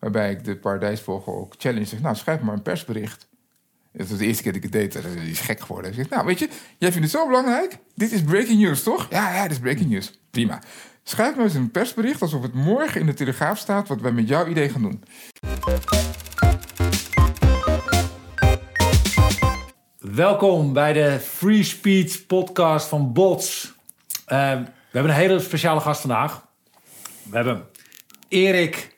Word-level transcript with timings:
Waarbij 0.00 0.30
ik 0.30 0.44
de 0.44 0.56
paradijsvogel 0.56 1.36
ook 1.36 1.54
challenge. 1.58 1.84
Zeg, 1.84 2.00
nou, 2.00 2.16
schrijf 2.16 2.40
maar 2.40 2.54
een 2.54 2.62
persbericht. 2.62 3.28
Dat 3.92 4.08
was 4.08 4.18
de 4.18 4.26
eerste 4.26 4.42
keer 4.42 4.52
dat 4.52 4.64
ik 4.64 4.72
het 4.72 4.80
deed. 4.80 4.92
Dat 4.92 5.04
is 5.04 5.40
gek 5.40 5.60
geworden. 5.60 5.98
Ik 5.98 6.08
nou, 6.08 6.26
weet 6.26 6.38
je, 6.38 6.48
jij 6.78 6.92
vindt 6.92 7.12
het 7.12 7.20
zo 7.20 7.26
belangrijk. 7.26 7.78
Dit 7.94 8.12
is 8.12 8.22
breaking 8.22 8.60
news, 8.60 8.82
toch? 8.82 9.06
Ja, 9.10 9.34
ja, 9.34 9.42
dit 9.42 9.50
is 9.50 9.58
breaking 9.58 9.90
news. 9.90 10.20
Prima. 10.30 10.62
Schrijf 11.02 11.36
maar 11.36 11.44
eens 11.44 11.54
een 11.54 11.70
persbericht 11.70 12.22
alsof 12.22 12.42
het 12.42 12.54
morgen 12.54 13.00
in 13.00 13.06
de 13.06 13.14
Telegraaf 13.14 13.58
staat... 13.58 13.88
wat 13.88 14.00
wij 14.00 14.12
met 14.12 14.28
jouw 14.28 14.46
idee 14.46 14.68
gaan 14.68 14.82
doen. 14.82 15.04
Welkom 19.98 20.72
bij 20.72 20.92
de 20.92 21.18
Free 21.20 21.62
Speech 21.62 22.26
podcast 22.26 22.88
van 22.88 23.12
Bots. 23.12 23.74
Uh, 24.28 24.50
we 24.60 24.98
hebben 24.98 25.12
een 25.12 25.18
hele 25.18 25.40
speciale 25.40 25.80
gast 25.80 26.00
vandaag. 26.00 26.46
We 27.22 27.36
hebben 27.36 27.68
Erik, 28.28 28.76
ik 28.76 28.89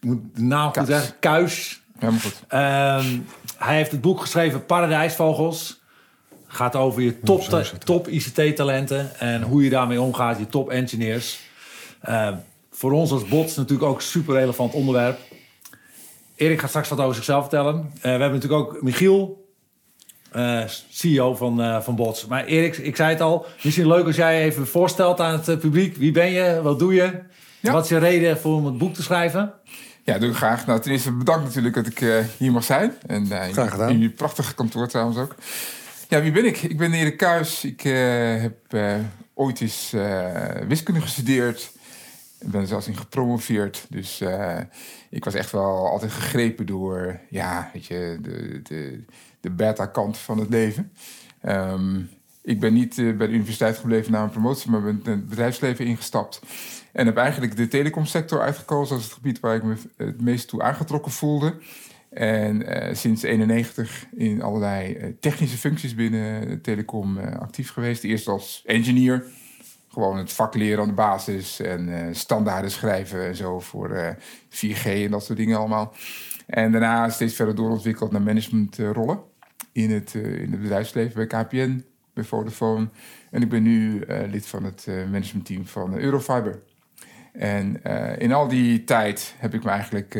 moet 0.00 0.20
de 0.34 0.42
naam 0.42 0.72
goed 0.74 0.86
zeggen, 0.86 1.14
Kuis. 1.20 1.82
Helemaal 1.98 2.20
goed. 2.20 2.42
Uh, 2.52 3.04
hij 3.56 3.76
heeft 3.76 3.90
het 3.90 4.00
boek 4.00 4.20
geschreven 4.20 4.66
Paradijsvogels. 4.66 5.80
Gaat 6.46 6.76
over 6.76 7.02
je 7.02 7.20
top, 7.20 7.42
top 7.84 8.08
ICT-talenten 8.08 9.18
en 9.18 9.42
hoe 9.42 9.64
je 9.64 9.70
daarmee 9.70 10.00
omgaat, 10.00 10.38
je 10.38 10.46
top 10.46 10.70
engineers. 10.70 11.40
Uh, 12.08 12.28
voor 12.70 12.92
ons 12.92 13.10
als 13.10 13.28
bots 13.28 13.56
natuurlijk 13.56 13.88
ook 13.88 13.96
een 13.96 14.02
super 14.02 14.34
relevant 14.34 14.72
onderwerp. 14.72 15.18
Erik 16.36 16.60
gaat 16.60 16.68
straks 16.68 16.88
wat 16.88 17.00
over 17.00 17.14
zichzelf 17.14 17.40
vertellen. 17.40 17.76
Uh, 17.76 18.02
we 18.02 18.08
hebben 18.08 18.32
natuurlijk 18.32 18.60
ook 18.60 18.82
Michiel, 18.82 19.48
uh, 20.36 20.62
CEO 20.90 21.34
van, 21.34 21.60
uh, 21.60 21.80
van 21.80 21.96
Bots. 21.96 22.26
Maar 22.26 22.44
Erik, 22.44 22.76
ik 22.76 22.96
zei 22.96 23.10
het 23.10 23.20
al, 23.20 23.46
misschien 23.62 23.86
leuk 23.86 24.06
als 24.06 24.16
jij 24.16 24.42
even 24.42 24.66
voorstelt 24.66 25.20
aan 25.20 25.40
het 25.44 25.58
publiek. 25.58 25.96
Wie 25.96 26.12
ben 26.12 26.30
je? 26.30 26.62
Wat 26.62 26.78
doe 26.78 26.94
je? 26.94 27.20
Ja. 27.60 27.72
Wat 27.72 27.84
is 27.84 27.90
je 27.90 27.98
reden 27.98 28.38
voor 28.38 28.54
om 28.54 28.64
het 28.64 28.78
boek 28.78 28.94
te 28.94 29.02
schrijven? 29.02 29.52
Ja, 30.08 30.18
doe 30.18 30.30
ik 30.30 30.36
graag. 30.36 30.66
Nou, 30.66 30.80
ten 30.80 30.92
eerste 30.92 31.12
bedankt 31.12 31.44
natuurlijk 31.44 31.74
dat 31.74 31.86
ik 31.86 32.00
uh, 32.00 32.18
hier 32.38 32.52
mag 32.52 32.64
zijn. 32.64 32.92
En 33.06 33.26
graag 33.26 33.70
gedaan. 33.70 33.88
in 33.88 33.98
jullie 33.98 34.14
prachtige 34.14 34.54
kantoor 34.54 34.88
trouwens 34.88 35.18
ook. 35.18 35.34
Ja, 36.08 36.22
wie 36.22 36.32
ben 36.32 36.44
ik? 36.44 36.62
Ik 36.62 36.76
ben 36.76 36.92
Erik 36.92 37.16
Kuis. 37.16 37.64
Ik 37.64 37.80
heb 38.40 38.76
ooit 39.34 39.60
eens 39.60 39.94
wiskunde 40.68 41.00
gestudeerd. 41.00 41.72
Ik 42.40 42.50
ben 42.50 42.60
er 42.60 42.66
zelfs 42.66 42.86
in 42.86 42.96
gepromoveerd. 42.96 43.86
Dus 43.88 44.22
ik 45.10 45.24
was 45.24 45.34
echt 45.34 45.50
wel 45.50 45.88
altijd 45.88 46.12
gegrepen 46.12 46.66
door, 46.66 47.20
ja, 47.30 47.70
weet 47.72 47.86
je, 47.86 48.18
de... 48.22 48.60
de 48.62 49.04
de 49.40 49.50
beta-kant 49.50 50.18
van 50.18 50.38
het 50.38 50.48
leven. 50.48 50.92
Um, 51.46 52.10
ik 52.42 52.60
ben 52.60 52.72
niet 52.72 52.94
bij 52.94 53.26
de 53.26 53.32
universiteit 53.32 53.78
gebleven 53.78 54.12
na 54.12 54.22
een 54.22 54.30
promotie, 54.30 54.70
maar 54.70 54.82
ben 54.82 55.00
het 55.04 55.28
bedrijfsleven 55.28 55.84
ingestapt. 55.84 56.40
En 56.98 57.06
heb 57.06 57.16
eigenlijk 57.16 57.56
de 57.56 57.68
telecomsector 57.68 58.40
uitgekozen 58.40 58.96
als 58.96 59.04
het 59.04 59.14
gebied 59.14 59.40
waar 59.40 59.54
ik 59.54 59.62
me 59.62 59.74
het 59.96 60.20
meest 60.20 60.48
toe 60.48 60.62
aangetrokken 60.62 61.12
voelde. 61.12 61.54
En 62.10 62.62
uh, 62.62 62.94
sinds 62.94 63.22
91 63.22 64.06
in 64.16 64.42
allerlei 64.42 64.96
uh, 64.96 65.12
technische 65.20 65.56
functies 65.56 65.94
binnen 65.94 66.60
telecom 66.60 67.18
actief 67.18 67.72
geweest. 67.72 68.04
Eerst 68.04 68.28
als 68.28 68.62
engineer, 68.66 69.24
gewoon 69.88 70.16
het 70.16 70.32
vak 70.32 70.54
leren 70.54 70.82
aan 70.82 70.88
de 70.88 70.94
basis 70.94 71.60
en 71.60 72.14
standaarden 72.16 72.70
schrijven 72.70 73.26
en 73.26 73.36
zo 73.36 73.60
voor 73.60 74.16
4G 74.50 74.84
en 74.84 75.10
dat 75.10 75.24
soort 75.24 75.38
dingen 75.38 75.58
allemaal. 75.58 75.94
En 76.46 76.72
daarna 76.72 77.08
steeds 77.08 77.34
verder 77.34 77.54
doorontwikkeld 77.54 78.12
naar 78.12 78.22
managementrollen 78.22 79.20
in 79.72 79.90
het, 79.90 80.14
in 80.14 80.50
het 80.50 80.60
bedrijfsleven 80.60 81.28
bij 81.28 81.42
KPN, 81.42 81.84
bij 82.14 82.24
Vodafone. 82.24 82.88
En 83.30 83.42
ik 83.42 83.48
ben 83.48 83.62
nu 83.62 84.04
lid 84.30 84.46
van 84.46 84.64
het 84.64 84.86
managementteam 84.86 85.66
van 85.66 85.98
Eurofiber. 85.98 86.62
En 87.38 87.82
in 88.18 88.32
al 88.32 88.48
die 88.48 88.84
tijd 88.84 89.34
heb 89.38 89.54
ik 89.54 89.64
me 89.64 89.70
eigenlijk 89.70 90.14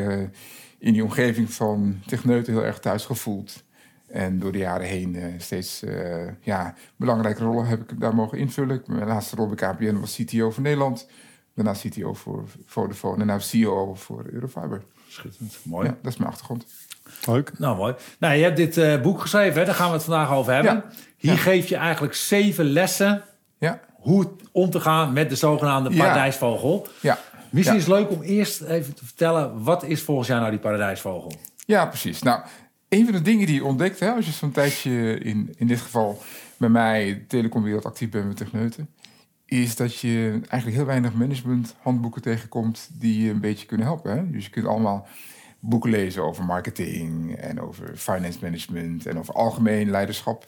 in 0.79 0.93
die 0.93 1.03
omgeving 1.03 1.53
van 1.53 2.01
techneuten 2.07 2.53
heel 2.53 2.65
erg 2.65 2.79
thuis 2.79 3.05
gevoeld. 3.05 3.65
En 4.07 4.39
door 4.39 4.53
de 4.53 4.59
jaren 4.59 4.87
heen 4.87 5.35
steeds 5.39 5.85
ja, 6.41 6.75
belangrijke 6.97 7.45
rollen 7.45 7.67
heb 7.67 7.91
ik 7.91 8.01
daar 8.01 8.15
mogen 8.15 8.39
invullen. 8.39 8.83
Mijn 8.87 9.07
laatste 9.07 9.37
rol 9.37 9.49
bij 9.49 9.73
KPN 9.73 10.01
was 10.01 10.17
CTO 10.17 10.51
voor 10.51 10.63
Nederland. 10.63 11.07
Daarna 11.55 11.73
CTO 11.73 12.15
voor 12.15 12.45
Vodafone 12.67 13.25
en 13.25 13.35
nu 13.35 13.41
CEO 13.41 13.95
voor 13.95 14.25
Eurofiber. 14.33 14.83
Schitterend, 15.09 15.59
mooi. 15.65 15.87
Ja, 15.87 15.97
dat 16.03 16.13
is 16.13 16.19
mijn 16.19 16.31
achtergrond. 16.31 16.67
Leuk. 17.27 17.59
Nou, 17.59 17.77
mooi. 17.77 17.95
Nou, 18.19 18.35
je 18.35 18.43
hebt 18.43 18.57
dit 18.57 18.77
uh, 18.77 19.01
boek 19.01 19.21
geschreven, 19.21 19.59
hè? 19.59 19.65
daar 19.65 19.75
gaan 19.75 19.89
we 19.89 19.95
het 19.95 20.05
vandaag 20.05 20.31
over 20.31 20.53
hebben. 20.53 20.73
Ja. 20.73 20.85
Hier 21.17 21.33
ja. 21.33 21.39
geef 21.39 21.69
je 21.69 21.77
eigenlijk 21.77 22.15
zeven 22.15 22.65
lessen 22.65 23.23
ja. 23.59 23.81
Hoe 23.99 24.31
om 24.53 24.71
te 24.71 24.81
gaan 24.81 25.13
met 25.13 25.29
de 25.29 25.37
zogenaamde 25.37 25.97
paradijsvogel. 25.97 26.87
Ja. 27.01 27.19
Misschien 27.51 27.77
is 27.77 27.87
het 27.87 27.95
leuk 27.95 28.11
om 28.11 28.23
eerst 28.23 28.61
even 28.61 28.95
te 28.95 29.05
vertellen, 29.05 29.63
wat 29.63 29.85
is 29.85 30.03
volgens 30.03 30.29
jou 30.29 30.41
nou 30.41 30.53
die 30.53 30.61
paradijsvogel? 30.61 31.33
Ja, 31.67 31.87
precies. 31.87 32.23
Nou, 32.23 32.41
een 32.89 33.05
van 33.05 33.13
de 33.13 33.23
dingen 33.23 33.47
die 33.47 33.55
je 33.55 33.65
ontdekt, 33.65 34.01
hè, 34.01 34.11
als 34.11 34.27
je 34.27 34.33
zo'n 34.33 34.53
tijdje 34.53 35.19
in, 35.19 35.55
in 35.57 35.67
dit 35.67 35.81
geval 35.81 36.23
bij 36.57 36.69
mij 36.69 37.15
de 37.15 37.27
telecomwereld 37.27 37.85
actief 37.85 38.11
bent 38.11 38.27
met 38.27 38.37
techneuten, 38.37 38.89
is 39.45 39.77
dat 39.77 39.99
je 39.99 40.41
eigenlijk 40.49 40.77
heel 40.77 40.87
weinig 40.87 41.15
managementhandboeken 41.15 42.23
tegenkomt 42.23 42.89
die 42.93 43.25
je 43.25 43.31
een 43.31 43.41
beetje 43.41 43.67
kunnen 43.67 43.87
helpen. 43.87 44.17
Hè? 44.17 44.31
Dus 44.31 44.45
je 44.45 44.51
kunt 44.51 44.67
allemaal 44.67 45.07
boeken 45.61 45.91
lezen 45.91 46.23
over 46.23 46.45
marketing 46.45 47.37
en 47.37 47.61
over 47.61 47.97
finance 47.97 48.39
management 48.43 49.07
en 49.07 49.19
over 49.19 49.35
algemeen 49.35 49.91
leiderschap. 49.91 50.47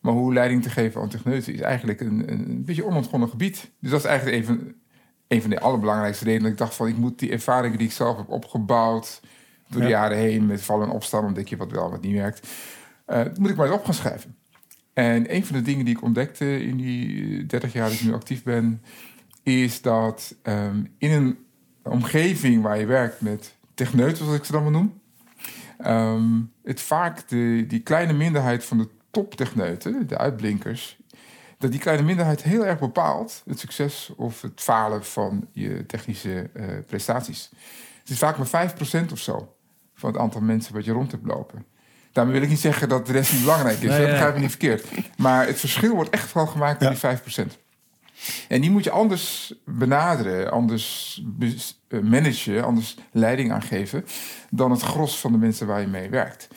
Maar 0.00 0.12
hoe 0.12 0.32
leiding 0.32 0.62
te 0.62 0.70
geven 0.70 1.00
aan 1.00 1.08
techneuten 1.08 1.54
is 1.54 1.60
eigenlijk 1.60 2.00
een, 2.00 2.32
een 2.32 2.64
beetje 2.64 2.84
onontgonnen 2.84 3.28
gebied. 3.28 3.70
Dus 3.80 3.90
dat 3.90 4.00
is 4.00 4.06
eigenlijk 4.06 4.36
een 4.36 4.44
van, 4.44 4.72
een 5.28 5.40
van 5.40 5.50
de 5.50 5.60
allerbelangrijkste 5.60 6.24
redenen 6.24 6.42
dat 6.42 6.52
ik 6.52 6.58
dacht 6.58 6.74
van 6.74 6.88
ik 6.88 6.96
moet 6.96 7.18
die 7.18 7.30
ervaringen 7.30 7.78
die 7.78 7.86
ik 7.86 7.92
zelf 7.92 8.16
heb 8.16 8.28
opgebouwd 8.28 9.20
door 9.68 9.82
de 9.82 9.88
jaren 9.88 10.18
heen 10.18 10.46
met 10.46 10.62
vallen 10.62 10.88
en 10.88 10.94
opstaan, 10.94 11.24
ontdek 11.24 11.48
je 11.48 11.56
wat 11.56 11.70
wel 11.70 11.90
wat 11.90 12.00
niet 12.00 12.14
werkt. 12.14 12.48
Uh, 13.06 13.20
moet 13.38 13.50
ik 13.50 13.56
maar 13.56 13.66
eens 13.66 13.76
op 13.76 13.84
gaan 13.84 13.94
schrijven. 13.94 14.36
En 14.92 15.34
een 15.34 15.44
van 15.44 15.56
de 15.56 15.62
dingen 15.62 15.84
die 15.84 15.96
ik 15.96 16.02
ontdekte 16.02 16.64
in 16.64 16.76
die 16.76 17.46
30 17.46 17.72
jaar 17.72 17.88
dat 17.88 17.98
ik 17.98 18.04
nu 18.04 18.12
actief 18.12 18.42
ben, 18.42 18.82
is 19.42 19.82
dat 19.82 20.34
um, 20.42 20.94
in 20.98 21.10
een 21.10 21.38
omgeving 21.82 22.62
waar 22.62 22.78
je 22.78 22.86
werkt 22.86 23.20
met 23.20 23.54
techneuten, 23.74 24.16
zoals 24.16 24.38
ik 24.38 24.44
ze 24.44 24.52
dan 24.52 24.62
maar 24.62 24.72
noem. 24.72 25.00
Um, 25.86 26.52
het 26.64 26.80
vaak 26.80 27.28
de, 27.28 27.64
die 27.68 27.80
kleine 27.80 28.12
minderheid 28.12 28.64
van 28.64 28.78
de 28.78 28.88
toptechneuten, 29.16 30.06
de 30.06 30.18
uitblinkers, 30.18 30.98
dat 31.58 31.70
die 31.70 31.80
kleine 31.80 32.02
minderheid 32.02 32.42
heel 32.42 32.66
erg 32.66 32.78
bepaalt 32.78 33.42
het 33.46 33.58
succes 33.58 34.12
of 34.16 34.42
het 34.42 34.60
falen 34.60 35.04
van 35.04 35.48
je 35.52 35.86
technische 35.86 36.50
uh, 36.54 36.64
prestaties. 36.86 37.50
Het 38.00 38.10
is 38.10 38.18
vaak 38.18 38.36
maar 38.38 38.72
5% 39.08 39.12
of 39.12 39.18
zo 39.18 39.56
van 39.94 40.12
het 40.12 40.20
aantal 40.20 40.40
mensen 40.40 40.74
wat 40.74 40.84
je 40.84 40.92
rond 40.92 41.10
hebt 41.10 41.26
lopen. 41.26 41.64
Daarmee 42.12 42.34
wil 42.34 42.42
ik 42.42 42.48
niet 42.48 42.60
zeggen 42.60 42.88
dat 42.88 43.06
de 43.06 43.12
rest 43.12 43.32
niet 43.32 43.40
belangrijk 43.40 43.80
is. 43.80 43.88
Nee, 43.88 44.00
dat 44.00 44.10
begrijp 44.10 44.34
ik 44.34 44.40
niet 44.40 44.50
verkeerd. 44.50 44.84
Maar 45.16 45.46
het 45.46 45.60
verschil 45.60 45.94
wordt 45.94 46.10
echt 46.10 46.28
vooral 46.28 46.52
gemaakt 46.52 46.80
door 46.80 46.94
ja. 47.00 47.20
die 47.32 47.44
5%. 47.46 47.64
En 48.48 48.60
die 48.60 48.70
moet 48.70 48.84
je 48.84 48.90
anders 48.90 49.54
benaderen, 49.64 50.50
anders 50.50 51.22
eh, 51.88 52.00
managen, 52.00 52.64
anders 52.64 52.96
leiding 53.12 53.52
aangeven 53.52 54.04
dan 54.50 54.70
het 54.70 54.82
gros 54.82 55.20
van 55.20 55.32
de 55.32 55.38
mensen 55.38 55.66
waar 55.66 55.80
je 55.80 55.86
mee 55.86 56.10
werkt. 56.10 56.48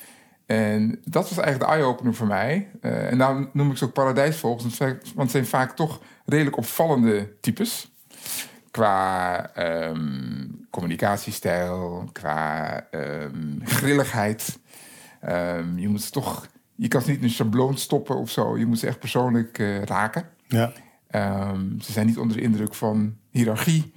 En 0.50 1.00
dat 1.06 1.30
was 1.30 1.38
eigenlijk 1.38 1.72
de 1.72 1.78
eye-opener 1.78 2.14
voor 2.14 2.28
mij. 2.28 2.68
Uh, 2.82 3.12
en 3.12 3.18
daarom 3.18 3.50
noem 3.54 3.72
ik 3.72 3.78
ze 3.78 3.86
ook 3.86 3.94
paradijsvogels, 3.94 4.78
want 4.78 5.16
het 5.16 5.32
zijn 5.32 5.46
vaak 5.46 5.76
toch 5.76 6.02
redelijk 6.26 6.58
opvallende 6.58 7.34
types. 7.42 7.92
Qua 8.72 9.52
um, 9.88 10.68
communicatiestijl, 10.70 12.10
qua 12.12 12.88
um, 12.92 13.62
grilligheid. 13.64 14.60
Um, 15.30 15.78
je 15.80 15.88
moet 15.88 16.02
ze 16.02 16.12
toch, 16.12 16.48
je 16.76 16.88
kan 16.88 17.02
ze 17.02 17.10
niet 17.10 17.18
in 17.18 17.24
een 17.24 17.30
schabloon 17.30 17.78
stoppen 17.78 18.16
of 18.16 18.30
zo. 18.30 18.58
Je 18.58 18.66
moet 18.66 18.80
ze 18.80 18.88
echt 18.88 19.00
persoonlijk 19.00 19.60
uh, 19.60 19.84
raken. 19.84 20.30
Ja. 20.48 20.72
Ze 21.80 21.92
zijn 21.92 22.06
niet 22.06 22.18
onder 22.18 22.38
de 22.38 22.44
indruk 22.44 22.74
van 22.74 23.16
hiërarchie 23.30 23.94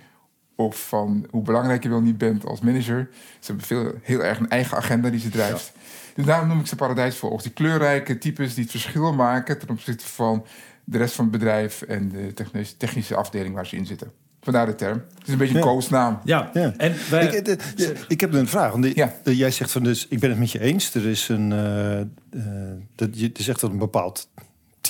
of 0.56 0.88
van 0.88 1.26
hoe 1.30 1.42
belangrijk 1.42 1.82
je 1.82 1.88
wel 1.88 2.00
niet 2.00 2.18
bent 2.18 2.46
als 2.46 2.60
manager. 2.60 3.08
Ze 3.12 3.46
hebben 3.46 3.66
veel, 3.66 3.92
heel 4.02 4.24
erg 4.24 4.38
een 4.38 4.50
eigen 4.50 4.76
agenda 4.76 5.10
die 5.10 5.20
ze 5.20 5.28
drijft. 5.28 5.72
Ja. 5.74 5.80
Dus 6.14 6.24
daarom 6.24 6.48
noem 6.48 6.60
ik 6.60 6.66
ze 6.66 6.76
paradijsvogels. 6.76 7.42
Die 7.42 7.52
kleurrijke 7.52 8.18
types 8.18 8.54
die 8.54 8.62
het 8.62 8.72
verschil 8.72 9.12
maken 9.12 9.58
ten 9.58 9.68
opzichte 9.68 10.06
van 10.06 10.44
de 10.84 10.98
rest 10.98 11.14
van 11.14 11.24
het 11.24 11.32
bedrijf 11.32 11.82
en 11.82 12.08
de 12.08 12.34
technische, 12.34 12.76
technische 12.76 13.14
afdeling 13.14 13.54
waar 13.54 13.66
ze 13.66 13.76
in 13.76 13.86
zitten. 13.86 14.12
Vandaar 14.40 14.66
de 14.66 14.74
term. 14.74 15.04
Het 15.18 15.26
is 15.26 15.32
een 15.32 15.38
beetje 15.38 15.54
een 15.54 15.60
ja. 15.60 15.66
koosnaam. 15.66 16.20
Ja. 16.24 16.50
ja. 16.52 16.74
En 16.76 16.94
wij... 17.10 17.26
ik, 17.26 17.44
de, 17.44 17.58
de, 17.74 17.94
ik, 18.08 18.20
heb 18.20 18.32
een 18.32 18.48
vraag. 18.48 18.70
Want 18.70 18.82
die, 18.82 18.96
ja. 18.96 19.12
jij 19.24 19.50
zegt 19.50 19.70
van 19.70 19.82
dus, 19.82 20.06
ik 20.08 20.20
ben 20.20 20.30
het 20.30 20.38
met 20.38 20.50
je 20.50 20.60
eens. 20.60 20.94
Er 20.94 21.06
is 21.06 21.28
een, 21.28 21.50
uh, 21.50 22.00
uh, 22.30 22.72
dat, 22.94 23.20
je, 23.20 23.30
is 23.32 23.48
echt 23.48 23.62
een 23.62 23.78
bepaald 23.78 24.28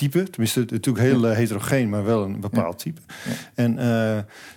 type. 0.09 0.29
Tenminste, 0.29 0.59
natuurlijk 0.59 1.05
heel 1.05 1.25
heterogeen, 1.25 1.89
maar 1.89 2.03
wel 2.03 2.23
een 2.23 2.39
bepaald 2.39 2.79
type. 2.79 3.01
En 3.53 3.75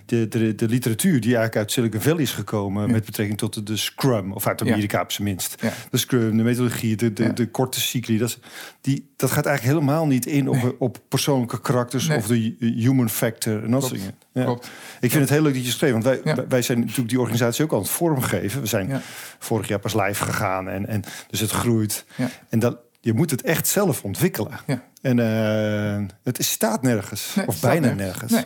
de, 0.07 0.29
de, 0.29 0.55
de, 0.55 0.69
literatuur 0.69 1.21
die 1.21 1.37
eigenlijk 1.37 1.57
uit 1.57 1.73
Silicon 1.73 2.01
Valley 2.01 2.23
is 2.23 2.33
gekomen... 2.33 2.91
met 2.91 3.05
betrekking 3.05 3.39
tot 3.39 3.55
de, 3.55 3.63
de 3.63 3.77
Scrum, 3.77 4.33
of 4.33 4.47
uit 4.47 4.61
Amerika 4.61 5.01
op 5.01 5.13
zijn 5.13 5.29
minst. 5.29 5.55
De 5.91 5.97
Scrum, 5.97 6.37
de 6.37 6.43
methodologie, 6.43 6.97
de, 6.97 7.13
de, 7.13 7.33
de 7.33 7.47
korte 7.51 7.81
cycli. 7.81 8.19
Dat, 8.19 8.39
die, 8.81 9.11
dat 9.17 9.31
gaat 9.31 9.47
eigenlijk 9.47 9.79
helemaal 9.79 10.07
niet 10.07 10.27
in 10.27 10.49
op, 10.49 10.77
op 10.79 10.99
persoonlijke 11.09 11.61
karakters... 11.61 12.09
of 12.09 12.27
de 12.27 12.55
human 12.59 13.11
factor 13.11 13.65
en 13.65 13.71
dat 13.71 13.83
soort 13.83 13.95
dingen. 13.95 14.15
Ja. 14.33 14.59
Ik 15.01 15.11
vind 15.11 15.23
het 15.23 15.31
heel 15.31 15.43
leuk 15.43 15.55
dat 15.55 15.65
je 15.65 15.71
schreef, 15.71 15.93
want 15.93 16.05
wij, 16.05 16.21
wij 16.49 16.63
zijn 16.63 16.81
natuurlijk 16.81 17.09
die 17.09 17.21
organisatie 17.21 17.65
ook 17.65 17.73
aan 17.73 17.79
het 17.79 17.89
vormgeven. 17.89 18.61
We 18.61 18.67
zijn 18.67 19.03
vorig 19.39 19.69
jaar 19.69 19.79
pas 19.79 19.95
live 19.95 20.25
gegaan 20.25 20.69
en, 20.69 20.87
en 20.87 21.03
dus 21.31 21.41
het 21.41 21.51
groeit. 21.51 22.05
En 22.49 22.59
dat, 22.59 22.79
je 23.07 23.13
moet 23.13 23.31
het 23.31 23.43
echt 23.43 23.67
zelf 23.67 24.05
ontwikkelen. 24.05 24.59
En 25.03 25.19
uh, 25.19 26.09
het 26.23 26.45
staat 26.45 26.83
nergens, 26.83 27.37
of 27.47 27.61
bijna 27.61 27.93
nergens. 27.93 28.33
Nee. 28.33 28.45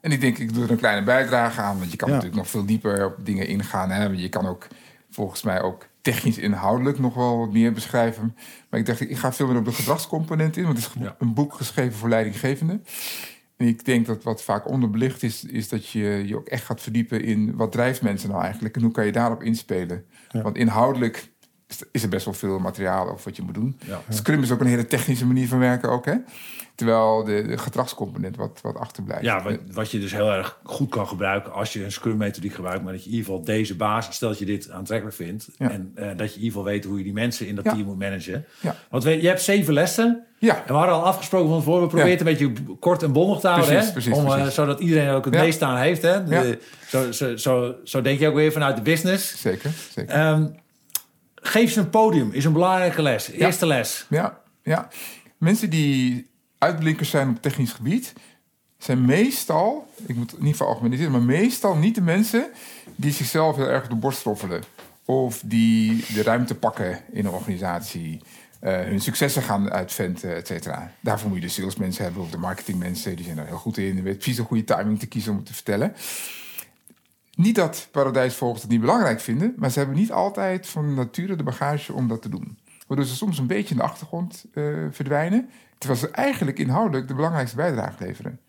En 0.00 0.12
ik 0.12 0.20
denk, 0.20 0.38
ik 0.38 0.54
doe 0.54 0.64
er 0.64 0.70
een 0.70 0.76
kleine 0.76 1.04
bijdrage 1.04 1.60
aan, 1.60 1.78
want 1.78 1.90
je 1.90 1.96
kan 1.96 2.08
natuurlijk 2.08 2.36
nog 2.36 2.48
veel 2.48 2.64
dieper 2.64 3.06
op 3.06 3.24
dingen 3.24 3.46
ingaan. 3.46 3.90
Hè? 3.90 4.04
Je 4.04 4.28
kan 4.28 4.46
ook 4.46 4.66
volgens 5.10 5.42
mij 5.42 5.62
ook 5.62 5.86
technisch 6.02 6.38
inhoudelijk 6.38 6.98
nog 6.98 7.14
wel 7.14 7.38
wat 7.38 7.52
meer 7.52 7.72
beschrijven. 7.72 8.36
Maar 8.70 8.80
ik 8.80 8.86
dacht, 8.86 9.00
ik 9.00 9.16
ga 9.16 9.32
veel 9.32 9.46
meer 9.46 9.56
op 9.56 9.64
de 9.64 9.72
gedragscomponent 9.72 10.56
in, 10.56 10.64
want 10.64 10.76
het 10.76 10.86
is 10.86 11.02
een 11.18 11.34
boek 11.34 11.54
geschreven 11.54 11.98
voor 11.98 12.08
leidinggevenden. 12.08 12.84
En 13.56 13.66
ik 13.66 13.84
denk 13.84 14.06
dat 14.06 14.22
wat 14.22 14.42
vaak 14.42 14.68
onderbelicht 14.68 15.22
is, 15.22 15.44
is 15.44 15.68
dat 15.68 15.88
je 15.88 16.22
je 16.26 16.36
ook 16.36 16.48
echt 16.48 16.64
gaat 16.64 16.80
verdiepen 16.80 17.22
in 17.22 17.56
wat 17.56 17.72
drijft 17.72 18.02
mensen 18.02 18.30
nou 18.30 18.42
eigenlijk 18.42 18.76
en 18.76 18.82
hoe 18.82 18.92
kan 18.92 19.06
je 19.06 19.12
daarop 19.12 19.42
inspelen. 19.42 20.04
Want 20.32 20.56
inhoudelijk 20.56 21.30
is 21.92 22.02
er 22.02 22.08
best 22.08 22.24
wel 22.24 22.34
veel 22.34 22.58
materiaal 22.58 23.08
over 23.08 23.24
wat 23.24 23.36
je 23.36 23.42
moet 23.42 23.54
doen. 23.54 23.78
Scrum 24.08 24.42
is 24.42 24.50
ook 24.50 24.60
een 24.60 24.66
hele 24.66 24.86
technische 24.86 25.26
manier 25.26 25.48
van 25.48 25.58
werken 25.58 25.90
ook, 25.90 26.04
hè? 26.04 26.14
Terwijl 26.74 27.24
de, 27.24 27.46
de 27.46 27.58
gedragscomponent 27.58 28.36
wat, 28.36 28.58
wat 28.62 28.76
achterblijft. 28.76 29.24
Ja, 29.24 29.42
wat, 29.42 29.58
wat, 29.72 29.90
je 29.90 30.00
dus 30.00 30.12
heel 30.12 30.32
erg 30.32 30.58
goed 30.62 30.90
kan 30.90 31.08
gebruiken 31.08 31.52
als 31.52 31.72
je 31.72 31.84
een 31.84 31.92
Scrum-methodiek 31.92 32.54
gebruikt, 32.54 32.82
maar 32.82 32.92
dat 32.92 33.04
je 33.04 33.10
in 33.10 33.16
ieder 33.16 33.30
geval 33.30 33.44
deze 33.44 33.76
basis, 33.76 34.14
stel 34.14 34.28
dat 34.28 34.38
je 34.38 34.44
dit 34.44 34.70
aantrekkelijk 34.70 35.16
vindt, 35.16 35.48
en 35.58 35.92
uh, 35.94 36.04
dat 36.04 36.16
je 36.16 36.38
in 36.38 36.44
ieder 36.44 36.46
geval 36.46 36.64
weet 36.64 36.84
hoe 36.84 36.98
je 36.98 37.04
die 37.04 37.12
mensen 37.12 37.46
in 37.46 37.54
dat 37.54 37.64
team 37.64 37.84
moet 37.84 37.98
managen. 37.98 38.44
Want 38.90 39.02
je 39.02 39.26
hebt 39.26 39.42
zeven 39.42 39.74
lessen. 39.74 40.24
Ja. 40.38 40.56
En 40.56 40.66
we 40.66 40.72
hadden 40.72 40.94
al 40.94 41.04
afgesproken 41.04 41.48
van 41.48 41.58
tevoren, 41.58 41.82
we 41.82 41.88
proberen 41.88 42.10
het 42.10 42.20
een 42.20 42.26
beetje 42.26 42.76
kort 42.78 43.02
en 43.02 43.12
bondig 43.12 43.40
te 43.40 43.48
houden. 43.48 43.68
Precies, 43.68 43.86
hè? 43.86 43.92
Precies, 43.92 44.12
Om, 44.12 44.26
uh, 44.26 44.46
zodat 44.46 44.80
iedereen 44.80 45.10
ook 45.10 45.24
het 45.24 45.34
meest 45.34 45.62
aan 45.62 45.76
heeft. 45.76 46.02
Hè? 46.02 46.24
De, 46.24 46.58
zo, 46.86 47.12
zo, 47.12 47.36
zo, 47.36 47.74
zo, 47.84 48.02
denk 48.02 48.18
je 48.18 48.28
ook 48.28 48.34
weer 48.34 48.52
vanuit 48.52 48.76
de 48.76 48.82
business. 48.82 49.40
Zeker, 49.40 49.70
zeker. 49.94 50.28
Um, 50.28 50.54
geef 51.40 51.72
ze 51.72 51.80
een 51.80 51.90
podium, 51.90 52.32
is 52.32 52.44
een 52.44 52.52
belangrijke 52.52 53.02
les. 53.02 53.30
Eerste 53.30 53.66
les. 53.66 54.06
Ja, 54.08 54.40
ja. 54.62 54.88
Mensen 55.38 55.70
die 55.70 56.30
uitblinkers 56.58 57.10
zijn 57.10 57.28
op 57.28 57.42
technisch 57.42 57.72
gebied, 57.72 58.12
zijn 58.78 59.04
meestal, 59.04 59.90
ik 60.06 60.16
moet 60.16 60.32
in 60.32 60.38
ieder 60.38 60.52
geval 60.52 60.66
algemeniseren, 60.66 61.12
maar 61.12 61.22
meestal 61.22 61.76
niet 61.76 61.94
de 61.94 62.00
mensen 62.00 62.50
die 62.96 63.12
zichzelf 63.12 63.56
heel 63.56 63.68
erg 63.68 63.82
op 63.82 63.90
de 63.90 63.96
borst 63.96 64.18
stoffelen. 64.18 64.62
Of 65.04 65.42
die 65.44 66.04
de 66.14 66.22
ruimte 66.22 66.54
pakken 66.54 67.00
in 67.12 67.24
een 67.26 67.32
organisatie. 67.32 68.20
Uh, 68.62 68.80
hun 68.80 69.00
successen 69.00 69.42
gaan 69.42 69.70
uitventen, 69.70 70.34
et 70.34 70.46
cetera. 70.46 70.92
Daarvoor 71.00 71.28
moet 71.28 71.38
je 71.38 71.46
de 71.46 71.52
salesmensen 71.52 72.04
hebben 72.04 72.22
of 72.22 72.30
de 72.30 72.38
marketingmensen. 72.38 73.16
Die 73.16 73.24
zijn 73.24 73.38
er 73.38 73.46
heel 73.46 73.56
goed 73.56 73.78
in. 73.78 73.94
Die 73.94 74.02
weten 74.02 74.18
precies 74.18 74.38
een 74.38 74.44
goede 74.44 74.64
timing 74.64 74.98
te 74.98 75.06
kiezen 75.06 75.30
om 75.30 75.36
het 75.36 75.46
te 75.46 75.54
vertellen. 75.54 75.94
Niet 77.40 77.54
dat 77.54 77.88
paradijsvogels 77.90 78.62
het 78.62 78.70
niet 78.70 78.80
belangrijk 78.80 79.20
vinden, 79.20 79.54
maar 79.56 79.70
ze 79.70 79.78
hebben 79.78 79.96
niet 79.96 80.12
altijd 80.12 80.66
van 80.66 80.94
nature 80.94 81.36
de 81.36 81.42
bagage 81.42 81.92
om 81.92 82.08
dat 82.08 82.22
te 82.22 82.28
doen. 82.28 82.58
Waardoor 82.86 83.06
ze 83.06 83.16
soms 83.16 83.38
een 83.38 83.46
beetje 83.46 83.70
in 83.70 83.76
de 83.76 83.82
achtergrond 83.82 84.44
uh, 84.54 84.86
verdwijnen, 84.90 85.50
terwijl 85.78 86.00
ze 86.00 86.10
eigenlijk 86.10 86.58
inhoudelijk 86.58 87.08
de 87.08 87.14
belangrijkste 87.14 87.56
bijdrage 87.56 88.04
leveren. 88.04 88.40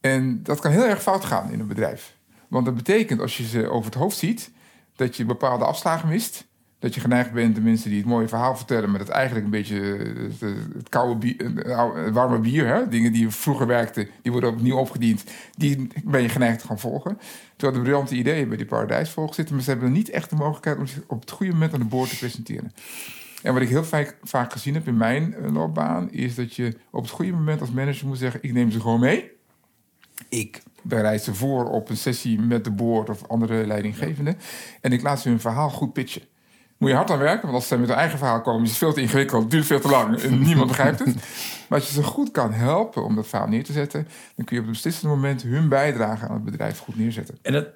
En 0.00 0.42
dat 0.42 0.60
kan 0.60 0.70
heel 0.70 0.86
erg 0.86 1.02
fout 1.02 1.24
gaan 1.24 1.50
in 1.50 1.60
een 1.60 1.66
bedrijf. 1.66 2.16
Want 2.48 2.64
dat 2.64 2.74
betekent, 2.74 3.20
als 3.20 3.36
je 3.36 3.46
ze 3.46 3.68
over 3.68 3.90
het 3.90 4.00
hoofd 4.00 4.16
ziet, 4.16 4.50
dat 4.96 5.16
je 5.16 5.24
bepaalde 5.24 5.64
afslagen 5.64 6.08
mist 6.08 6.46
dat 6.80 6.94
je 6.94 7.00
geneigd 7.00 7.32
bent 7.32 7.54
de 7.54 7.60
mensen 7.60 7.90
die 7.90 7.98
het 7.98 8.08
mooie 8.08 8.28
verhaal 8.28 8.56
vertellen, 8.56 8.90
maar 8.90 8.98
dat 8.98 9.08
eigenlijk 9.08 9.44
een 9.44 9.50
beetje 9.50 9.96
eh, 10.40 10.48
het, 10.76 10.88
koude 10.88 11.16
bier, 11.16 11.36
het 11.94 12.14
warme 12.14 12.38
bier, 12.38 12.66
hè? 12.66 12.88
dingen 12.88 13.12
die 13.12 13.28
vroeger 13.28 13.66
werkten, 13.66 14.08
die 14.22 14.32
worden 14.32 14.50
opnieuw 14.50 14.76
opgediend, 14.76 15.24
die 15.56 15.88
ben 16.04 16.22
je 16.22 16.28
geneigd 16.28 16.60
te 16.60 16.66
gaan 16.66 16.78
volgen. 16.78 17.18
Terwijl 17.56 17.78
de 17.78 17.84
briljante 17.84 18.14
ideeën 18.14 18.48
bij 18.48 18.56
die 18.56 18.66
paradijsvolgers 18.66 19.36
zitten, 19.36 19.54
maar 19.54 19.64
ze 19.64 19.70
hebben 19.70 19.92
niet 19.92 20.10
echt 20.10 20.30
de 20.30 20.36
mogelijkheid 20.36 20.78
om 20.78 20.86
zich 20.86 21.02
op 21.06 21.20
het 21.20 21.30
goede 21.30 21.52
moment 21.52 21.72
aan 21.72 21.80
de 21.80 21.84
boord 21.84 22.10
te 22.10 22.18
presenteren. 22.18 22.72
En 23.42 23.52
wat 23.52 23.62
ik 23.62 23.68
heel 23.68 23.84
vaak, 23.84 24.16
vaak 24.22 24.52
gezien 24.52 24.74
heb 24.74 24.86
in 24.86 24.96
mijn 24.96 25.34
eh, 25.34 25.52
loopbaan, 25.52 26.12
is 26.12 26.34
dat 26.34 26.54
je 26.54 26.76
op 26.90 27.02
het 27.02 27.10
goede 27.10 27.32
moment 27.32 27.60
als 27.60 27.70
manager 27.70 28.06
moet 28.06 28.18
zeggen: 28.18 28.42
ik 28.42 28.52
neem 28.52 28.70
ze 28.70 28.80
gewoon 28.80 29.00
mee. 29.00 29.30
Ik 30.28 30.62
bereid 30.82 31.22
ze 31.22 31.34
voor 31.34 31.70
op 31.70 31.88
een 31.88 31.96
sessie 31.96 32.40
met 32.40 32.64
de 32.64 32.70
board 32.70 33.08
of 33.08 33.28
andere 33.28 33.66
leidinggevenden. 33.66 34.36
En 34.80 34.92
ik 34.92 35.02
laat 35.02 35.20
ze 35.20 35.28
hun 35.28 35.40
verhaal 35.40 35.70
goed 35.70 35.92
pitchen 35.92 36.22
moet 36.80 36.90
je 36.90 36.96
hard 36.96 37.10
aan 37.10 37.18
werken. 37.18 37.42
Want 37.42 37.54
als 37.54 37.68
ze 37.68 37.78
met 37.78 37.88
hun 37.88 37.98
eigen 37.98 38.18
verhaal 38.18 38.40
komen, 38.40 38.62
is 38.62 38.68
het 38.68 38.78
veel 38.78 38.92
te 38.92 39.00
ingewikkeld, 39.00 39.50
duurt 39.50 39.66
veel 39.66 39.80
te 39.80 39.88
lang 39.88 40.18
en 40.18 40.38
niemand 40.48 40.68
begrijpt 40.68 40.98
het. 40.98 41.14
Maar 41.68 41.78
als 41.78 41.88
je 41.88 41.94
ze 41.94 42.02
goed 42.02 42.30
kan 42.30 42.52
helpen 42.52 43.04
om 43.04 43.14
dat 43.14 43.26
verhaal 43.26 43.48
neer 43.48 43.64
te 43.64 43.72
zetten, 43.72 44.08
dan 44.36 44.44
kun 44.44 44.56
je 44.56 44.62
op 44.62 44.68
het 44.68 44.76
beslissende 44.76 45.14
moment 45.14 45.42
hun 45.42 45.68
bijdrage 45.68 46.26
aan 46.26 46.34
het 46.34 46.44
bedrijf 46.44 46.78
goed 46.78 46.96
neerzetten. 46.96 47.38
En 47.42 47.54
het, 47.54 47.68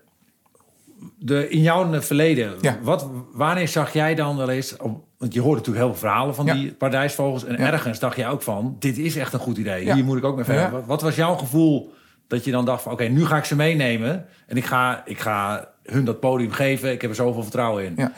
de, 1.18 1.48
in 1.48 1.60
jouw 1.60 2.00
verleden, 2.00 2.56
wat, 2.82 3.08
wanneer 3.32 3.68
zag 3.68 3.92
jij 3.92 4.14
dan 4.14 4.36
wel 4.36 4.48
eens, 4.48 4.76
want 5.18 5.34
je 5.34 5.40
hoort 5.40 5.56
natuurlijk 5.56 5.84
heel 5.84 5.94
veel 5.94 6.08
verhalen 6.08 6.34
van 6.34 6.46
die 6.46 6.72
paradijsvogels 6.72 7.44
en 7.44 7.58
ergens 7.58 7.98
dacht 7.98 8.16
je 8.16 8.26
ook 8.26 8.42
van, 8.42 8.76
dit 8.78 8.98
is 8.98 9.16
echt 9.16 9.32
een 9.32 9.40
goed 9.40 9.56
idee, 9.56 9.92
hier 9.92 10.04
moet 10.04 10.18
ik 10.18 10.24
ook 10.24 10.36
mee 10.36 10.44
verder. 10.44 10.70
Wat, 10.70 10.86
wat, 10.86 11.02
was 11.02 11.16
jouw 11.16 11.34
gevoel 11.34 11.92
dat 12.26 12.44
je 12.44 12.50
dan 12.50 12.64
dacht 12.64 12.82
van, 12.82 12.92
oké, 12.92 13.04
nu 13.04 13.26
ga 13.26 13.36
ik 13.36 13.44
ze 13.44 13.56
meenemen 13.56 14.26
en 14.46 14.56
ik 14.56 14.64
ga, 14.64 15.02
ik 15.04 15.18
ga 15.18 15.68
hun 15.82 16.04
dat 16.04 16.20
podium 16.20 16.50
geven, 16.50 16.92
ik 16.92 17.00
heb 17.00 17.10
er 17.10 17.16
zoveel 17.16 17.42
vertrouwen 17.42 17.84
in. 17.84 17.94
Ja 17.96 18.12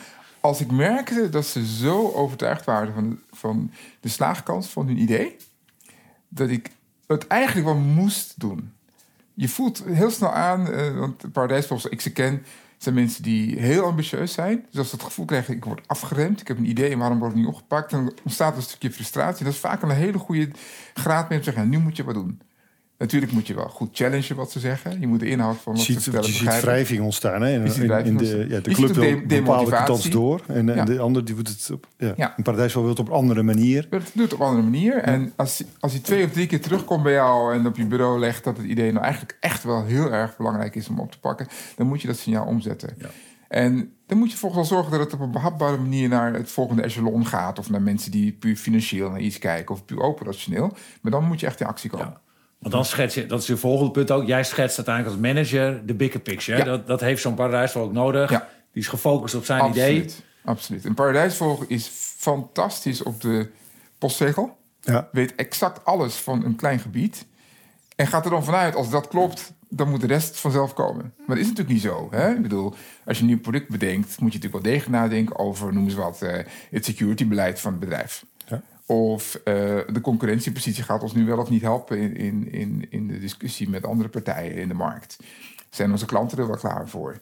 als 0.46 0.60
ik 0.60 0.70
merkte 0.70 1.28
dat 1.28 1.46
ze 1.46 1.66
zo 1.66 2.12
overtuigd 2.12 2.64
waren 2.64 2.94
van 2.94 3.18
van 3.30 3.70
de 4.00 4.08
slaagkans 4.08 4.68
van 4.68 4.86
hun 4.86 4.98
idee, 4.98 5.36
dat 6.28 6.48
ik 6.48 6.70
het 7.06 7.26
eigenlijk 7.26 7.66
wel 7.66 7.76
moest 7.76 8.40
doen. 8.40 8.72
Je 9.34 9.48
voelt 9.48 9.82
heel 9.84 10.10
snel 10.10 10.32
aan, 10.32 10.70
uh, 10.70 10.98
want 10.98 11.32
Paradijs, 11.32 11.66
volgens 11.66 11.92
ik 11.92 12.00
ze 12.00 12.12
ken, 12.12 12.42
zijn 12.78 12.94
mensen 12.94 13.22
die 13.22 13.58
heel 13.58 13.84
ambitieus 13.84 14.32
zijn. 14.32 14.66
Dus 14.70 14.78
als 14.78 14.88
ze 14.88 14.94
het 14.94 15.04
gevoel 15.04 15.24
krijgen, 15.24 15.54
ik 15.54 15.64
word 15.64 15.88
afgeremd, 15.88 16.40
ik 16.40 16.48
heb 16.48 16.58
een 16.58 16.68
idee, 16.68 16.96
waarom 16.96 17.18
wordt 17.18 17.34
het 17.34 17.42
niet 17.42 17.52
opgepakt? 17.52 17.90
Dan 17.90 18.12
ontstaat 18.24 18.56
een 18.56 18.62
stukje 18.62 18.92
frustratie. 18.92 19.44
Dat 19.44 19.54
is 19.54 19.60
vaak 19.60 19.82
een 19.82 19.90
hele 19.90 20.18
goede 20.18 20.50
graad 20.94 21.28
mee 21.28 21.38
om 21.38 21.44
te 21.44 21.50
zeggen, 21.50 21.68
nu 21.68 21.78
moet 21.78 21.96
je 21.96 22.04
wat 22.04 22.14
doen. 22.14 22.40
Natuurlijk 22.98 23.32
moet 23.32 23.46
je 23.46 23.54
wel 23.54 23.68
goed 23.68 23.88
challengen 23.92 24.36
wat 24.36 24.50
ze 24.50 24.60
zeggen. 24.60 25.00
Je 25.00 25.06
moet 25.06 25.20
de 25.20 25.28
inhoud 25.28 25.56
van 25.56 25.74
wat 25.74 25.82
ziet, 25.82 25.96
ze 25.96 26.02
vertellen 26.02 26.28
Je 26.28 26.32
ziet 26.32 26.60
wrijving 26.60 27.00
ontstaan. 27.00 27.42
Hè? 27.42 27.52
In, 27.52 27.64
in, 28.04 28.16
de, 28.16 28.46
ja, 28.48 28.60
de 28.60 28.70
club 28.70 28.94
wil 28.94 29.20
bepaalde 29.26 29.70
kans 29.70 30.10
door. 30.10 30.42
En, 30.46 30.78
en 30.78 30.84
de 30.84 30.98
ander 30.98 31.24
die 31.24 31.34
doet 31.34 31.48
het 31.48 31.70
op... 31.72 31.86
Ja, 31.98 32.12
ja. 32.16 32.34
Een 32.36 32.42
paradijs 32.42 32.74
wil 32.74 32.88
het 32.88 32.98
op 32.98 33.08
een 33.08 33.14
andere 33.14 33.42
manier. 33.42 33.86
Het 33.90 34.10
doet 34.12 34.22
het 34.22 34.32
op 34.32 34.40
een 34.40 34.46
andere 34.46 34.62
manier. 34.62 34.96
En 34.96 35.32
als, 35.36 35.64
als 35.80 35.92
hij 35.92 36.00
twee 36.00 36.24
of 36.24 36.32
drie 36.32 36.46
keer 36.46 36.60
terugkomt 36.60 37.02
bij 37.02 37.12
jou... 37.12 37.54
en 37.54 37.66
op 37.66 37.76
je 37.76 37.86
bureau 37.86 38.18
legt 38.18 38.44
dat 38.44 38.56
het 38.56 38.66
idee 38.66 38.92
nou 38.92 39.04
eigenlijk 39.04 39.36
echt 39.40 39.62
wel 39.62 39.84
heel 39.84 40.12
erg 40.12 40.36
belangrijk 40.36 40.74
is 40.74 40.88
om 40.88 41.00
op 41.00 41.12
te 41.12 41.20
pakken... 41.20 41.46
dan 41.76 41.86
moet 41.86 42.00
je 42.00 42.06
dat 42.06 42.16
signaal 42.16 42.46
omzetten. 42.46 42.96
En 43.48 43.92
dan 44.06 44.18
moet 44.18 44.30
je 44.30 44.36
volgens 44.36 44.68
wel 44.68 44.78
zorgen 44.78 44.98
dat 44.98 45.00
het 45.10 45.20
op 45.20 45.26
een 45.26 45.32
behapbare 45.32 45.76
manier 45.76 46.08
naar 46.08 46.34
het 46.34 46.50
volgende 46.50 46.82
echelon 46.82 47.26
gaat. 47.26 47.58
Of 47.58 47.70
naar 47.70 47.82
mensen 47.82 48.10
die 48.10 48.32
puur 48.32 48.56
financieel 48.56 49.10
naar 49.10 49.20
iets 49.20 49.38
kijken 49.38 49.74
of 49.74 49.84
puur 49.84 50.00
operationeel. 50.00 50.76
Maar 51.00 51.12
dan 51.12 51.24
moet 51.24 51.40
je 51.40 51.46
echt 51.46 51.60
in 51.60 51.66
actie 51.66 51.90
komen. 51.90 52.24
Want 52.66 52.78
dan 52.78 52.86
schets 52.86 53.14
je, 53.14 53.26
dat 53.26 53.40
is 53.40 53.46
je 53.46 53.56
volgende 53.56 53.90
punt 53.90 54.10
ook. 54.10 54.26
Jij 54.26 54.44
schetst 54.44 54.76
uiteindelijk 54.76 55.16
als 55.16 55.26
manager 55.26 55.86
de 55.86 55.94
bigger 55.94 56.20
picture. 56.20 56.64
Dat, 56.64 56.86
dat 56.86 57.00
heeft 57.00 57.22
zo'n 57.22 57.34
paradijsvogel 57.34 57.88
ook 57.88 57.94
nodig. 57.94 58.28
Die 58.28 58.82
is 58.82 58.88
gefocust 58.88 59.34
op 59.34 59.44
zijn 59.44 59.70
idee. 59.70 60.06
Absoluut. 60.44 60.84
Een 60.84 60.94
paradijsvogel 60.94 61.64
is 61.68 61.90
fantastisch 62.16 63.02
op 63.02 63.20
de 63.20 63.50
postzegel. 63.98 64.56
Ja. 64.80 65.08
Weet 65.12 65.34
exact 65.34 65.84
alles 65.84 66.14
van 66.14 66.44
een 66.44 66.56
klein 66.56 66.78
gebied. 66.78 67.26
En 67.96 68.06
gaat 68.06 68.24
er 68.24 68.30
dan 68.30 68.44
vanuit, 68.44 68.74
als 68.74 68.90
dat 68.90 69.08
klopt, 69.08 69.52
dan 69.68 69.90
moet 69.90 70.00
de 70.00 70.06
rest 70.06 70.40
vanzelf 70.40 70.74
komen. 70.74 71.14
Maar 71.16 71.36
dat 71.36 71.44
is 71.44 71.48
natuurlijk 71.48 71.74
niet 71.74 71.82
zo. 71.82 72.08
Hè? 72.10 72.30
Ik 72.30 72.42
bedoel, 72.42 72.74
als 73.04 73.16
je 73.16 73.22
een 73.22 73.28
nieuw 73.28 73.40
product 73.40 73.68
bedenkt, 73.68 74.20
moet 74.20 74.32
je 74.32 74.38
natuurlijk 74.38 74.64
wel 74.64 74.72
degelijk 74.72 75.02
nadenken 75.02 75.38
over, 75.38 75.72
noem 75.72 75.84
eens 75.84 75.94
wat, 75.94 76.20
uh, 76.22 76.32
het 76.70 76.84
securitybeleid 76.84 77.60
van 77.60 77.70
het 77.70 77.80
bedrijf. 77.80 78.24
Of 78.86 79.34
uh, 79.36 79.44
de 79.92 80.00
concurrentiepositie 80.02 80.82
gaat 80.82 81.02
ons 81.02 81.14
nu 81.14 81.24
wel 81.24 81.38
of 81.38 81.50
niet 81.50 81.62
helpen 81.62 81.98
in, 81.98 82.16
in, 82.16 82.52
in, 82.52 82.86
in 82.90 83.06
de 83.08 83.18
discussie 83.18 83.68
met 83.68 83.84
andere 83.84 84.08
partijen 84.08 84.54
in 84.54 84.68
de 84.68 84.74
markt. 84.74 85.16
Zijn 85.70 85.90
onze 85.90 86.06
klanten 86.06 86.38
er 86.38 86.46
wel 86.46 86.56
klaar 86.56 86.88
voor? 86.88 87.18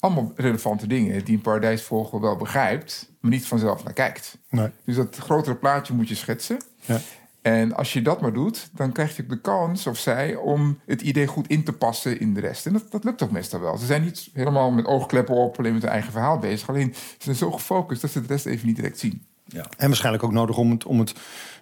Allemaal 0.00 0.32
relevante 0.36 0.86
dingen 0.86 1.24
die 1.24 1.36
een 1.36 1.42
paradijsvogel 1.42 2.20
wel 2.20 2.36
begrijpt, 2.36 3.10
maar 3.20 3.30
niet 3.30 3.46
vanzelf 3.46 3.84
naar 3.84 3.92
kijkt. 3.92 4.38
Nee. 4.50 4.70
Dus 4.84 4.96
dat 4.96 5.16
grotere 5.16 5.56
plaatje 5.56 5.94
moet 5.94 6.08
je 6.08 6.14
schetsen. 6.14 6.58
Ja. 6.80 7.00
En 7.42 7.74
als 7.74 7.92
je 7.92 8.02
dat 8.02 8.20
maar 8.20 8.32
doet, 8.32 8.70
dan 8.72 8.92
krijg 8.92 9.16
je 9.16 9.26
de 9.26 9.40
kans, 9.40 9.86
of 9.86 9.98
zij, 9.98 10.34
om 10.34 10.78
het 10.86 11.02
idee 11.02 11.26
goed 11.26 11.48
in 11.48 11.64
te 11.64 11.72
passen 11.72 12.20
in 12.20 12.34
de 12.34 12.40
rest. 12.40 12.66
En 12.66 12.72
dat, 12.72 12.90
dat 12.90 13.04
lukt 13.04 13.18
toch 13.18 13.30
meestal 13.30 13.60
wel. 13.60 13.76
Ze 13.76 13.86
zijn 13.86 14.02
niet 14.02 14.28
helemaal 14.32 14.70
met 14.70 14.86
oogkleppen 14.86 15.34
op, 15.34 15.58
alleen 15.58 15.72
met 15.72 15.82
hun 15.82 15.90
eigen 15.90 16.12
verhaal 16.12 16.38
bezig. 16.38 16.68
Alleen 16.68 16.94
ze 16.94 17.16
zijn 17.18 17.36
zo 17.36 17.50
gefocust 17.50 18.00
dat 18.00 18.10
ze 18.10 18.20
de 18.20 18.26
rest 18.26 18.46
even 18.46 18.66
niet 18.66 18.76
direct 18.76 18.98
zien. 18.98 19.22
Ja. 19.48 19.66
En 19.76 19.86
waarschijnlijk 19.86 20.24
ook 20.24 20.32
nodig 20.32 20.56
om 20.56 20.70
het, 20.70 20.84
om 20.84 20.98
het 20.98 21.12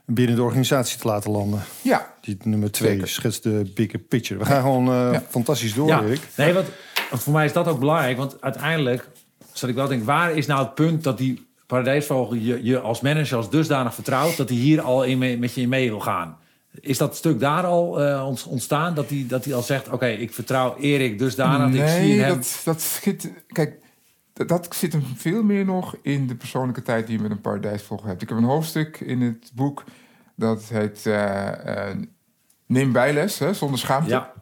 binnen 0.04 0.36
de 0.36 0.42
organisatie 0.42 0.98
te 0.98 1.06
laten 1.06 1.30
landen. 1.30 1.62
Ja. 1.82 2.14
Die 2.20 2.36
nummer 2.42 2.70
twee 2.70 3.06
schetst 3.06 3.42
de 3.42 3.72
bigger 3.74 3.98
picture. 3.98 4.38
We 4.38 4.46
gaan 4.46 4.60
gewoon 4.62 4.88
uh, 4.88 5.18
fantastisch 5.28 5.74
door, 5.74 5.88
ja. 5.88 6.02
Erik. 6.02 6.20
Nee, 6.36 6.52
want, 6.52 6.66
want, 7.10 7.22
voor 7.22 7.32
mij 7.32 7.44
is 7.44 7.52
dat 7.52 7.68
ook 7.68 7.78
belangrijk. 7.78 8.16
Want 8.16 8.40
uiteindelijk 8.40 9.08
zat 9.52 9.68
ik 9.68 9.74
wel 9.74 9.88
denk, 9.88 10.04
waar 10.04 10.32
is 10.32 10.46
nou 10.46 10.64
het 10.64 10.74
punt 10.74 11.04
dat 11.04 11.18
die 11.18 11.46
paradijsvogel 11.66 12.34
je, 12.34 12.64
je 12.64 12.80
als 12.80 13.00
manager 13.00 13.36
als 13.36 13.50
dusdanig 13.50 13.94
vertrouwt... 13.94 14.36
dat 14.36 14.48
hij 14.48 14.58
hier 14.58 14.80
al 14.80 15.04
in 15.04 15.18
mee, 15.18 15.38
met 15.38 15.54
je 15.54 15.60
in 15.60 15.68
mee 15.68 15.88
wil 15.88 16.00
gaan? 16.00 16.36
Is 16.80 16.98
dat 16.98 17.16
stuk 17.16 17.40
daar 17.40 17.64
al 17.64 18.02
uh, 18.02 18.26
ontstaan? 18.48 18.94
Dat 18.94 19.08
hij, 19.08 19.24
dat 19.28 19.44
hij 19.44 19.54
al 19.54 19.62
zegt, 19.62 19.88
oké, 19.88 20.06
ik 20.06 20.34
vertrouw 20.34 20.76
Erik 20.76 21.18
dusdanig. 21.18 21.68
Nee, 21.68 21.82
ik 21.82 22.02
zie 22.02 22.20
hem... 22.20 22.34
dat, 22.34 22.60
dat 22.64 22.80
schiet... 22.80 23.32
Kijk, 23.46 23.78
dat, 24.44 24.74
zit 24.74 24.92
hem 24.92 25.02
veel 25.02 25.42
meer 25.42 25.64
nog 25.64 25.96
in 26.02 26.26
de 26.26 26.34
persoonlijke 26.34 26.82
tijd 26.82 27.06
die 27.06 27.16
je 27.16 27.22
met 27.22 27.30
een 27.30 27.40
paradijsvogel 27.40 28.06
hebt. 28.06 28.22
Ik 28.22 28.28
heb 28.28 28.38
een 28.38 28.44
hoofdstuk 28.44 29.00
in 29.00 29.20
het 29.20 29.50
boek 29.54 29.84
dat 30.34 30.64
heet 30.64 31.04
uh, 31.06 31.52
uh, 31.66 31.90
Neem 32.66 32.92
bijles, 32.92 33.38
hè, 33.38 33.54
zonder 33.54 33.78
schaamte. 33.78 34.10
Ja. 34.10 34.32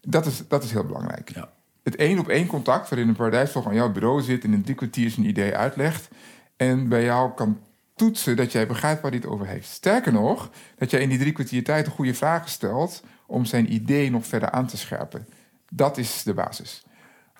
Dat, 0.00 0.26
is, 0.26 0.48
dat 0.48 0.64
is 0.64 0.72
heel 0.72 0.84
belangrijk. 0.84 1.30
Ja. 1.34 1.50
Het 1.82 1.96
één 1.96 2.18
op 2.18 2.28
één 2.28 2.46
contact 2.46 2.88
waarin 2.88 3.08
een 3.08 3.14
paradijsvogel 3.14 3.70
aan 3.70 3.76
jouw 3.76 3.92
bureau 3.92 4.22
zit... 4.22 4.44
en 4.44 4.52
in 4.52 4.62
drie 4.62 4.74
kwartier 4.74 5.10
zijn 5.10 5.26
idee 5.26 5.54
uitlegt... 5.54 6.08
en 6.56 6.88
bij 6.88 7.04
jou 7.04 7.34
kan 7.34 7.60
toetsen 7.94 8.36
dat 8.36 8.52
jij 8.52 8.66
begrijpt 8.66 9.02
waar 9.02 9.10
hij 9.10 9.20
het 9.20 9.30
over 9.30 9.46
heeft. 9.46 9.68
Sterker 9.68 10.12
nog, 10.12 10.50
dat 10.78 10.90
jij 10.90 11.00
in 11.00 11.08
die 11.08 11.18
drie 11.18 11.32
kwartier 11.32 11.64
tijd 11.64 11.86
een 11.86 11.92
goede 11.92 12.14
vragen 12.14 12.50
stelt... 12.50 13.02
om 13.26 13.44
zijn 13.44 13.72
idee 13.72 14.10
nog 14.10 14.26
verder 14.26 14.50
aan 14.50 14.66
te 14.66 14.76
scherpen. 14.76 15.28
Dat 15.70 15.98
is 15.98 16.22
de 16.22 16.34
basis. 16.34 16.84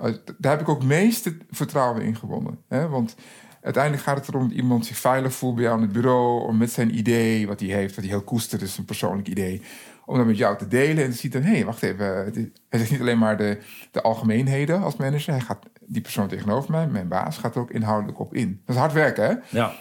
Uh, 0.00 0.12
daar 0.38 0.52
heb 0.52 0.60
ik 0.60 0.68
ook 0.68 0.82
meeste 0.82 1.36
vertrouwen 1.50 2.02
in 2.02 2.16
gewonnen. 2.16 2.58
Hè? 2.68 2.88
Want 2.88 3.14
uiteindelijk 3.62 4.02
gaat 4.02 4.16
het 4.16 4.28
erom 4.28 4.48
dat 4.48 4.56
iemand 4.56 4.86
zich 4.86 4.96
veilig 4.96 5.32
voelt 5.32 5.54
bij 5.54 5.64
jou 5.64 5.76
aan 5.76 5.82
het 5.82 5.92
bureau... 5.92 6.46
om 6.46 6.56
met 6.56 6.70
zijn 6.70 6.98
idee, 6.98 7.46
wat 7.46 7.60
hij 7.60 7.68
heeft, 7.68 7.94
wat 7.94 8.04
hij 8.04 8.12
heel 8.12 8.24
koestert, 8.24 8.62
is 8.62 8.78
een 8.78 8.84
persoonlijk 8.84 9.28
idee... 9.28 9.62
om 10.04 10.16
dat 10.16 10.26
met 10.26 10.36
jou 10.36 10.58
te 10.58 10.68
delen 10.68 11.04
en 11.04 11.10
te 11.10 11.16
zien 11.16 11.30
dan... 11.30 11.42
hé, 11.42 11.54
hey, 11.54 11.64
wacht 11.64 11.82
even, 11.82 12.06
hij 12.68 12.78
zegt 12.78 12.90
niet 12.90 13.00
alleen 13.00 13.18
maar 13.18 13.36
de, 13.36 13.58
de 13.90 14.02
algemeenheden 14.02 14.82
als 14.82 14.96
manager... 14.96 15.32
hij 15.32 15.40
gaat 15.40 15.66
die 15.86 16.02
persoon 16.02 16.28
tegenover 16.28 16.70
mij, 16.70 16.86
mijn 16.86 17.08
baas, 17.08 17.38
gaat 17.38 17.54
er 17.54 17.60
ook 17.60 17.70
inhoudelijk 17.70 18.20
op 18.20 18.34
in. 18.34 18.60
Dat 18.64 18.74
is 18.74 18.80
hard 18.80 18.92
werken, 18.92 19.24
hè? 19.24 19.58
Ja. 19.58 19.72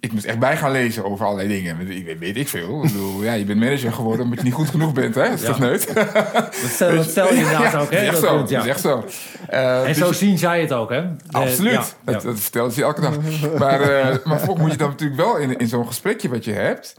Ik 0.00 0.12
moest 0.12 0.24
echt 0.24 0.38
bij 0.38 0.56
gaan 0.56 0.70
lezen 0.70 1.04
over 1.04 1.24
allerlei 1.26 1.48
dingen. 1.48 1.90
Ik 1.90 2.18
weet, 2.18 2.36
ik 2.36 2.48
veel. 2.48 2.84
Ik 2.84 2.92
bedoel, 2.92 3.22
ja, 3.22 3.32
je 3.32 3.44
bent 3.44 3.60
manager 3.60 3.92
geworden 3.92 4.24
omdat 4.24 4.38
je 4.38 4.44
niet 4.44 4.54
goed 4.54 4.68
genoeg 4.68 4.92
bent. 4.92 5.14
Hè? 5.14 5.28
Dat 5.28 5.40
is 5.40 5.44
toch 5.44 5.58
neut? 5.58 5.94
Dat 5.94 6.54
stel, 6.54 6.94
dat 6.94 7.10
stel 7.10 7.28
je 7.28 7.34
inderdaad 7.34 7.74
ook. 7.74 7.90
Hè? 7.90 7.96
Dat 7.96 8.02
is 8.02 8.08
echt 8.08 8.18
zo. 8.18 8.38
Dat 8.38 8.50
is 8.50 8.66
echt 8.66 8.80
zo. 8.80 9.04
Uh, 9.50 9.88
en 9.88 9.94
zo 9.94 10.08
dus, 10.08 10.18
zien 10.18 10.38
zij 10.38 10.60
het 10.60 10.72
ook, 10.72 10.90
hè? 10.90 11.04
Absoluut. 11.30 11.96
Dat, 12.04 12.22
dat 12.22 12.40
vertelt 12.40 12.74
ze 12.74 12.82
elke 12.82 13.00
dag. 13.00 13.16
maar, 13.58 13.80
uh, 13.80 14.24
maar 14.24 14.40
volgens 14.40 14.60
moet 14.60 14.70
je 14.70 14.76
dan 14.76 14.90
natuurlijk 14.90 15.20
wel 15.20 15.36
in, 15.36 15.56
in 15.58 15.68
zo'n 15.68 15.86
gesprekje 15.86 16.28
wat 16.28 16.44
je 16.44 16.52
hebt... 16.52 16.96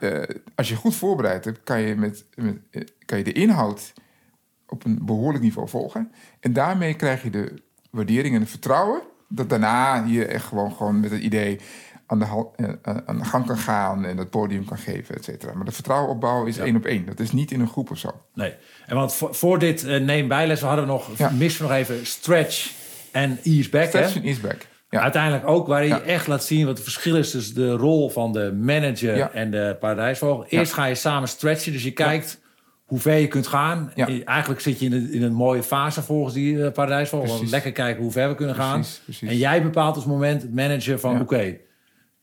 Uh, 0.00 0.22
als 0.54 0.68
je 0.68 0.74
goed 0.74 0.94
voorbereid 0.94 1.44
hebt, 1.44 1.60
kan 1.64 1.80
je, 1.80 1.94
met, 1.94 2.24
met, 2.34 2.92
kan 3.04 3.18
je 3.18 3.24
de 3.24 3.32
inhoud 3.32 3.92
op 4.66 4.84
een 4.84 4.98
behoorlijk 5.02 5.44
niveau 5.44 5.68
volgen. 5.68 6.12
En 6.40 6.52
daarmee 6.52 6.94
krijg 6.94 7.22
je 7.22 7.30
de 7.30 7.54
waardering 7.90 8.34
en 8.34 8.40
het 8.40 8.50
vertrouwen... 8.50 9.00
dat 9.28 9.48
daarna 9.48 10.04
je 10.06 10.24
echt 10.24 10.44
gewoon, 10.44 10.72
gewoon 10.72 11.00
met 11.00 11.10
het 11.10 11.20
idee 11.20 11.60
aan 12.06 12.18
de, 12.18 12.46
uh, 12.56 12.96
aan 13.06 13.18
de 13.18 13.24
gang 13.24 13.46
kan 13.46 13.58
gaan 13.58 14.04
en 14.04 14.16
het 14.16 14.30
podium 14.30 14.64
kan 14.64 14.78
geven, 14.78 15.14
et 15.14 15.24
cetera. 15.24 15.54
Maar 15.54 15.64
de 15.64 15.72
vertrouwen 15.72 16.10
opbouwen 16.10 16.48
is 16.48 16.58
één 16.58 16.76
op 16.76 16.84
één. 16.84 17.06
Dat 17.06 17.20
is 17.20 17.32
niet 17.32 17.50
in 17.50 17.60
een 17.60 17.68
groep 17.68 17.90
of 17.90 17.98
zo. 17.98 18.10
Nee. 18.34 18.54
En 18.86 18.96
want 18.96 19.14
voor, 19.14 19.34
voor 19.34 19.58
dit 19.58 19.84
uh, 19.84 20.00
neem 20.00 20.28
bijles, 20.28 20.60
we 20.60 20.66
hadden 20.66 20.86
nog, 20.86 21.18
ja. 21.18 21.30
mis 21.30 21.58
nog 21.58 21.70
even 21.70 22.06
stretch 22.06 22.72
en 23.12 23.38
ease 23.42 23.70
back. 23.70 23.88
Stretch 23.88 24.16
en 24.16 24.22
ease 24.22 24.40
back. 24.40 24.66
Ja. 24.90 25.00
Uiteindelijk 25.00 25.46
ook 25.46 25.66
waar 25.66 25.84
je 25.84 25.94
echt 25.94 26.26
laat 26.26 26.44
zien 26.44 26.66
wat 26.66 26.74
het 26.74 26.84
verschil 26.84 27.16
is 27.16 27.30
tussen 27.30 27.54
de 27.54 27.70
rol 27.70 28.10
van 28.10 28.32
de 28.32 28.52
manager 28.52 29.20
en 29.20 29.50
de 29.50 29.76
paradijsvogel. 29.80 30.46
Eerst 30.48 30.72
ga 30.72 30.84
je 30.84 30.94
samen 30.94 31.28
stretchen, 31.28 31.72
dus 31.72 31.82
je 31.82 31.90
kijkt 31.90 32.40
hoe 32.84 32.98
ver 32.98 33.16
je 33.16 33.28
kunt 33.28 33.46
gaan. 33.46 33.92
Eigenlijk 34.24 34.60
zit 34.60 34.80
je 34.80 34.86
in 34.86 34.92
een, 34.92 35.12
in 35.12 35.22
een, 35.22 35.32
mooie 35.32 35.62
fase 35.62 36.02
volgens 36.02 36.34
die 36.34 36.54
uh, 36.54 36.72
paradijsvogel. 36.72 37.44
Lekker 37.48 37.72
kijken 37.72 38.02
hoe 38.02 38.12
ver 38.12 38.28
we 38.28 38.34
kunnen 38.34 38.54
gaan. 38.54 38.84
Precies. 39.04 39.28
En 39.28 39.36
jij 39.36 39.62
bepaalt 39.62 39.96
als 39.96 40.04
moment, 40.04 40.42
het 40.42 40.54
manager, 40.54 40.98
van 40.98 41.20
oké, 41.20 41.56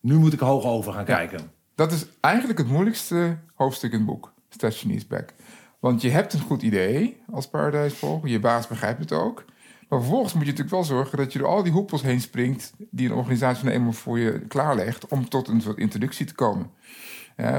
nu 0.02 0.18
moet 0.18 0.34
ik 0.34 0.40
hoog 0.40 0.66
over 0.66 0.94
gaan 0.94 1.06
kijken. 1.06 1.52
Dat 1.76 1.92
is 1.92 2.06
eigenlijk 2.20 2.60
het 2.60 2.68
moeilijkste 2.68 3.38
hoofdstuk 3.54 3.92
in 3.92 3.98
het 3.98 4.08
boek, 4.08 4.34
Station 4.50 4.92
is 4.92 5.08
Back. 5.08 5.34
Want 5.80 6.02
je 6.02 6.10
hebt 6.10 6.34
een 6.34 6.40
goed 6.40 6.62
idee 6.62 7.22
als 7.32 7.50
paradijsvogel, 7.50 8.28
je 8.28 8.40
baas 8.40 8.68
begrijpt 8.68 9.00
het 9.00 9.12
ook. 9.12 9.46
Maar 9.90 10.00
vervolgens 10.00 10.34
moet 10.34 10.46
je 10.46 10.50
natuurlijk 10.50 10.76
wel 10.76 10.98
zorgen 10.98 11.18
dat 11.18 11.34
je 11.34 11.40
door 11.40 11.48
al 11.48 11.64
die 11.64 11.72
hoepels 11.72 12.02
heen 12.02 12.22
springt... 12.22 12.74
die 12.78 13.10
een 13.10 13.16
organisatie 13.16 13.64
nou 13.64 13.76
eenmaal 13.76 13.94
voor 13.94 14.20
je 14.20 14.48
klaarlegt... 14.48 15.08
om 15.08 15.30
tot 15.30 15.48
een 15.48 15.62
soort 15.62 15.78
introductie 15.78 16.26
te 16.26 16.34
komen. 16.34 16.72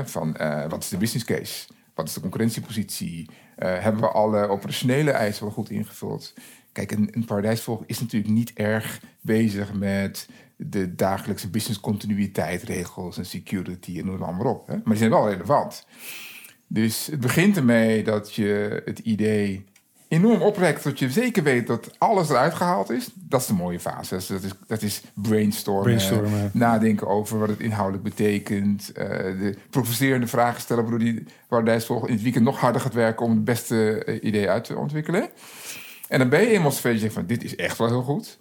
van 0.04 0.36
uh, 0.40 0.64
wat 0.68 0.82
is 0.82 0.88
de 0.88 0.96
business 0.96 1.24
case? 1.24 1.68
Wat 1.94 2.08
is 2.08 2.14
de 2.14 2.20
concurrentiepositie? 2.20 3.30
Uh, 3.30 3.78
hebben 3.78 4.00
we 4.00 4.08
alle 4.08 4.48
operationele 4.48 5.10
eisen 5.10 5.44
wel 5.44 5.52
goed 5.52 5.70
ingevuld? 5.70 6.34
Kijk, 6.72 6.90
een, 6.90 7.08
een 7.12 7.24
paradijsvogel 7.24 7.84
is 7.86 8.00
natuurlijk 8.00 8.32
niet 8.32 8.52
erg 8.54 9.00
bezig 9.20 9.72
met 9.72 10.28
de 10.56 10.94
dagelijkse 10.94 11.48
business 11.48 11.80
continuïteit, 11.80 12.62
regels 12.62 13.18
en 13.18 13.26
security 13.26 13.98
en 13.98 14.04
noem 14.04 14.14
het 14.14 14.22
allemaal 14.22 14.54
op. 14.54 14.66
Hè? 14.66 14.74
Maar 14.74 14.82
die 14.84 14.96
zijn 14.96 15.10
wel 15.10 15.30
relevant. 15.30 15.86
Dus 16.66 17.06
het 17.06 17.20
begint 17.20 17.56
ermee 17.56 18.04
dat 18.04 18.34
je 18.34 18.82
het 18.84 18.98
idee 18.98 19.64
enorm 20.08 20.42
oprekt, 20.42 20.84
dat 20.84 20.98
je 20.98 21.10
zeker 21.10 21.42
weet 21.42 21.66
dat 21.66 21.90
alles 21.98 22.28
eruit 22.28 22.54
gehaald 22.54 22.90
is. 22.90 23.08
Dat 23.14 23.40
is 23.40 23.46
de 23.46 23.54
mooie 23.54 23.80
fase. 23.80 24.14
Dus 24.14 24.26
dat 24.26 24.42
is, 24.42 24.50
dat 24.66 24.82
is 24.82 25.02
brainstormen, 25.14 25.82
brainstormen. 25.82 26.50
nadenken 26.52 27.08
over 27.08 27.38
wat 27.38 27.48
het 27.48 27.60
inhoudelijk 27.60 28.04
betekent. 28.04 28.92
Uh, 28.98 29.06
de 29.06 29.56
provocerende 29.70 30.26
vragen 30.26 30.60
stellen, 30.60 30.82
waardoor 30.82 31.04
die 31.04 31.24
waardijsvolger 31.48 32.08
in 32.08 32.14
het 32.14 32.22
weekend 32.22 32.44
nog 32.44 32.60
harder 32.60 32.80
gaat 32.80 32.94
werken 32.94 33.26
om 33.26 33.32
het 33.32 33.44
beste 33.44 34.02
uh, 34.06 34.18
idee 34.22 34.50
uit 34.50 34.64
te 34.64 34.76
ontwikkelen. 34.76 35.28
En 36.12 36.18
dan 36.18 36.28
ben 36.28 36.40
je 36.40 36.46
eenmaal 36.46 36.70
zover 36.70 36.98
je 36.98 37.10
van 37.10 37.26
dit 37.26 37.44
is 37.44 37.56
echt 37.56 37.78
wel 37.78 37.88
heel 37.88 38.02
goed. 38.02 38.36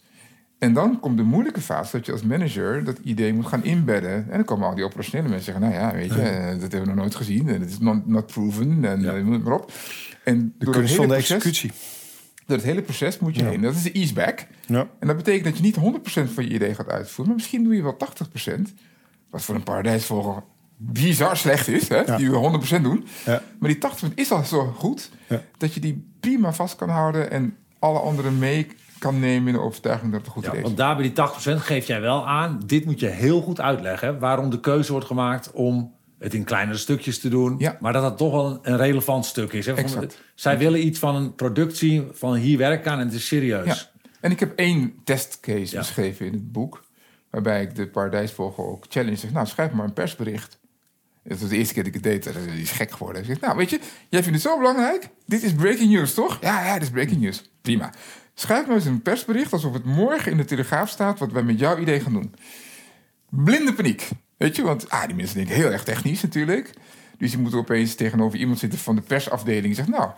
En 0.59 0.73
dan 0.73 0.99
komt 0.99 1.17
de 1.17 1.23
moeilijke 1.23 1.61
fase 1.61 1.97
dat 1.97 2.05
je 2.05 2.11
als 2.11 2.21
manager 2.21 2.83
dat 2.83 2.97
idee 3.03 3.33
moet 3.33 3.45
gaan 3.45 3.63
inbedden. 3.63 4.13
En 4.13 4.35
dan 4.35 4.45
komen 4.45 4.67
al 4.67 4.75
die 4.75 4.83
operationele 4.83 5.29
mensen 5.29 5.53
zeggen: 5.53 5.63
Nou 5.63 5.81
ja, 5.81 5.93
weet 5.93 6.13
je, 6.13 6.21
ja. 6.21 6.51
dat 6.51 6.61
hebben 6.61 6.81
we 6.81 6.85
nog 6.87 6.95
nooit 6.95 7.15
gezien. 7.15 7.49
En 7.49 7.61
het 7.61 7.69
is 7.69 7.79
not, 7.79 8.07
not 8.07 8.25
proven. 8.25 8.85
En 8.85 9.01
ja. 9.01 9.11
noem 9.11 9.31
het 9.31 9.43
maar 9.43 9.53
op. 9.53 9.71
En 10.23 10.53
de 10.57 10.69
kunst 10.69 10.95
van 10.95 11.07
de 11.07 11.13
proces, 11.13 11.31
executie. 11.31 11.71
Door 12.45 12.57
het 12.57 12.65
hele 12.65 12.81
proces 12.81 13.19
moet 13.19 13.35
je 13.35 13.43
ja. 13.43 13.49
heen. 13.49 13.61
Dat 13.61 13.75
is 13.75 13.83
de 13.83 13.91
easeback. 13.91 14.47
Ja. 14.65 14.87
En 14.99 15.07
dat 15.07 15.17
betekent 15.17 15.43
dat 15.43 15.57
je 15.57 15.63
niet 15.63 15.77
100% 16.29 16.33
van 16.33 16.43
je 16.43 16.49
idee 16.49 16.75
gaat 16.75 16.89
uitvoeren. 16.89 17.25
Maar 17.25 17.35
misschien 17.35 17.63
doe 17.63 17.75
je 17.75 17.83
wel 17.83 17.97
80%. 18.59 18.61
Wat 19.29 19.43
voor 19.43 19.55
een 19.55 19.63
paradijsvogel 19.63 20.43
bizar 20.77 21.37
slecht 21.37 21.67
is. 21.67 21.87
Hè? 21.87 22.15
Die 22.15 22.31
we 22.31 22.59
100% 22.79 22.81
doen. 22.81 23.05
Maar 23.59 23.69
die 23.69 23.77
80% 24.09 24.13
is 24.15 24.31
al 24.31 24.43
zo 24.43 24.65
goed. 24.65 25.09
Dat 25.57 25.73
je 25.73 25.79
die 25.79 26.09
prima 26.19 26.53
vast 26.53 26.75
kan 26.75 26.89
houden. 26.89 27.31
En 27.31 27.55
alle 27.81 27.99
anderen 27.99 28.39
mee 28.39 28.67
kan 28.99 29.19
nemen 29.19 29.47
in 29.47 29.53
de 29.53 29.59
overtuiging 29.59 30.11
dat 30.11 30.21
het 30.21 30.29
goed 30.29 30.45
ja, 30.45 30.53
is. 30.53 30.61
Want 30.61 30.77
daar 30.77 30.95
bij 30.95 31.11
die 31.11 31.23
80% 31.57 31.57
geef 31.57 31.87
jij 31.87 32.01
wel 32.01 32.27
aan, 32.27 32.61
dit 32.65 32.85
moet 32.85 32.99
je 32.99 33.07
heel 33.07 33.41
goed 33.41 33.61
uitleggen, 33.61 34.19
waarom 34.19 34.49
de 34.49 34.59
keuze 34.59 34.91
wordt 34.91 35.07
gemaakt 35.07 35.51
om 35.51 35.93
het 36.19 36.33
in 36.33 36.43
kleinere 36.43 36.77
stukjes 36.77 37.19
te 37.19 37.29
doen, 37.29 37.55
ja. 37.57 37.77
maar 37.79 37.93
dat 37.93 38.01
dat 38.01 38.17
toch 38.17 38.31
wel 38.31 38.59
een 38.61 38.77
relevant 38.77 39.25
stuk 39.25 39.53
is. 39.53 39.65
Hè? 39.65 39.73
Exact. 39.73 40.21
Zij 40.35 40.57
willen 40.57 40.85
iets 40.85 40.99
van 40.99 41.15
een 41.15 41.35
productie, 41.35 42.07
van 42.11 42.35
hier 42.35 42.57
werken 42.57 42.91
aan 42.91 42.99
en 42.99 43.05
het 43.05 43.15
is 43.15 43.27
serieus. 43.27 43.65
Ja. 43.65 43.75
En 44.19 44.31
ik 44.31 44.39
heb 44.39 44.55
één 44.55 44.93
testcase 45.03 45.77
beschreven 45.77 46.25
in 46.25 46.33
het 46.33 46.51
boek, 46.51 46.83
waarbij 47.29 47.61
ik 47.61 47.75
de 47.75 47.87
paradijsvogel 47.87 48.67
ook 48.67 48.85
challenge 48.89 49.15
zeg, 49.15 49.31
nou 49.31 49.47
schrijf 49.47 49.71
maar 49.71 49.85
een 49.85 49.93
persbericht. 49.93 50.59
Dat 51.23 51.39
was 51.39 51.49
de 51.49 51.57
eerste 51.57 51.73
keer 51.73 51.83
dat 51.83 51.95
ik 51.95 52.03
het 52.03 52.11
deed. 52.11 52.23
Dat 52.23 52.35
is 52.35 52.71
gek 52.71 52.91
geworden. 52.91 53.21
Ik 53.21 53.27
zeg, 53.27 53.39
nou 53.39 53.57
weet 53.57 53.69
je, 53.69 53.79
jij 54.09 54.23
vindt 54.23 54.43
het 54.43 54.51
zo 54.51 54.57
belangrijk. 54.57 55.09
Dit 55.25 55.43
is 55.43 55.53
breaking 55.53 55.91
news, 55.91 56.13
toch? 56.13 56.37
Ja, 56.41 56.65
ja, 56.65 56.73
dit 56.73 56.81
is 56.81 56.89
breaking 56.89 57.21
news. 57.21 57.50
Prima. 57.61 57.93
Schrijf 58.33 58.65
nou 58.65 58.75
eens 58.75 58.85
een 58.85 59.01
persbericht 59.01 59.53
alsof 59.53 59.73
het 59.73 59.85
morgen 59.85 60.31
in 60.31 60.37
de 60.37 60.45
Telegraaf 60.45 60.89
staat 60.89 61.19
wat 61.19 61.31
wij 61.31 61.43
met 61.43 61.59
jouw 61.59 61.77
idee 61.77 61.99
gaan 61.99 62.13
doen. 62.13 62.35
Blinde 63.29 63.73
paniek. 63.73 64.09
Weet 64.37 64.55
je, 64.55 64.61
want 64.61 64.89
ah, 64.89 65.05
die 65.05 65.15
mensen 65.15 65.35
denken 65.35 65.55
heel 65.55 65.71
erg 65.71 65.83
technisch 65.83 66.21
natuurlijk. 66.21 66.73
Dus 67.17 67.31
je 67.31 67.37
moet 67.37 67.53
opeens 67.53 67.95
tegenover 67.95 68.39
iemand 68.39 68.59
zitten 68.59 68.79
van 68.79 68.95
de 68.95 69.01
persafdeling 69.01 69.65
en 69.65 69.75
zegt: 69.75 69.87
Nou, 69.87 70.09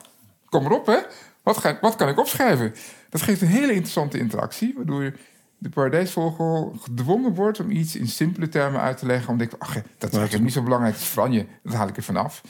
kom 0.50 0.66
erop 0.66 0.86
hè. 0.86 0.98
Wat, 1.44 1.58
ga, 1.58 1.78
wat 1.82 1.96
kan 1.96 2.10
ik 2.10 2.20
opschrijven? 2.20 2.74
Dat 3.10 3.22
geeft 3.22 3.42
een 3.42 3.48
hele 3.48 3.74
interessante 3.74 4.18
interactie, 4.18 4.74
waardoor 4.76 5.14
de 5.58 5.70
paradijsvogel 5.70 6.76
gedwongen 6.82 7.34
wordt 7.34 7.60
om 7.60 7.72
iets 7.72 7.96
in 7.96 8.08
simpele 8.08 8.50
termen 8.50 8.82
uit 8.82 8.98
te 8.98 9.06
leggen. 9.06 9.30
Omdat 9.30 9.48
ik, 9.48 9.62
ach, 9.62 9.74
dat 9.74 10.12
is 10.12 10.18
eigenlijk 10.18 10.44
niet 10.44 10.54
zo 10.54 10.64
belangrijk, 10.64 10.94
het 10.94 11.04
is 11.04 11.10
Franje, 11.10 11.46
dat 11.64 11.74
haal 11.74 11.88
ik 11.88 11.98
er 11.98 12.04
vanaf. 12.04 12.42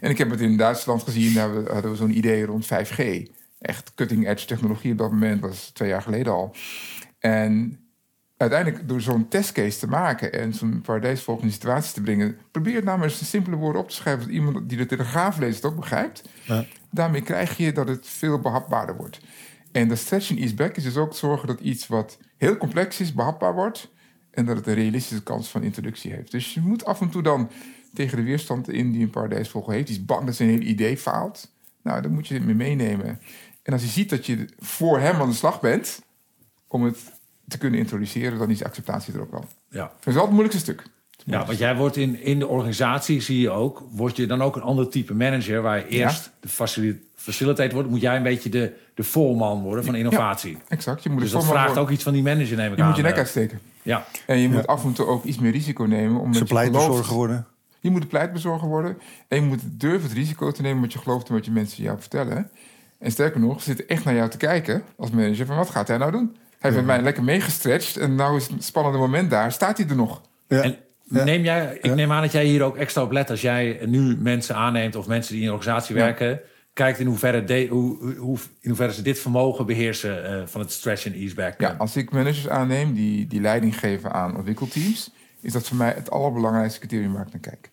En 0.00 0.10
ik 0.10 0.18
heb 0.18 0.30
het 0.30 0.40
in 0.40 0.56
Duitsland 0.56 1.02
gezien, 1.02 1.34
daar 1.34 1.50
hadden 1.50 1.90
we 1.90 1.96
zo'n 1.96 2.16
idee 2.16 2.44
rond 2.44 2.66
5G 2.66 3.26
echt 3.62 3.94
cutting 3.94 4.28
edge 4.28 4.46
technologie 4.46 4.92
op 4.92 4.98
dat 4.98 5.10
moment, 5.10 5.40
dat 5.40 5.50
was 5.50 5.70
twee 5.70 5.88
jaar 5.88 6.02
geleden 6.02 6.32
al. 6.32 6.54
En 7.18 7.78
uiteindelijk 8.36 8.88
door 8.88 9.00
zo'n 9.00 9.28
testcase 9.28 9.78
te 9.78 9.88
maken 9.88 10.32
en 10.32 10.54
zo'n 10.54 10.80
paradijsvolgende 10.80 11.52
situatie 11.52 11.94
te 11.94 12.00
brengen, 12.00 12.38
probeer 12.50 12.74
het 12.74 12.84
nou 12.84 13.02
eens 13.02 13.20
een 13.20 13.26
simpele 13.26 13.56
woorden 13.56 13.82
op 13.82 13.88
te 13.88 13.94
schrijven 13.94 14.22
dat 14.22 14.34
iemand 14.34 14.68
die 14.68 14.78
de 14.78 14.86
telegraaf 14.86 15.38
leest 15.38 15.64
ook 15.64 15.76
begrijpt. 15.76 16.22
Ja. 16.44 16.64
Daarmee 16.90 17.22
krijg 17.22 17.56
je 17.56 17.72
dat 17.72 17.88
het 17.88 18.06
veel 18.08 18.38
behapbaarder 18.38 18.96
wordt. 18.96 19.20
En 19.72 19.88
de 19.88 19.96
stretching 19.96 20.38
is 20.38 20.54
back 20.54 20.76
is 20.76 20.82
dus 20.82 20.96
ook 20.96 21.14
zorgen 21.14 21.46
dat 21.46 21.60
iets 21.60 21.86
wat 21.86 22.18
heel 22.36 22.56
complex 22.56 23.00
is, 23.00 23.14
behapbaar 23.14 23.54
wordt. 23.54 23.90
en 24.30 24.46
dat 24.46 24.56
het 24.56 24.66
een 24.66 24.74
realistische 24.74 25.22
kans 25.22 25.48
van 25.48 25.62
introductie 25.62 26.12
heeft. 26.12 26.30
Dus 26.30 26.54
je 26.54 26.60
moet 26.60 26.84
af 26.84 27.00
en 27.00 27.10
toe 27.10 27.22
dan 27.22 27.50
tegen 27.94 28.16
de 28.16 28.22
weerstand 28.22 28.68
in 28.68 28.92
die 28.92 29.02
een 29.02 29.10
paradijsvogel 29.10 29.72
heeft. 29.72 29.86
Die 29.86 29.96
is 29.96 30.04
bang 30.04 30.26
dat 30.26 30.34
zijn 30.34 30.48
hele 30.48 30.64
idee 30.64 30.96
faalt. 30.96 31.52
Nou, 31.82 32.02
dan 32.02 32.12
moet 32.12 32.26
je 32.26 32.34
het 32.34 32.44
mee 32.44 32.54
meenemen. 32.54 33.20
En 33.62 33.72
als 33.72 33.82
je 33.82 33.88
ziet 33.88 34.10
dat 34.10 34.26
je 34.26 34.48
voor 34.58 34.98
hem 34.98 35.20
aan 35.20 35.28
de 35.28 35.34
slag 35.34 35.60
bent 35.60 36.00
om 36.68 36.84
het 36.84 36.98
te 37.48 37.58
kunnen 37.58 37.78
introduceren, 37.80 38.38
dan 38.38 38.50
is 38.50 38.64
acceptatie 38.64 39.14
er 39.14 39.20
ook 39.20 39.30
wel. 39.30 39.44
Ja. 39.68 39.80
Dat 39.98 40.06
is 40.06 40.14
wel 40.14 40.22
het 40.22 40.32
moeilijkste 40.32 40.62
stuk. 40.62 40.82
Ja, 41.24 41.46
want 41.46 41.58
jij 41.58 41.76
wordt 41.76 41.96
in, 41.96 42.22
in 42.22 42.38
de 42.38 42.46
organisatie, 42.46 43.20
zie 43.20 43.40
je 43.40 43.50
ook, 43.50 43.82
word 43.90 44.16
je 44.16 44.26
dan 44.26 44.42
ook 44.42 44.56
een 44.56 44.62
ander 44.62 44.88
type 44.88 45.14
manager, 45.14 45.62
waar 45.62 45.78
je 45.78 45.88
eerst 45.88 46.30
de 46.40 46.48
facilitator 46.48 47.10
facilitate 47.22 47.74
wordt, 47.74 47.90
moet 47.90 48.00
jij 48.00 48.16
een 48.16 48.22
beetje 48.22 48.48
de, 48.48 48.72
de 48.94 49.04
voorman 49.04 49.62
worden 49.62 49.84
van 49.84 49.94
innovatie. 49.94 50.58
exact. 50.68 51.02
Je 51.02 51.10
moet 51.10 51.20
dus 51.20 51.30
dat 51.30 51.44
vraagt 51.44 51.66
worden. 51.66 51.82
ook 51.82 51.90
iets 51.90 52.02
van 52.02 52.12
die 52.12 52.22
manager, 52.22 52.56
neem 52.56 52.70
ik 52.70 52.76
Je 52.76 52.82
aan. 52.82 52.88
moet 52.88 52.96
je 52.96 53.02
nek 53.02 53.12
eh. 53.12 53.18
uitsteken. 53.18 53.60
Ja, 53.82 54.06
En 54.26 54.38
je 54.38 54.48
moet 54.48 54.66
af 54.66 54.84
en 54.84 54.92
toe 54.92 55.06
ook 55.06 55.24
iets 55.24 55.38
meer 55.38 55.52
risico 55.52 55.84
nemen. 55.84 56.20
Omdat 56.20 56.36
Ze 56.36 56.42
je 56.42 56.48
pleitbezorger 56.48 57.14
worden. 57.14 57.46
Je 57.80 57.90
moet 57.90 58.02
de 58.02 58.08
pleitbezorger 58.08 58.68
worden. 58.68 58.98
En 59.28 59.40
je 59.40 59.46
moet 59.46 59.60
durven 59.64 60.02
het 60.08 60.12
risico 60.12 60.50
te 60.50 60.62
nemen 60.62 60.82
wat 60.82 60.92
je 60.92 60.98
gelooft 60.98 61.28
en 61.28 61.34
wat 61.34 61.44
je 61.44 61.50
mensen 61.50 61.82
jou 61.82 62.00
vertellen. 62.00 62.50
En 63.02 63.10
sterker 63.10 63.40
nog, 63.40 63.58
ze 63.58 63.64
zitten 63.64 63.88
echt 63.88 64.04
naar 64.04 64.14
jou 64.14 64.28
te 64.30 64.36
kijken 64.36 64.82
als 64.96 65.10
manager. 65.10 65.46
Van 65.46 65.56
wat 65.56 65.70
gaat 65.70 65.88
hij 65.88 65.96
nou 65.96 66.10
doen? 66.10 66.36
Hij 66.58 66.70
heeft 66.70 66.76
met 66.76 66.84
mij 66.84 67.02
lekker 67.02 67.22
meegestretched. 67.24 67.96
En 67.96 68.14
nou 68.14 68.36
is 68.36 68.48
het 68.48 68.64
spannende 68.64 68.98
moment 68.98 69.30
daar. 69.30 69.52
Staat 69.52 69.78
hij 69.78 69.86
er 69.88 69.96
nog? 69.96 70.20
Ja. 70.48 70.62
En 70.62 70.76
neem 71.04 71.42
jij, 71.42 71.74
ik 71.80 71.84
Ja. 71.86 71.94
neem 71.94 72.12
aan 72.12 72.22
dat 72.22 72.32
jij 72.32 72.44
hier 72.44 72.62
ook 72.62 72.76
extra 72.76 73.02
op 73.02 73.12
let 73.12 73.30
als 73.30 73.40
jij 73.40 73.78
nu 73.86 74.16
mensen 74.16 74.54
aanneemt 74.56 74.96
of 74.96 75.06
mensen 75.06 75.32
die 75.32 75.42
in 75.42 75.48
een 75.48 75.54
organisatie 75.54 75.96
Ja. 75.96 76.02
werken. 76.02 76.40
Kijkt 76.72 76.98
in 76.98 77.06
hoeverre, 77.06 77.44
de, 77.44 77.66
hoe, 77.70 78.14
hoe, 78.16 78.38
in 78.60 78.68
hoeverre 78.68 78.92
ze 78.92 79.02
dit 79.02 79.18
vermogen 79.18 79.66
beheersen 79.66 80.24
eh, 80.26 80.46
van 80.46 80.60
het 80.60 80.72
stretch 80.72 81.06
en 81.06 81.12
ease 81.12 81.34
back. 81.34 81.60
Ja, 81.60 81.74
als 81.78 81.96
ik 81.96 82.10
managers 82.10 82.48
aanneem 82.48 82.94
die, 82.94 83.26
die 83.26 83.40
leiding 83.40 83.78
geven 83.78 84.12
aan 84.12 84.36
ontwikkelteams, 84.36 85.10
is 85.40 85.52
dat 85.52 85.68
voor 85.68 85.76
mij 85.76 85.92
het 85.96 86.10
allerbelangrijkste 86.10 86.78
criterium 86.78 87.12
waar 87.12 87.26
ik 87.26 87.32
naar 87.32 87.40
kijk. 87.40 87.70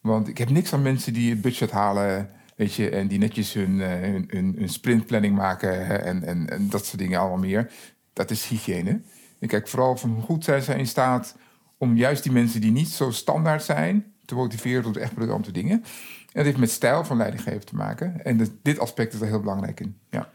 Want 0.00 0.28
ik 0.28 0.38
heb 0.38 0.50
niks 0.50 0.72
aan 0.72 0.82
mensen 0.82 1.12
die 1.12 1.30
het 1.30 1.40
budget 1.40 1.70
halen, 1.70 2.30
weet 2.58 2.74
je, 2.74 2.90
en 2.90 3.06
die 3.08 3.18
netjes 3.18 3.52
hun, 3.52 3.80
eh, 3.80 3.88
hun, 3.88 4.24
hun, 4.28 4.54
hun 4.58 4.68
sprintplanning 4.68 5.36
maken 5.36 5.86
hè, 5.86 5.94
en, 5.94 6.22
en, 6.22 6.50
en 6.50 6.68
dat 6.70 6.86
soort 6.86 6.98
dingen 6.98 7.20
allemaal 7.20 7.38
meer. 7.38 7.70
Dat 8.12 8.30
is 8.30 8.46
hygiëne. 8.46 9.00
Ik 9.38 9.48
kijk 9.48 9.68
vooral 9.68 9.96
van 9.96 10.10
hoe 10.10 10.22
goed 10.22 10.44
zijn 10.44 10.62
zij 10.62 10.78
in 10.78 10.86
staat 10.86 11.36
om 11.76 11.96
juist 11.96 12.22
die 12.22 12.32
mensen 12.32 12.60
die 12.60 12.70
niet 12.70 12.88
zo 12.88 13.10
standaard 13.10 13.62
zijn, 13.62 14.12
te 14.24 14.34
motiveren 14.34 14.82
tot 14.82 14.96
echt 14.96 15.14
briljante 15.14 15.52
dingen. 15.52 15.76
En 15.76 15.84
dat 16.32 16.44
heeft 16.44 16.58
met 16.58 16.70
stijl 16.70 17.04
van 17.04 17.16
leidinggeven 17.16 17.66
te 17.66 17.74
maken. 17.74 18.24
En 18.24 18.58
dit 18.62 18.78
aspect 18.78 19.14
is 19.14 19.20
er 19.20 19.26
heel 19.26 19.40
belangrijk 19.40 19.80
in. 19.80 19.98
Ja. 20.10 20.30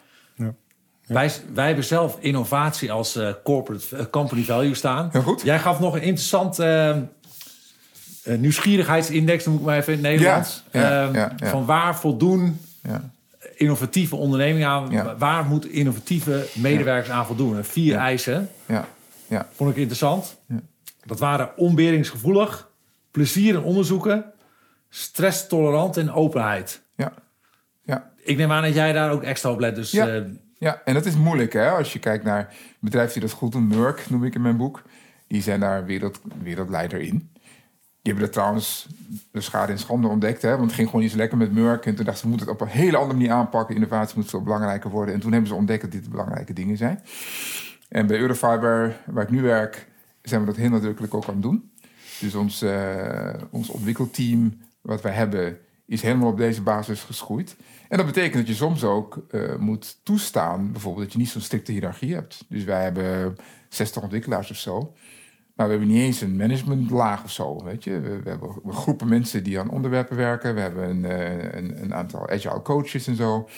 Wij, 1.07 1.31
wij 1.53 1.67
hebben 1.67 1.83
zelf 1.83 2.17
innovatie 2.19 2.91
als 2.91 3.15
eh, 3.15 3.33
corporate 3.43 3.97
eh, 3.97 4.05
company 4.11 4.43
value 4.43 4.75
staan. 4.75 5.09
Heel 5.11 5.21
goed. 5.21 5.41
Jij 5.41 5.59
gaf 5.59 5.79
nog 5.79 5.95
een 5.95 6.01
interessant 6.01 6.59
nieuwsgierigheidsindex, 8.23 9.45
noem 9.45 9.55
ik 9.55 9.61
maar 9.61 9.77
even 9.77 9.93
in 9.93 9.99
het 10.03 10.07
Nederlands. 10.11 10.63
Ja, 10.71 10.81
ja, 10.81 11.07
Eh, 11.07 11.13
ja, 11.15 11.33
ja. 11.37 11.47
Van 11.49 11.65
waar 11.65 11.95
voldoen 11.95 12.59
Ja. 12.83 13.09
innovatieve 13.55 14.15
ondernemingen 14.15 14.67
aan? 14.67 15.17
Waar 15.17 15.45
moeten 15.45 15.71
innovatieve 15.71 16.45
medewerkers 16.53 17.09
aan 17.09 17.25
voldoen? 17.25 17.57
En 17.57 17.65
vier 17.65 17.95
eisen 17.97 18.49
Ja. 18.65 18.87
Ja. 19.27 19.47
vond 19.55 19.69
ik 19.69 19.75
interessant. 19.77 20.37
Ja. 20.47 20.59
Dat 21.05 21.19
waren 21.19 21.57
onberingsgevoelig, 21.57 22.69
plezier 23.11 23.53
in 23.55 23.61
onderzoeken, 23.63 24.25
stresstolerant 24.89 25.97
en 25.97 26.11
openheid. 26.11 26.81
Ja. 26.95 27.13
Ja. 27.83 28.11
Ik 28.23 28.37
neem 28.37 28.51
aan 28.51 28.63
dat 28.63 28.73
jij 28.73 28.93
daar 28.93 29.11
ook 29.11 29.23
extra 29.23 29.51
op 29.51 29.59
let. 29.59 29.75
Dus 29.75 29.91
Ja. 29.91 30.07
eh, 30.07 30.21
Ja, 30.57 30.81
en 30.85 30.93
dat 30.93 31.05
is 31.05 31.15
moeilijk 31.15 31.53
hè. 31.53 31.69
Als 31.69 31.93
je 31.93 31.99
kijkt 31.99 32.23
naar 32.23 32.53
bedrijven 32.79 33.13
die 33.13 33.21
dat 33.21 33.31
goed 33.31 33.51
doen, 33.51 33.67
Merck 33.67 34.09
noem 34.09 34.23
ik 34.23 34.35
in 34.35 34.41
mijn 34.41 34.57
boek. 34.57 34.81
Die 35.27 35.41
zijn 35.41 35.59
daar 35.59 35.85
wereld, 35.85 36.19
wereldleider 36.43 36.99
in. 37.01 37.29
Die 38.03 38.11
hebben 38.11 38.31
dat 38.31 38.33
trouwens 38.33 38.87
de 39.31 39.41
schade 39.41 39.71
en 39.71 39.79
schande 39.79 40.07
ontdekt. 40.07 40.41
Hè? 40.41 40.49
Want 40.49 40.63
het 40.63 40.73
ging 40.73 40.87
gewoon 40.87 41.01
niet 41.01 41.11
zo 41.11 41.17
lekker 41.17 41.37
met 41.37 41.53
Merck. 41.53 41.85
En 41.85 41.95
toen 41.95 42.05
dachten 42.05 42.15
ze, 42.15 42.23
we 42.23 42.29
moeten 42.29 42.47
het 42.47 42.61
op 42.61 42.61
een 42.61 42.73
hele 42.73 42.97
andere 42.97 43.19
manier 43.19 43.33
aanpakken. 43.33 43.75
Innovatie 43.75 44.17
moet 44.17 44.29
veel 44.29 44.43
belangrijker 44.43 44.89
worden. 44.89 45.13
En 45.13 45.19
toen 45.19 45.31
hebben 45.31 45.49
ze 45.49 45.55
ontdekt 45.55 45.81
dat 45.81 45.91
dit 45.91 46.09
belangrijke 46.09 46.53
dingen 46.53 46.77
zijn. 46.77 47.03
En 47.89 48.07
bij 48.07 48.19
Eurofiber, 48.19 48.95
waar 49.05 49.23
ik 49.23 49.29
nu 49.29 49.41
werk, 49.41 49.87
zijn 50.21 50.41
we 50.41 50.47
dat 50.47 50.55
heel 50.55 50.69
nadrukkelijk 50.69 51.13
ook 51.13 51.27
aan 51.27 51.33
het 51.33 51.41
doen. 51.41 51.71
Dus 52.19 52.35
ons, 52.35 52.61
eh, 52.61 53.33
ons 53.51 53.69
ontwikkelteam, 53.69 54.57
wat 54.81 55.01
wij 55.01 55.13
hebben, 55.13 55.57
is 55.85 56.01
helemaal 56.01 56.29
op 56.29 56.37
deze 56.37 56.61
basis 56.61 57.01
geschoeid. 57.01 57.55
En 57.89 57.97
dat 57.97 58.05
betekent 58.05 58.33
dat 58.33 58.47
je 58.47 58.53
soms 58.53 58.83
ook 58.83 59.25
eh, 59.29 59.55
moet 59.55 59.99
toestaan, 60.03 60.71
bijvoorbeeld, 60.71 61.03
dat 61.03 61.13
je 61.13 61.19
niet 61.19 61.29
zo'n 61.29 61.41
strikte 61.41 61.71
hiërarchie 61.71 62.13
hebt. 62.13 62.45
Dus 62.49 62.63
wij 62.63 62.83
hebben 62.83 63.35
60 63.69 64.01
ontwikkelaars 64.01 64.51
of 64.51 64.57
zo. 64.57 64.93
Maar 65.53 65.65
we 65.65 65.71
hebben 65.71 65.91
niet 65.91 66.01
eens 66.01 66.21
een 66.21 66.35
managementlaag 66.35 67.23
of 67.23 67.31
zo, 67.31 67.63
weet 67.63 67.83
je. 67.83 67.99
We, 67.99 68.21
we 68.21 68.29
hebben 68.29 68.73
groepen 68.73 69.07
mensen 69.07 69.43
die 69.43 69.59
aan 69.59 69.69
onderwerpen 69.69 70.17
werken. 70.17 70.55
We 70.55 70.61
hebben 70.61 70.89
een, 70.89 71.05
eh, 71.05 71.53
een, 71.53 71.83
een 71.83 71.93
aantal 71.93 72.29
agile 72.29 72.61
coaches 72.61 73.07
en 73.07 73.15
zo. 73.15 73.49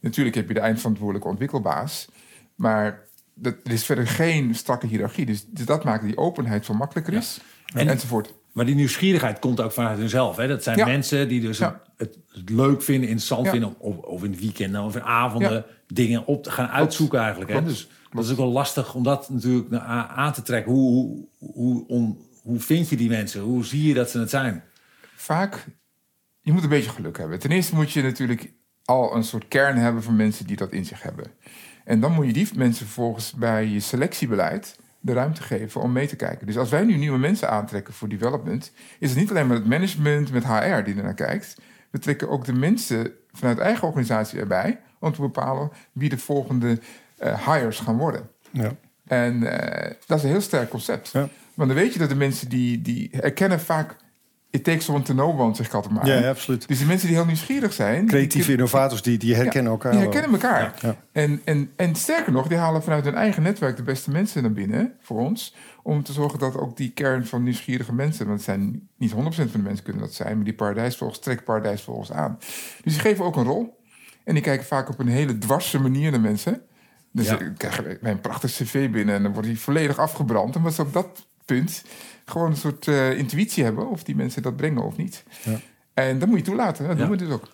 Natuurlijk 0.00 0.36
heb 0.36 0.48
je 0.48 0.54
de 0.54 0.60
eindverantwoordelijke 0.60 1.28
ontwikkelbaas. 1.28 2.08
Maar 2.54 3.06
dat, 3.34 3.54
er 3.64 3.72
is 3.72 3.84
verder 3.84 4.06
geen 4.06 4.54
strakke 4.54 4.86
hiërarchie. 4.86 5.26
Dus, 5.26 5.46
dus 5.46 5.66
dat 5.66 5.84
maakt 5.84 6.04
die 6.04 6.16
openheid 6.16 6.64
veel 6.64 6.74
makkelijker 6.74 7.14
is. 7.14 7.40
En- 7.74 7.88
enzovoort. 7.88 8.34
Maar 8.54 8.66
die 8.66 8.74
nieuwsgierigheid 8.74 9.38
komt 9.38 9.60
ook 9.60 9.72
vanuit 9.72 9.98
hunzelf. 9.98 10.36
Hè? 10.36 10.48
Dat 10.48 10.62
zijn 10.62 10.78
Ja. 10.78 10.86
mensen 10.86 11.28
die 11.28 11.40
dus 11.40 11.58
Ja. 11.58 11.82
het, 11.96 12.18
het 12.28 12.50
leuk 12.50 12.82
vinden, 12.82 13.08
interessant 13.08 13.44
Ja. 13.44 13.50
vinden... 13.50 13.74
Of, 13.78 13.96
of 13.96 14.24
in 14.24 14.30
het 14.30 14.40
weekend 14.40 14.78
of 14.78 14.96
in 14.96 15.02
avonden 15.02 15.64
dingen 15.86 16.26
op 16.26 16.42
te 16.42 16.50
gaan 16.50 16.68
uitzoeken 16.68 17.18
eigenlijk. 17.20 17.50
Hè? 17.52 17.62
Dus 17.64 17.88
dat 18.12 18.24
is 18.24 18.30
ook 18.30 18.36
wel 18.36 18.46
lastig 18.52 18.94
om 18.94 19.02
dat 19.02 19.30
natuurlijk 19.30 19.74
aan 20.08 20.32
te 20.32 20.42
trekken. 20.42 20.72
Hoe, 20.72 20.92
hoe, 21.38 21.52
hoe, 21.52 21.84
om, 21.88 22.18
hoe 22.42 22.60
vind 22.60 22.88
je 22.88 22.96
die 22.96 23.08
mensen? 23.08 23.40
Hoe 23.40 23.64
zie 23.64 23.88
je 23.88 23.94
dat 23.94 24.10
ze 24.10 24.18
het 24.18 24.30
zijn? 24.30 24.64
Vaak, 25.14 25.66
je 26.40 26.52
moet 26.52 26.62
een 26.62 26.68
beetje 26.68 26.90
geluk 26.90 27.18
hebben. 27.18 27.38
Ten 27.38 27.50
eerste 27.50 27.74
moet 27.74 27.92
je 27.92 28.02
natuurlijk 28.02 28.52
al 28.84 29.16
een 29.16 29.24
soort 29.24 29.48
kern 29.48 29.76
hebben 29.76 30.02
van 30.02 30.16
mensen 30.16 30.46
die 30.46 30.56
dat 30.56 30.72
in 30.72 30.84
zich 30.84 31.02
hebben. 31.02 31.24
En 31.84 32.00
dan 32.00 32.12
moet 32.12 32.26
je 32.26 32.32
die 32.32 32.48
mensen 32.54 32.86
vervolgens 32.86 33.32
bij 33.32 33.66
je 33.66 33.80
selectiebeleid 33.80 34.76
de 35.04 35.12
ruimte 35.12 35.42
geven 35.42 35.80
om 35.80 35.92
mee 35.92 36.06
te 36.06 36.16
kijken. 36.16 36.46
Dus 36.46 36.58
als 36.58 36.70
wij 36.70 36.84
nu 36.84 36.96
nieuwe 36.96 37.18
mensen 37.18 37.50
aantrekken 37.50 37.94
voor 37.94 38.08
development, 38.08 38.72
is 38.98 39.10
het 39.10 39.18
niet 39.18 39.30
alleen 39.30 39.46
maar 39.46 39.56
het 39.56 39.66
management 39.66 40.32
met 40.32 40.44
HR 40.44 40.82
die 40.82 40.96
er 40.96 41.02
naar 41.02 41.14
kijkt. 41.14 41.56
We 41.90 41.98
trekken 41.98 42.28
ook 42.28 42.44
de 42.44 42.52
mensen 42.52 43.12
vanuit 43.32 43.58
eigen 43.58 43.86
organisatie 43.86 44.40
erbij 44.40 44.80
om 44.98 45.12
te 45.12 45.20
bepalen 45.20 45.70
wie 45.92 46.08
de 46.08 46.18
volgende 46.18 46.78
eh, 47.18 47.48
hires 47.48 47.78
gaan 47.78 47.96
worden. 47.96 48.30
Ja. 48.50 48.76
En 49.06 49.58
eh, 49.60 49.94
dat 50.06 50.18
is 50.18 50.24
een 50.24 50.30
heel 50.30 50.40
sterk 50.40 50.70
concept. 50.70 51.10
Ja. 51.10 51.28
Want 51.54 51.68
dan 51.68 51.78
weet 51.78 51.92
je 51.92 51.98
dat 51.98 52.08
de 52.08 52.14
mensen 52.14 52.48
die, 52.48 52.82
die 52.82 53.08
herkennen 53.12 53.60
vaak... 53.60 53.96
It 54.54 54.64
takes 54.64 54.88
one 54.88 55.02
to 55.02 55.14
know 55.14 55.40
one, 55.40 55.54
zeg 55.54 55.66
ik 55.66 55.74
altijd 55.74 55.94
maar. 55.94 56.06
Ja, 56.06 56.28
absoluut. 56.28 56.68
Dus 56.68 56.78
de 56.78 56.84
mensen 56.84 57.06
die 57.08 57.16
heel 57.16 57.26
nieuwsgierig 57.26 57.72
zijn... 57.72 58.06
Creatieve 58.06 58.46
die, 58.46 58.56
innovators 58.56 59.02
die, 59.02 59.18
die 59.18 59.34
herkennen 59.34 59.72
elkaar. 59.72 59.92
die 59.92 60.00
herkennen 60.00 60.30
elkaar. 60.30 60.74
En, 61.12 61.40
en, 61.44 61.70
en 61.76 61.94
sterker 61.94 62.32
nog, 62.32 62.46
die 62.48 62.56
halen 62.56 62.82
vanuit 62.82 63.04
hun 63.04 63.14
eigen 63.14 63.42
netwerk 63.42 63.76
de 63.76 63.82
beste 63.82 64.10
mensen 64.10 64.42
naar 64.42 64.52
binnen 64.52 64.92
voor 65.00 65.20
ons. 65.20 65.54
Om 65.82 66.02
te 66.02 66.12
zorgen 66.12 66.38
dat 66.38 66.56
ook 66.56 66.76
die 66.76 66.90
kern 66.90 67.26
van 67.26 67.42
nieuwsgierige 67.42 67.92
mensen... 67.92 68.26
want 68.26 68.36
het 68.36 68.46
zijn 68.46 68.88
niet 68.96 69.12
100% 69.12 69.14
van 69.16 69.46
de 69.52 69.58
mensen 69.58 69.84
kunnen 69.84 70.02
dat 70.02 70.14
zijn... 70.14 70.36
maar 70.36 70.44
die 70.44 70.54
paradijsvogels 70.54 71.18
trekken 71.18 71.44
paradijsvogels 71.44 72.12
aan. 72.12 72.36
Dus 72.82 72.92
die 72.92 73.00
geven 73.00 73.24
ook 73.24 73.36
een 73.36 73.44
rol. 73.44 73.78
En 74.24 74.34
die 74.34 74.42
kijken 74.42 74.66
vaak 74.66 74.88
op 74.88 74.98
een 74.98 75.08
hele 75.08 75.38
dwarse 75.38 75.80
manier 75.80 76.10
naar 76.10 76.20
mensen... 76.20 76.62
Dus 77.12 77.26
Ja. 77.28 77.38
ik 77.38 77.52
krijg 77.56 77.80
wij 78.00 78.10
een 78.12 78.20
prachtig 78.20 78.50
cv 78.50 78.90
binnen 78.90 79.14
en 79.14 79.22
dan 79.22 79.32
wordt 79.32 79.48
hij 79.48 79.56
volledig 79.56 79.98
afgebrand. 79.98 80.54
En 80.56 80.62
wat 80.62 80.74
ze 80.74 80.82
op 80.82 80.92
dat 80.92 81.26
punt 81.44 81.82
gewoon 82.24 82.50
een 82.50 82.56
soort 82.56 82.88
eh, 82.88 83.18
intuïtie 83.18 83.64
hebben 83.64 83.88
of 83.90 84.02
die 84.04 84.16
mensen 84.16 84.42
dat 84.42 84.56
brengen 84.56 84.82
of 84.84 84.96
niet. 84.96 85.24
Ja. 85.44 85.60
En 85.94 86.18
dat 86.18 86.28
moet 86.28 86.38
je 86.38 86.44
toelaten. 86.44 86.86
Dat 86.88 86.96
Ja. 86.98 87.02
doen 87.06 87.10
we 87.10 87.24
dus 87.24 87.30
ook. 87.34 87.48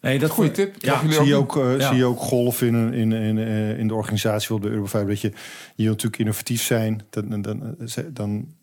Nee, 0.00 0.18
dat 0.18 0.30
Goeie 0.30 0.50
tip. 0.50 0.74
Ja, 0.78 1.00
Zie 1.10 1.24
je, 1.24 1.34
ook, 1.34 1.56
eh, 1.56 1.78
Ja. 1.78 1.88
zie 1.88 1.96
je 1.96 2.04
ook 2.04 2.18
golf 2.20 2.62
in, 2.62 2.92
in, 2.92 3.12
in, 3.12 3.38
eh, 3.38 3.78
in 3.78 3.88
de 3.88 3.94
organisatie 3.94 4.54
op 4.54 4.62
de 4.62 4.68
Eurofiber 4.68 5.06
dat 5.08 5.20
je, 5.20 5.28
je 5.74 5.82
wil 5.82 5.86
natuurlijk 5.90 6.18
innovatief 6.18 6.62
zijn. 6.62 7.02
Dan, 7.10 7.28
dan, 7.28 7.42
dan, 7.42 7.76
dan, 8.12 8.54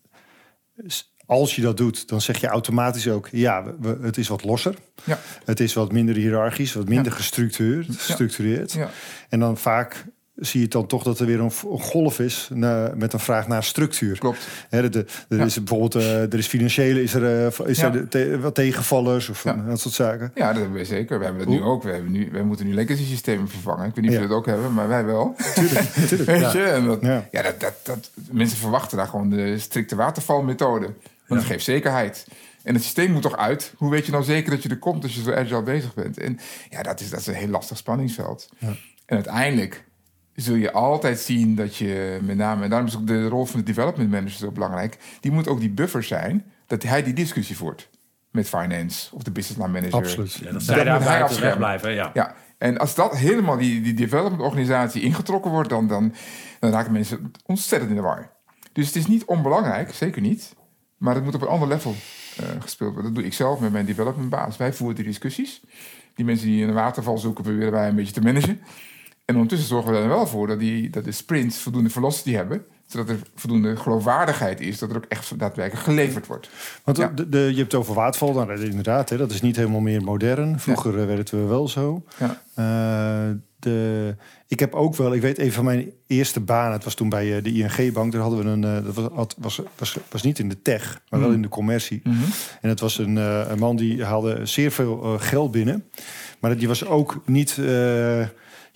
als 1.26 1.56
je 1.56 1.62
dat 1.62 1.76
doet, 1.76 2.08
dan 2.08 2.20
zeg 2.20 2.40
je 2.40 2.46
automatisch 2.46 3.08
ook: 3.08 3.28
ja, 3.32 3.64
we- 3.64 3.74
we, 3.80 4.06
het 4.06 4.16
is 4.18 4.28
wat 4.28 4.44
losser. 4.44 4.74
Ja. 5.04 5.18
Het 5.44 5.60
is 5.60 5.74
wat 5.74 5.92
minder 5.92 6.14
hiërarchisch, 6.14 6.72
wat 6.72 6.88
minder 6.88 7.12
Ja. 7.12 7.18
gestructureerd. 7.18 7.86
gestructureerd. 7.96 8.72
Ja. 8.72 8.90
En 9.28 9.40
dan 9.40 9.56
vaak 9.58 10.04
zie 10.36 10.60
je 10.60 10.68
dan 10.68 10.86
toch 10.86 11.02
dat 11.02 11.18
er 11.20 11.26
weer 11.26 11.40
een, 11.40 11.50
golf 11.78 12.18
is 12.20 12.48
naar- 12.52 12.96
met 12.96 13.12
een 13.12 13.18
vraag 13.20 13.48
naar 13.48 13.64
structuur. 13.64 14.18
Klopt. 14.18 14.38
De, 14.70 15.04
er 15.28 15.36
Ja. 15.38 15.44
is 15.44 15.54
bijvoorbeeld 15.56 15.94
eh, 15.94 16.22
er 16.22 16.34
is 16.38 16.46
financiële, 16.46 17.02
is 17.02 17.14
er, 17.14 17.46
eh, 17.46 17.66
is 17.68 17.78
Ja. 17.78 17.94
er 17.94 18.08
te- 18.08 18.38
wat 18.40 18.54
tegenvallers 18.54 19.28
of 19.28 19.44
Ja. 19.44 19.52
dat 19.52 19.80
soort 19.80 19.94
zaken. 19.94 20.30
Ja, 20.34 20.46
dat 20.52 20.60
hebben 20.62 20.78
we 20.78 20.84
zeker. 20.84 21.18
We 21.18 21.24
hebben 21.24 21.44
dat 21.46 21.54
nu 21.54 21.62
ook. 21.62 21.82
We, 21.82 21.90
hebben 21.90 22.12
nu, 22.12 22.28
wij 22.32 22.42
moeten 22.42 22.66
nu 22.66 22.74
legacy 22.74 23.04
systemen 23.04 23.48
vervangen. 23.48 23.86
Ik 23.88 23.94
weet 23.94 24.04
niet 24.04 24.06
of 24.06 24.12
jullie 24.12 24.28
dat 24.28 24.38
ook 24.38 24.46
hebben, 24.46 24.74
maar 24.74 24.88
wij 24.88 25.04
wel. 25.04 25.34
Tuurlijk, 25.54 25.96
natuurlijk. 25.96 26.30
Weet 26.30 26.40
Ja. 26.40 26.52
je? 26.52 26.62
En 26.64 26.84
dat, 26.86 26.98
Ja. 27.30 27.42
dat, 27.42 27.60
dat, 27.60 27.74
dat, 27.82 28.10
mensen 28.30 28.58
verwachten 28.58 28.96
daar 28.96 29.06
gewoon 29.08 29.30
de 29.30 29.58
strikte 29.58 29.96
watervalmethode. 29.96 30.86
Want 31.26 31.40
dat 31.40 31.50
geeft 31.50 31.64
zekerheid. 31.64 32.26
En 32.62 32.74
het 32.74 32.82
systeem 32.82 33.12
moet 33.12 33.22
toch 33.22 33.36
uit? 33.36 33.72
Hoe 33.76 33.90
weet 33.90 34.06
je 34.06 34.12
nou 34.12 34.24
zeker 34.24 34.50
dat 34.50 34.62
je 34.62 34.68
er 34.68 34.78
komt 34.78 35.02
als 35.02 35.14
je 35.14 35.22
zo 35.22 35.32
agile 35.32 35.62
bezig 35.62 35.94
bent? 35.94 36.18
En 36.18 36.38
ja, 36.70 36.82
dat 36.82 37.00
is, 37.00 37.10
dat 37.10 37.20
is 37.20 37.26
een 37.26 37.34
heel 37.34 37.48
lastig 37.48 37.76
spanningsveld. 37.76 38.48
Ja. 38.58 38.68
En 39.06 39.16
uiteindelijk 39.16 39.84
zul 40.36 40.54
je 40.54 40.72
altijd 40.72 41.18
zien 41.18 41.54
dat 41.54 41.76
je 41.76 42.18
met 42.22 42.36
name, 42.36 42.62
en 42.62 42.70
daarom 42.70 42.88
is 42.88 42.96
ook 42.96 43.06
de 43.06 43.28
rol 43.28 43.44
van 43.44 43.60
de 43.60 43.66
development 43.66 44.10
manager 44.10 44.38
zo 44.38 44.50
belangrijk, 44.50 44.98
die 45.20 45.32
moet 45.32 45.48
ook 45.48 45.60
die 45.60 45.70
buffer 45.70 46.02
zijn 46.02 46.44
dat 46.66 46.82
hij 46.82 47.02
die 47.02 47.14
discussie 47.14 47.56
voert 47.56 47.88
met 48.30 48.48
finance 48.48 49.14
of 49.14 49.22
de 49.22 49.30
business 49.30 49.60
line 49.60 49.72
manager. 49.72 49.98
Absoluut. 49.98 50.32
Ja, 50.32 50.44
dat 50.44 50.52
Dat 50.52 50.62
zij 50.62 50.84
daar 50.84 50.94
moet 50.98 51.08
hij 51.08 51.18
buiten 51.18 51.40
weg 51.40 51.56
blijven. 51.56 51.92
Ja. 51.92 52.10
Ja, 52.14 52.34
en 52.58 52.78
als 52.78 52.94
dat 52.94 53.16
helemaal 53.16 53.56
die, 53.56 53.80
die 53.80 53.94
development 53.94 54.42
organisatie 54.42 55.02
ingetrokken 55.02 55.50
wordt, 55.50 55.68
dan, 55.68 55.88
dan, 55.88 56.14
dan 56.60 56.70
raken 56.70 56.92
mensen 56.92 57.32
ontzettend 57.44 57.90
in 57.90 57.96
de 57.96 58.02
war. 58.02 58.30
Dus 58.72 58.86
het 58.86 58.96
is 58.96 59.06
niet 59.06 59.24
onbelangrijk, 59.24 59.94
zeker 59.94 60.22
niet. 60.22 60.54
Maar 60.96 61.14
het 61.14 61.24
moet 61.24 61.34
op 61.34 61.42
een 61.42 61.48
ander 61.48 61.68
level 61.68 61.94
eh, 62.36 62.46
gespeeld 62.58 62.92
worden. 62.92 63.12
Dat 63.12 63.20
doe 63.20 63.30
ik 63.30 63.34
zelf 63.34 63.60
met 63.60 63.72
mijn 63.72 63.86
development 63.86 64.30
baas. 64.30 64.56
Wij 64.56 64.72
voeren 64.72 64.96
die 64.96 65.04
discussies. 65.04 65.62
Die 66.14 66.24
mensen 66.24 66.46
die 66.46 66.64
een 66.64 66.72
waterval 66.72 67.18
zoeken, 67.18 67.44
proberen 67.44 67.72
wij 67.72 67.88
een 67.88 67.94
beetje 67.94 68.12
te 68.12 68.20
managen. 68.20 68.60
En 69.26 69.34
ondertussen 69.34 69.68
zorgen 69.68 69.92
we 69.92 69.98
er 69.98 70.08
wel 70.08 70.26
voor 70.26 70.46
dat, 70.46 70.58
die, 70.58 70.90
dat 70.90 71.04
de 71.04 71.12
sprints 71.12 71.58
voldoende 71.58 71.90
velocity 71.90 72.32
hebben. 72.32 72.64
Zodat 72.86 73.08
er 73.08 73.18
voldoende 73.34 73.76
geloofwaardigheid 73.76 74.60
is 74.60 74.78
dat 74.78 74.90
er 74.90 74.96
ook 74.96 75.04
echt 75.08 75.38
daadwerkelijk 75.38 75.84
geleverd 75.84 76.26
wordt. 76.26 76.48
Want 76.84 76.96
Ja. 76.96 77.08
de, 77.08 77.28
de- 77.28 77.38
je 77.38 77.56
hebt 77.56 77.72
het 77.72 77.74
over 77.74 77.94
waterval, 77.94 78.32
nou, 78.32 78.64
inderdaad, 78.64 79.08
hè, 79.10 79.16
dat 79.16 79.30
is 79.30 79.40
niet 79.40 79.56
helemaal 79.56 79.80
meer 79.80 80.02
modern. 80.02 80.60
Vroeger 80.60 80.98
eh, 81.00 81.06
werkten 81.06 81.38
we 81.42 81.44
wel 81.48 81.68
zo. 81.68 82.04
Ja. 82.18 82.42
Eh, 82.54 83.34
de, 83.58 84.14
ik 84.46 84.60
heb 84.60 84.74
ook 84.74 84.96
wel, 84.96 85.14
ik 85.14 85.20
weet 85.20 85.38
een 85.38 85.52
van 85.52 85.64
mijn 85.64 85.90
eerste 86.06 86.40
banen, 86.40 86.72
het 86.72 86.84
was 86.84 86.94
toen 86.94 87.08
bij 87.08 87.36
eh, 87.36 87.42
de 87.42 87.52
ING-bank, 87.52 88.12
daar 88.12 88.20
hadden 88.20 88.38
we 88.44 88.50
een, 88.50 88.84
dat 88.84 88.94
was, 89.12 89.34
was, 89.38 89.60
was, 89.78 89.96
was 90.10 90.22
niet 90.22 90.38
in 90.38 90.48
de 90.48 90.62
tech, 90.62 91.00
maar 91.08 91.18
wel 91.20 91.28
Hmm. 91.28 91.36
in 91.36 91.42
de 91.42 91.48
commercie. 91.48 92.00
Mhm. 92.04 92.16
En 92.60 92.68
het 92.68 92.80
was 92.80 92.98
een, 92.98 93.16
een 93.16 93.58
man 93.58 93.76
die 93.76 94.04
haalde 94.04 94.46
zeer 94.46 94.70
veel 94.70 95.16
geld 95.18 95.50
binnen, 95.50 95.84
maar 96.40 96.56
die 96.56 96.68
was 96.68 96.84
ook 96.84 97.22
niet, 97.24 97.60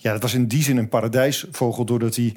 ja, 0.01 0.11
dat 0.11 0.21
was 0.21 0.33
in 0.33 0.47
die 0.47 0.63
zin 0.63 0.77
een 0.77 0.89
paradijsvogel, 0.89 1.85
doordat 1.85 2.15
hij, 2.15 2.35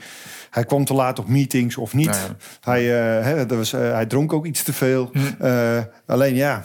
hij 0.51 0.65
kwam 0.65 0.85
te 0.85 0.95
laat 0.95 1.19
op 1.19 1.29
meetings 1.29 1.77
of 1.77 1.95
niet. 1.95 2.07
Nou 2.07 2.19
ja. 2.19 2.37
Hij, 2.61 2.85
hè, 3.23 3.47
dat 3.47 3.59
was, 3.59 3.73
eh, 3.73 3.93
hij 3.93 4.07
dronk 4.07 4.33
ook 4.33 4.47
iets 4.47 4.63
te 4.63 4.73
veel. 4.73 5.11
Hm. 5.13 5.45
Eh, 5.45 5.81
alleen 6.07 6.35
ja, 6.35 6.65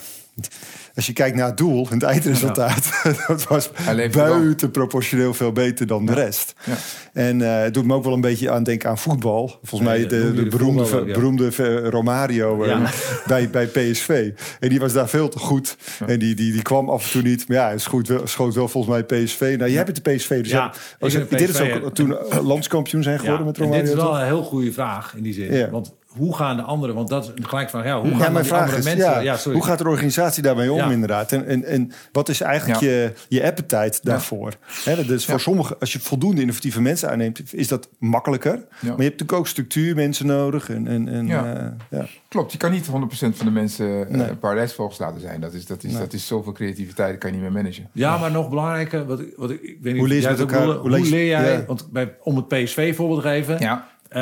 als 0.99 1.07
je 1.07 1.13
kijkt 1.13 1.35
naar 1.35 1.47
het 1.47 1.57
doel, 1.57 1.87
het 1.89 2.03
eindresultaat, 2.03 2.89
dat 3.27 3.43
was 3.47 3.69
buiten 4.11 4.71
proportioneel 4.71 5.33
veel 5.33 5.51
beter 5.51 5.87
dan 5.87 6.05
de 6.05 6.13
rest. 6.13 6.53
Ja. 6.65 6.73
En 7.13 7.41
eh, 7.41 7.61
het 7.61 7.73
doet 7.73 7.85
me 7.85 7.93
ook 7.93 8.03
wel 8.03 8.13
een 8.13 8.21
beetje 8.21 8.51
aan 8.51 8.63
denken 8.63 8.89
aan 8.89 8.97
voetbal. 8.97 9.59
Volgens 9.63 9.91
Ja, 9.91 9.97
mij 9.97 10.07
de, 10.07 10.07
de 10.07 10.33
de 10.33 10.49
beroemde, 10.49 11.05
beroemde 11.05 11.89
Romario 11.89 12.63
eh, 12.63 12.91
bij, 13.27 13.49
bij 13.49 13.65
PSV. 13.65 14.31
En 14.59 14.69
die 14.69 14.79
was 14.79 14.93
daar 14.93 15.09
veel 15.09 15.29
te 15.29 15.39
goed. 15.39 15.77
En 16.07 16.19
die, 16.19 16.35
die, 16.35 16.51
die 16.51 16.61
kwam 16.61 16.89
af 16.89 17.05
en 17.05 17.11
toe 17.11 17.21
niet. 17.21 17.47
Maar 17.47 17.57
ja, 17.57 17.67
hij 17.67 17.77
schoot 17.77 18.07
wel, 18.07 18.27
schoot 18.27 18.53
wel 18.55 18.67
volgens 18.67 18.93
mij 18.93 19.23
PSV. 19.23 19.55
Nou, 19.57 19.71
jij 19.71 19.85
bent 19.85 20.03
de 20.03 20.11
PSV. 20.11 20.41
Dus 20.41 20.51
Ja, 20.51 20.67
ik 20.73 20.95
was, 20.99 21.13
een 21.13 21.25
dit 21.29 21.49
is 21.49 21.59
ook 21.59 21.95
toen 21.95 22.17
eh, 22.17 22.45
landskampioen 22.45 23.03
zijn 23.03 23.19
geworden 23.19 23.45
met 23.45 23.57
en 23.57 23.63
Romario. 23.63 23.83
dit 23.83 23.91
is 23.93 23.97
wel 23.97 24.07
toch? 24.11 24.19
een 24.19 24.25
heel 24.25 24.43
goede 24.43 24.71
vraag 24.71 25.13
in 25.15 25.23
die 25.23 25.33
zin. 25.33 25.53
Ja. 25.53 25.69
Want 25.69 25.93
hoe 26.09 26.35
gaan 26.35 26.55
de 26.57 26.61
anderen... 26.63 26.95
Want 26.95 27.09
dat 27.09 27.23
is 27.35 27.45
gelijk 27.45 27.69
van, 27.69 27.83
ja, 27.85 28.01
hoe 28.01 28.09
gaan 28.11 28.19
Ja, 28.19 28.29
mijn 28.29 28.45
vraag 28.45 28.59
andere 28.61 28.77
is, 28.77 28.83
mensen... 28.85 29.09
ja, 29.09 29.19
Ja, 29.19 29.37
sorry. 29.37 29.57
hoe 29.57 29.67
gaat 29.67 29.77
de 29.77 29.87
organisatie 29.87 30.43
daarmee 30.43 30.71
om 30.71 30.77
Ja. 30.77 30.89
inderdaad? 30.91 31.31
En, 31.31 31.45
en, 31.45 31.63
en 31.63 31.91
wat 32.11 32.29
is 32.29 32.41
eigenlijk 32.41 32.79
Ja. 32.79 32.87
je, 32.89 33.13
je 33.27 33.43
appetite 33.43 33.99
daarvoor? 34.01 34.53
Hè, 34.85 35.05
dus 35.05 35.25
voor 35.25 35.39
sommigen, 35.39 35.75
als 35.79 35.93
je 35.93 35.99
voldoende 35.99 36.41
innovatieve 36.41 36.81
mensen 36.81 37.09
aanneemt, 37.09 37.53
is 37.53 37.67
dat 37.67 37.89
makkelijker. 37.99 38.51
Maar 38.51 38.65
je 38.81 38.87
hebt 38.87 38.97
natuurlijk 38.97 39.31
ook 39.33 39.47
structuurmensen 39.47 40.25
nodig. 40.25 40.69
En, 40.69 40.87
en, 40.87 41.07
en, 41.07 41.27
Ja. 41.27 41.55
eh, 41.55 41.99
ja. 41.99 42.05
Klopt, 42.27 42.51
je 42.51 42.57
kan 42.57 42.71
niet 42.71 42.85
100% 42.87 42.89
van 43.35 43.45
de 43.45 43.51
mensen 43.51 44.07
eh 44.09 44.15
Nee. 44.15 44.35
paradijsvogels 44.35 44.97
laten 44.99 45.21
zijn. 45.21 45.41
Dat 45.41 45.53
is, 45.53 45.65
dat, 45.65 45.83
is, 45.83 45.91
Nee. 45.91 45.99
dat 46.01 46.13
is 46.13 46.27
zoveel 46.27 46.51
creativiteit, 46.51 47.09
dat 47.09 47.17
kan 47.19 47.29
je 47.29 47.35
niet 47.35 47.45
meer 47.45 47.61
managen. 47.61 47.89
Ja, 47.93 48.17
maar 48.17 48.31
nog 48.31 48.49
belangrijker, 48.49 49.05
wat, 49.05 49.19
ik- 49.19 49.33
wat 49.35 49.49
ik, 49.49 49.61
ik 49.61 49.77
weet 49.81 49.91
niet 49.93 50.01
Hoe 50.01 50.07
leer 50.07 50.21
je 50.21 50.27
met 50.29 50.39
elkaar- 50.39 50.65
hoe 50.65 50.73
hoe, 50.73 50.89
lees 50.89 51.09
leer 51.09 51.25
jij, 51.27 51.51
ja. 51.53 51.65
want 51.65 51.87
bij, 51.91 52.15
om 52.23 52.35
het 52.35 52.47
PSV 52.47 52.95
voorbeeld 52.95 53.21
te 53.21 53.27
geven, 53.27 53.59
Ja, 53.59 53.87
eh 54.09 54.19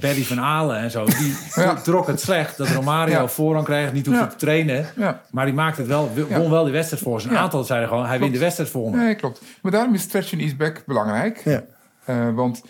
Barry 0.00 0.22
van 0.24 0.40
Aalen 0.40 0.76
en 0.76 0.90
zo, 0.90 1.04
die 1.04 1.36
Ja. 1.64 1.74
trok 1.74 2.06
het 2.06 2.20
slecht 2.20 2.56
dat 2.56 2.68
Romario 2.68 3.12
Ja. 3.20 3.26
voorrang 3.28 3.64
kreeg, 3.64 3.92
niet 3.92 4.06
hoefde 4.06 4.20
Ja. 4.22 4.26
te 4.28 4.36
trainen, 4.36 4.86
maar 5.30 5.44
die 5.44 5.54
maakte 5.54 5.80
het 5.80 5.90
wel, 5.90 6.10
won 6.28 6.50
wel 6.50 6.64
die 6.64 6.72
wedstrijd 6.72 7.02
voor. 7.02 7.22
Een 7.28 7.36
aantal 7.38 7.64
zeiden 7.64 7.88
gewoon, 7.88 8.06
hij 8.06 8.18
wint 8.18 8.32
de 8.32 8.38
wedstrijd 8.38 8.70
voor 8.70 8.90
me. 8.90 8.96
Nee, 8.96 9.14
klopt. 9.14 9.40
Maar 9.62 9.72
daarom 9.72 9.94
is 9.94 10.02
stretch 10.02 10.32
and 10.32 10.42
ease 10.42 10.56
back 10.56 10.82
belangrijk. 10.86 11.40
Ja. 11.44 11.62
Eh, 12.04 12.28
want 12.34 12.62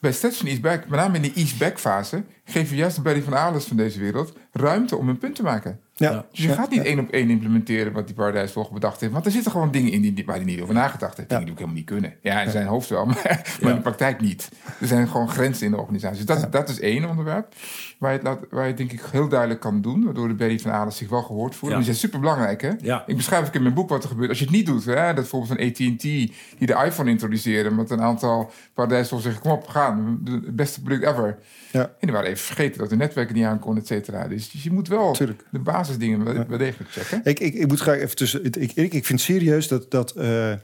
bij 0.00 0.12
stretch 0.12 0.38
and 0.40 0.48
ease 0.48 0.60
back, 0.60 0.88
met 0.88 0.98
name 1.00 1.16
in 1.16 1.22
de 1.22 1.32
ease 1.34 1.56
back 1.56 1.78
fase, 1.78 2.22
geven 2.44 2.76
juist 2.76 2.96
de 2.96 3.02
Barry 3.02 3.22
van 3.22 3.36
Aales 3.36 3.64
van 3.64 3.76
deze 3.76 3.98
wereld 4.00 4.32
ruimte 4.52 4.96
om 4.96 5.08
een 5.08 5.18
punt 5.18 5.34
te 5.34 5.42
maken. 5.42 5.80
Ja. 5.98 6.24
Dus 6.30 6.40
je 6.42 6.48
Ja. 6.48 6.54
gaat 6.54 6.70
niet 6.70 6.82
één 6.84 6.98
op 6.98 7.10
één 7.10 7.30
implementeren 7.30 7.92
wat 7.92 8.06
die 8.06 8.14
paradijsvogel 8.14 8.72
bedacht 8.72 9.00
heeft. 9.00 9.12
Want 9.12 9.26
er 9.26 9.30
zitten 9.32 9.50
gewoon 9.50 9.70
dingen 9.70 9.92
in 9.92 10.14
die, 10.14 10.24
waar 10.24 10.36
hij 10.36 10.44
niet 10.44 10.60
over 10.60 10.74
nagedacht 10.74 11.16
heeft. 11.16 11.28
Dingen 11.28 11.44
die 11.44 11.52
ook 11.52 11.58
helemaal 11.58 11.78
niet 11.80 11.88
kunnen. 11.90 12.14
Ja, 12.22 12.40
in 12.42 12.50
zijn 12.50 12.66
hoofd 12.66 12.88
wel, 12.88 13.04
maar, 13.06 13.56
maar 13.60 13.70
in 13.70 13.76
de 13.76 13.82
praktijk 13.82 14.20
niet. 14.20 14.48
Er 14.80 14.86
zijn 14.86 15.08
gewoon 15.08 15.28
grenzen 15.28 15.64
in 15.66 15.70
de 15.72 15.78
organisatie. 15.78 16.24
Dus 16.24 16.40
dat, 16.40 16.52
dat 16.52 16.68
is 16.68 16.80
één 16.80 17.08
onderwerp 17.08 17.54
waar 17.98 18.10
je, 18.10 18.16
het 18.18 18.26
laat, 18.26 18.38
waar 18.50 18.62
je 18.62 18.68
het 18.68 18.76
denk 18.76 18.92
ik 18.92 19.00
heel 19.10 19.28
duidelijk 19.28 19.60
kan 19.60 19.80
doen. 19.82 20.04
Waardoor 20.04 20.28
de 20.28 20.34
Barry 20.34 20.58
van 20.58 20.70
Aales 20.70 20.96
zich 20.96 21.08
wel 21.08 21.22
gehoord 21.22 21.54
voelt. 21.54 21.70
Ja. 21.70 21.76
Die 21.76 21.86
zijn 21.86 21.96
super 21.98 22.20
belangrijk 22.20 22.62
hè. 22.62 22.70
Ja. 22.82 23.02
Ik 23.06 23.16
beschrijf 23.16 23.46
ook 23.46 23.54
in 23.54 23.62
mijn 23.62 23.74
boek 23.74 23.88
wat 23.88 24.02
er 24.02 24.08
gebeurt 24.08 24.28
als 24.28 24.38
je 24.38 24.44
het 24.44 24.54
niet 24.54 24.66
doet. 24.66 24.84
Hè? 24.84 25.14
Dat 25.14 25.28
voorbeeld 25.28 25.58
van 25.58 25.66
AT&T 25.66 26.00
die 26.02 26.32
de 26.58 26.82
iPhone 26.86 27.10
introduceerde. 27.10 27.70
Met 27.70 27.90
een 27.90 28.00
aantal 28.02 28.50
paradijsvogels 28.74 29.22
zeggen, 29.24 29.42
kom 29.42 29.50
op, 29.52 29.64
we 29.66 29.70
gaan. 29.70 30.20
Het 30.24 30.56
beste 30.56 30.82
product 30.82 31.04
ever. 31.06 31.38
Ja. 31.72 31.80
En 31.82 31.88
die 32.00 32.12
waren 32.12 32.28
even 32.30 32.44
vergeten 32.44 32.78
dat 32.78 32.88
de 32.88 32.96
netwerken 32.96 33.34
niet 33.34 33.44
aankonden, 33.44 33.82
et 33.82 33.88
cetera. 33.88 34.28
Dus 34.28 34.50
je 34.62 34.72
moet 34.72 34.88
wel 34.88 35.12
Tuurlijk. 35.12 35.44
de 35.50 35.58
basisdingen 35.86 36.24
wel, 36.48 36.58
degelijk 36.58 36.90
checken. 36.90 37.20
Ik, 37.24 37.40
ik, 37.40 37.54
ik 37.54 37.68
moet 37.68 37.80
graag 37.80 37.98
even 37.98 38.16
tussen. 38.16 38.44
Ik, 38.44 38.56
ik, 38.74 38.94
ik 38.94 39.04
vind 39.06 39.20
serieus 39.20 39.68
dat. 39.68 39.90
dat 39.90 40.10
eh, 40.10 40.52
eh, 40.52 40.58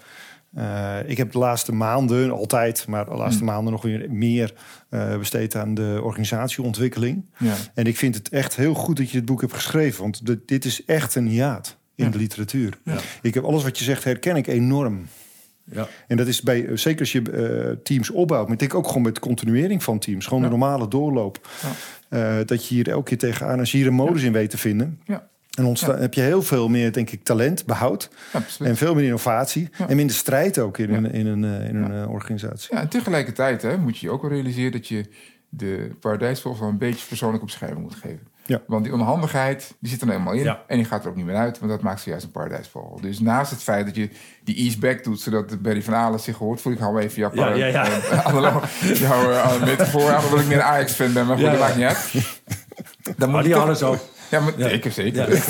ik 1.07 1.17
heb 1.17 1.33
de 1.33 1.39
laatste 1.39 1.73
maanden, 1.73 2.31
altijd, 2.31 2.87
maar 2.89 3.05
de 3.05 3.15
laatste 3.15 3.45
maanden 3.45 3.73
nog 3.73 3.83
weer 3.83 4.07
meer 4.11 4.55
eh, 4.89 5.19
besteed 5.19 5.55
aan 5.57 5.75
de 5.75 6.01
organisatieontwikkeling. 6.03 7.31
Ja. 7.39 7.55
En 7.75 7.87
ik 7.87 7.97
vind 7.97 8.15
het 8.15 8.29
echt 8.29 8.57
heel 8.57 8.75
goed 8.75 8.97
dat 8.97 9.11
je 9.11 9.17
dit 9.17 9.27
boek 9.27 9.41
hebt 9.41 9.53
geschreven, 9.55 10.03
want 10.03 10.27
dit- 10.27 10.49
dit 10.49 10.65
is 10.65 10.85
echt 10.85 11.15
een 11.15 11.27
hiaat 11.27 11.77
in 11.95 12.05
Ja. 12.05 12.11
de 12.11 12.19
literatuur. 12.19 12.79
Ja. 12.85 12.99
Ik 13.23 13.35
heb 13.35 13.45
alles 13.45 13.63
wat 13.63 13.79
je 13.79 13.85
zegt 13.85 14.05
herken 14.05 14.37
ik 14.37 14.47
enorm. 14.47 15.07
Ja. 15.65 15.89
En 16.09 16.17
dat 16.17 16.27
is 16.27 16.43
bij, 16.43 16.67
eh, 16.67 16.77
zeker 16.77 17.01
als 17.01 17.13
je 17.13 17.23
eh, 17.31 17.77
teams 17.83 18.11
opbouwt, 18.11 18.43
maar 18.45 18.53
ik 18.53 18.59
denk 18.59 18.75
ook 18.75 18.87
gewoon 18.87 19.03
met 19.03 19.19
continuering 19.19 19.83
van 19.83 19.99
teams, 19.99 20.25
gewoon 20.27 20.43
Ja. 20.43 20.49
de 20.49 20.57
normale 20.57 20.89
doorloop. 20.89 21.49
Eh, 22.09 22.37
dat 22.47 22.67
je 22.69 22.75
hier 22.75 22.89
elke 22.91 23.05
keer 23.09 23.19
tegenaan, 23.19 23.59
als 23.59 23.71
je 23.73 23.77
hier 23.79 23.87
een 23.87 23.95
modus 23.95 24.23
in 24.23 24.33
weet 24.33 24.51
te 24.51 24.59
vinden, 24.59 25.01
Ja, 25.05 25.29
en 25.59 25.65
ontstaan, 25.65 25.95
Ja. 25.95 26.01
heb 26.01 26.15
je 26.15 26.21
heel 26.21 26.43
veel 26.43 26.69
meer, 26.69 26.93
denk 26.93 27.11
ik, 27.11 27.25
talent, 27.25 27.67
behoud. 27.67 28.11
absoluut. 28.33 28.71
En 28.71 28.77
veel 28.77 28.95
meer 28.95 29.05
innovatie. 29.05 29.69
Ja. 29.79 29.89
En 29.89 29.97
minder 29.97 30.17
strijd 30.17 30.59
ook 30.59 30.79
in 30.79 30.91
Ja. 30.91 30.97
een, 30.97 31.13
in 31.13 31.27
een, 31.27 31.45
in 31.45 31.77
een 31.77 32.09
organisatie. 32.09 32.75
Ja, 32.75 32.81
en 32.81 32.89
tegelijkertijd 32.89 33.63
hè, 33.63 33.77
moet 33.77 33.99
je 33.99 34.07
je 34.07 34.13
ook 34.13 34.23
wel 34.23 34.31
realiseren 34.31 34.73
dat 34.73 34.89
je 34.89 35.05
de 35.49 35.91
paradijsvogel 36.01 36.69
een 36.69 36.79
beetje 36.79 37.07
persoonlijke 37.09 37.45
bescherming 37.47 37.81
moet 37.83 37.95
geven. 37.95 38.27
Ja. 38.47 38.61
Want 38.67 38.85
die 38.85 38.93
onhandigheid, 38.93 39.75
die 39.81 39.91
zit 39.91 40.01
er 40.01 40.07
nou 40.07 40.19
eenmaal 40.19 40.33
in. 40.35 40.43
Ja. 40.43 40.63
En 40.67 40.77
die 40.77 40.85
gaat 40.87 41.03
er 41.05 41.11
ook 41.11 41.17
niet 41.17 41.25
meer 41.25 41.37
uit, 41.37 41.59
want 41.59 41.71
dat 41.71 41.81
maakt 41.83 42.01
ze 42.01 42.09
juist 42.11 42.25
een 42.25 42.31
paradijsvogel. 42.31 43.01
Dus 43.01 43.21
naast 43.21 43.51
het 43.51 43.63
feit 43.63 43.87
dat 43.87 43.95
je 43.97 44.09
die 44.45 44.57
ease 44.57 44.79
back 44.79 45.05
doet, 45.05 45.21
zodat 45.21 45.49
de 45.49 45.57
Barry 45.57 45.83
van 45.83 45.95
Aalen 45.95 46.21
zich 46.21 46.37
gehoord 46.37 46.61
voelt. 46.61 46.75
Ik 46.75 46.81
hou 46.81 46.99
even 47.01 47.21
jouw 47.21 47.31
Ja, 47.35 47.55
ja, 47.55 47.67
ja. 47.67 48.23
analo- 48.25 48.63
jouw 48.95 49.31
eh, 49.33 49.63
metafoor 49.63 50.13
aan, 50.13 50.25
omdat 50.25 50.41
ik 50.41 50.47
meer 50.47 50.57
een 50.57 50.63
Ajax-fan 50.63 51.13
ben. 51.13 51.27
Maar 51.27 51.37
goed, 51.37 51.45
Ja, 51.45 51.51
dat 51.51 51.61
maakt 51.61 51.77
niet 51.77 51.85
uit. 51.85 52.13
Dan 53.05 53.15
Maar 53.19 53.29
moet 53.29 53.39
die 53.41 53.49
je 53.49 53.55
toch- 53.55 53.59
hadden 53.59 53.77
zo. 53.77 53.97
Ja, 54.31 54.41
maar, 54.41 54.53
Ja. 54.57 54.69
zeker, 54.69 54.91
zeker. 54.93 55.31
Ja. 55.33 55.41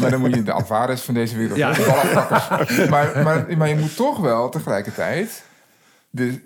maar 0.00 0.10
dan 0.10 0.20
moet 0.20 0.34
je 0.34 0.42
de 0.42 0.52
Alvarez 0.52 1.00
van 1.02 1.14
deze 1.14 1.36
wereld, 1.36 1.58
Ja. 1.58 1.72
de 1.72 2.86
maar, 2.90 3.22
maar, 3.22 3.46
maar 3.56 3.68
je 3.68 3.76
moet 3.76 3.96
toch 3.96 4.18
wel 4.18 4.48
tegelijkertijd 4.48 5.44
de 6.10 6.40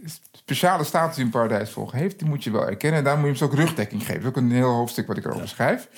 speciale 0.55 0.85
status 0.85 1.17
die 1.17 1.25
een 1.25 1.31
paradijsvogel 1.31 1.99
heeft, 1.99 2.19
die 2.19 2.29
moet 2.29 2.45
je 2.45 2.51
wel 2.51 2.69
erkennen. 2.69 2.99
En 2.99 3.05
daar 3.05 3.19
moet 3.19 3.27
je 3.27 3.31
hem 3.31 3.39
dus 3.39 3.49
ook 3.49 3.67
rugdekking 3.67 4.03
geven. 4.03 4.23
Dat 4.23 4.23
is 4.23 4.29
ook 4.29 4.37
een 4.37 4.53
heel 4.53 4.71
hoofdstuk 4.71 5.07
wat 5.07 5.17
ik 5.17 5.25
erover 5.25 5.49
schrijf. 5.49 5.89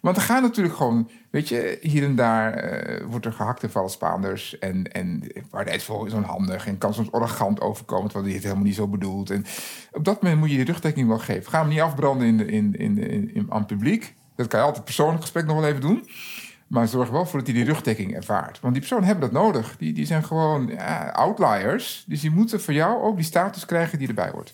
Want 0.00 0.16
er 0.16 0.22
gaan 0.22 0.42
natuurlijk 0.42 0.76
gewoon, 0.76 1.10
weet 1.30 1.48
je, 1.48 1.78
hier 1.80 2.04
en 2.04 2.14
daar 2.14 2.54
eh, 2.54 3.04
wordt 3.06 3.26
er 3.26 3.32
gehakt 3.32 3.62
in 3.62 3.70
vallen 3.70 3.90
Spaanders. 3.90 4.58
En, 4.58 4.92
en 4.92 5.20
de 5.20 5.42
paradijsvogel 5.50 6.06
is 6.06 6.12
onhandig 6.12 6.66
en 6.66 6.78
kan 6.78 6.94
soms 6.94 7.12
arrogant 7.12 7.60
overkomen, 7.60 8.04
terwijl 8.04 8.24
hij 8.24 8.34
het 8.34 8.44
helemaal 8.44 8.64
niet 8.64 8.74
zo 8.74 8.88
bedoelt. 8.88 9.30
En 9.30 9.44
op 9.92 10.04
dat 10.04 10.22
moment 10.22 10.40
moet 10.40 10.50
je 10.50 10.56
die 10.56 10.64
rugdekking 10.64 11.08
wel 11.08 11.18
geven. 11.18 11.50
Ga 11.50 11.60
hem 11.60 11.68
niet 11.68 11.80
afbranden 11.80 12.26
in, 12.26 12.36
de, 12.36 12.46
in, 12.46 12.74
in, 12.78 12.98
in, 12.98 13.34
in, 13.34 13.46
aan 13.48 13.58
het 13.58 13.66
publiek. 13.66 14.14
Dat 14.36 14.46
kan 14.46 14.60
je 14.60 14.66
altijd 14.66 14.84
persoonlijk 14.84 15.20
gesprek 15.20 15.46
nog 15.46 15.60
wel 15.60 15.68
even 15.68 15.80
doen. 15.80 16.08
Maar 16.72 16.88
zorg 16.88 17.10
wel 17.10 17.26
voor 17.26 17.38
dat 17.38 17.48
hij 17.48 17.56
die 17.56 17.72
rugdekking 17.72 18.14
ervaart. 18.14 18.60
Want 18.60 18.72
die 18.72 18.82
personen 18.82 19.04
hebben 19.04 19.30
dat 19.30 19.42
nodig. 19.42 19.76
Die, 19.78 19.92
die 19.92 20.06
zijn 20.06 20.24
gewoon 20.24 20.66
ja, 20.66 21.08
outliers. 21.08 22.04
Dus 22.06 22.20
die 22.20 22.30
moeten 22.30 22.60
voor 22.60 22.74
jou 22.74 23.02
ook 23.02 23.16
die 23.16 23.24
status 23.24 23.64
krijgen 23.64 23.98
die 23.98 24.08
erbij 24.08 24.30
hoort. 24.30 24.52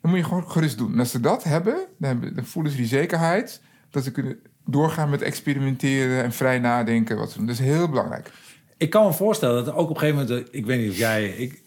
Dan 0.00 0.10
moet 0.10 0.20
je 0.20 0.26
gewoon 0.26 0.50
gerust 0.50 0.78
doen. 0.78 0.92
En 0.92 0.98
als 0.98 1.10
ze 1.10 1.20
dat 1.20 1.44
hebben, 1.44 1.76
dan, 1.98 2.32
voelen 2.42 2.72
ze 2.72 2.78
die 2.78 2.86
zekerheid... 2.86 3.60
dat 3.90 4.04
ze 4.04 4.10
kunnen 4.10 4.38
doorgaan 4.64 5.10
met 5.10 5.22
experimenteren 5.22 6.22
en 6.22 6.32
vrij 6.32 6.58
nadenken. 6.58 7.16
Wat 7.16 7.30
ze 7.30 7.36
doen. 7.38 7.46
Dat 7.46 7.58
is 7.58 7.64
heel 7.64 7.88
belangrijk. 7.88 8.30
Ik 8.76 8.90
kan 8.90 9.06
me 9.06 9.12
voorstellen 9.12 9.64
dat 9.64 9.74
ook 9.74 9.90
op 9.90 9.94
een 9.94 10.00
gegeven 10.00 10.26
moment... 10.26 10.48
eh, 10.48 10.58
Ik 10.58 10.66
weet 10.66 10.80
niet 10.80 10.90
of 10.90 10.96
jij... 10.96 11.28
Ik, 11.28 11.62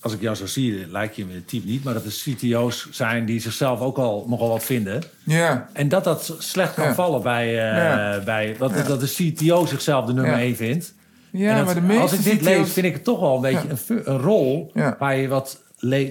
als 0.00 0.12
ik 0.12 0.20
jou 0.20 0.36
zo 0.36 0.46
zie, 0.46 0.86
lijkt 0.86 1.16
je 1.16 1.24
me 1.26 1.34
het 1.34 1.48
type 1.48 1.66
niet... 1.66 1.84
maar 1.84 1.94
dat 1.94 2.04
er 2.04 2.10
CTO's 2.24 2.88
zijn 2.90 3.24
die 3.24 3.40
zichzelf 3.40 3.80
ook 3.80 3.98
al 3.98 4.26
nogal 4.28 4.48
wat 4.48 4.64
vinden. 4.64 5.02
Ja, 5.24 5.68
En 5.72 5.88
dat 5.88 6.04
dat 6.04 6.34
slecht 6.38 6.74
kan 6.74 6.94
vallen 6.94 7.22
bij... 7.22 7.70
eh, 8.18 8.24
bij 8.24 8.56
dat, 8.58 8.86
dat 8.86 9.00
de 9.00 9.32
CTO 9.34 9.66
zichzelf 9.66 10.06
de 10.06 10.12
nummer 10.12 10.32
Ja. 10.32 10.40
1 10.40 10.56
vindt. 10.56 10.94
ja 11.32 11.56
dat- 11.56 11.64
maar 11.64 11.74
de 11.74 11.80
meeste 11.80 12.02
als 12.02 12.12
ik 12.12 12.22
dit 12.24 12.34
CTO's 12.38 12.44
lees, 12.44 12.70
vind 12.72 12.86
ik 12.86 12.92
het 12.92 13.04
toch 13.04 13.20
wel 13.20 13.34
een 13.34 13.40
beetje 13.40 13.68
een, 14.04 14.18
rol... 14.18 14.72
Waar 14.98 15.16
je 15.16 15.28
wat 15.28 15.62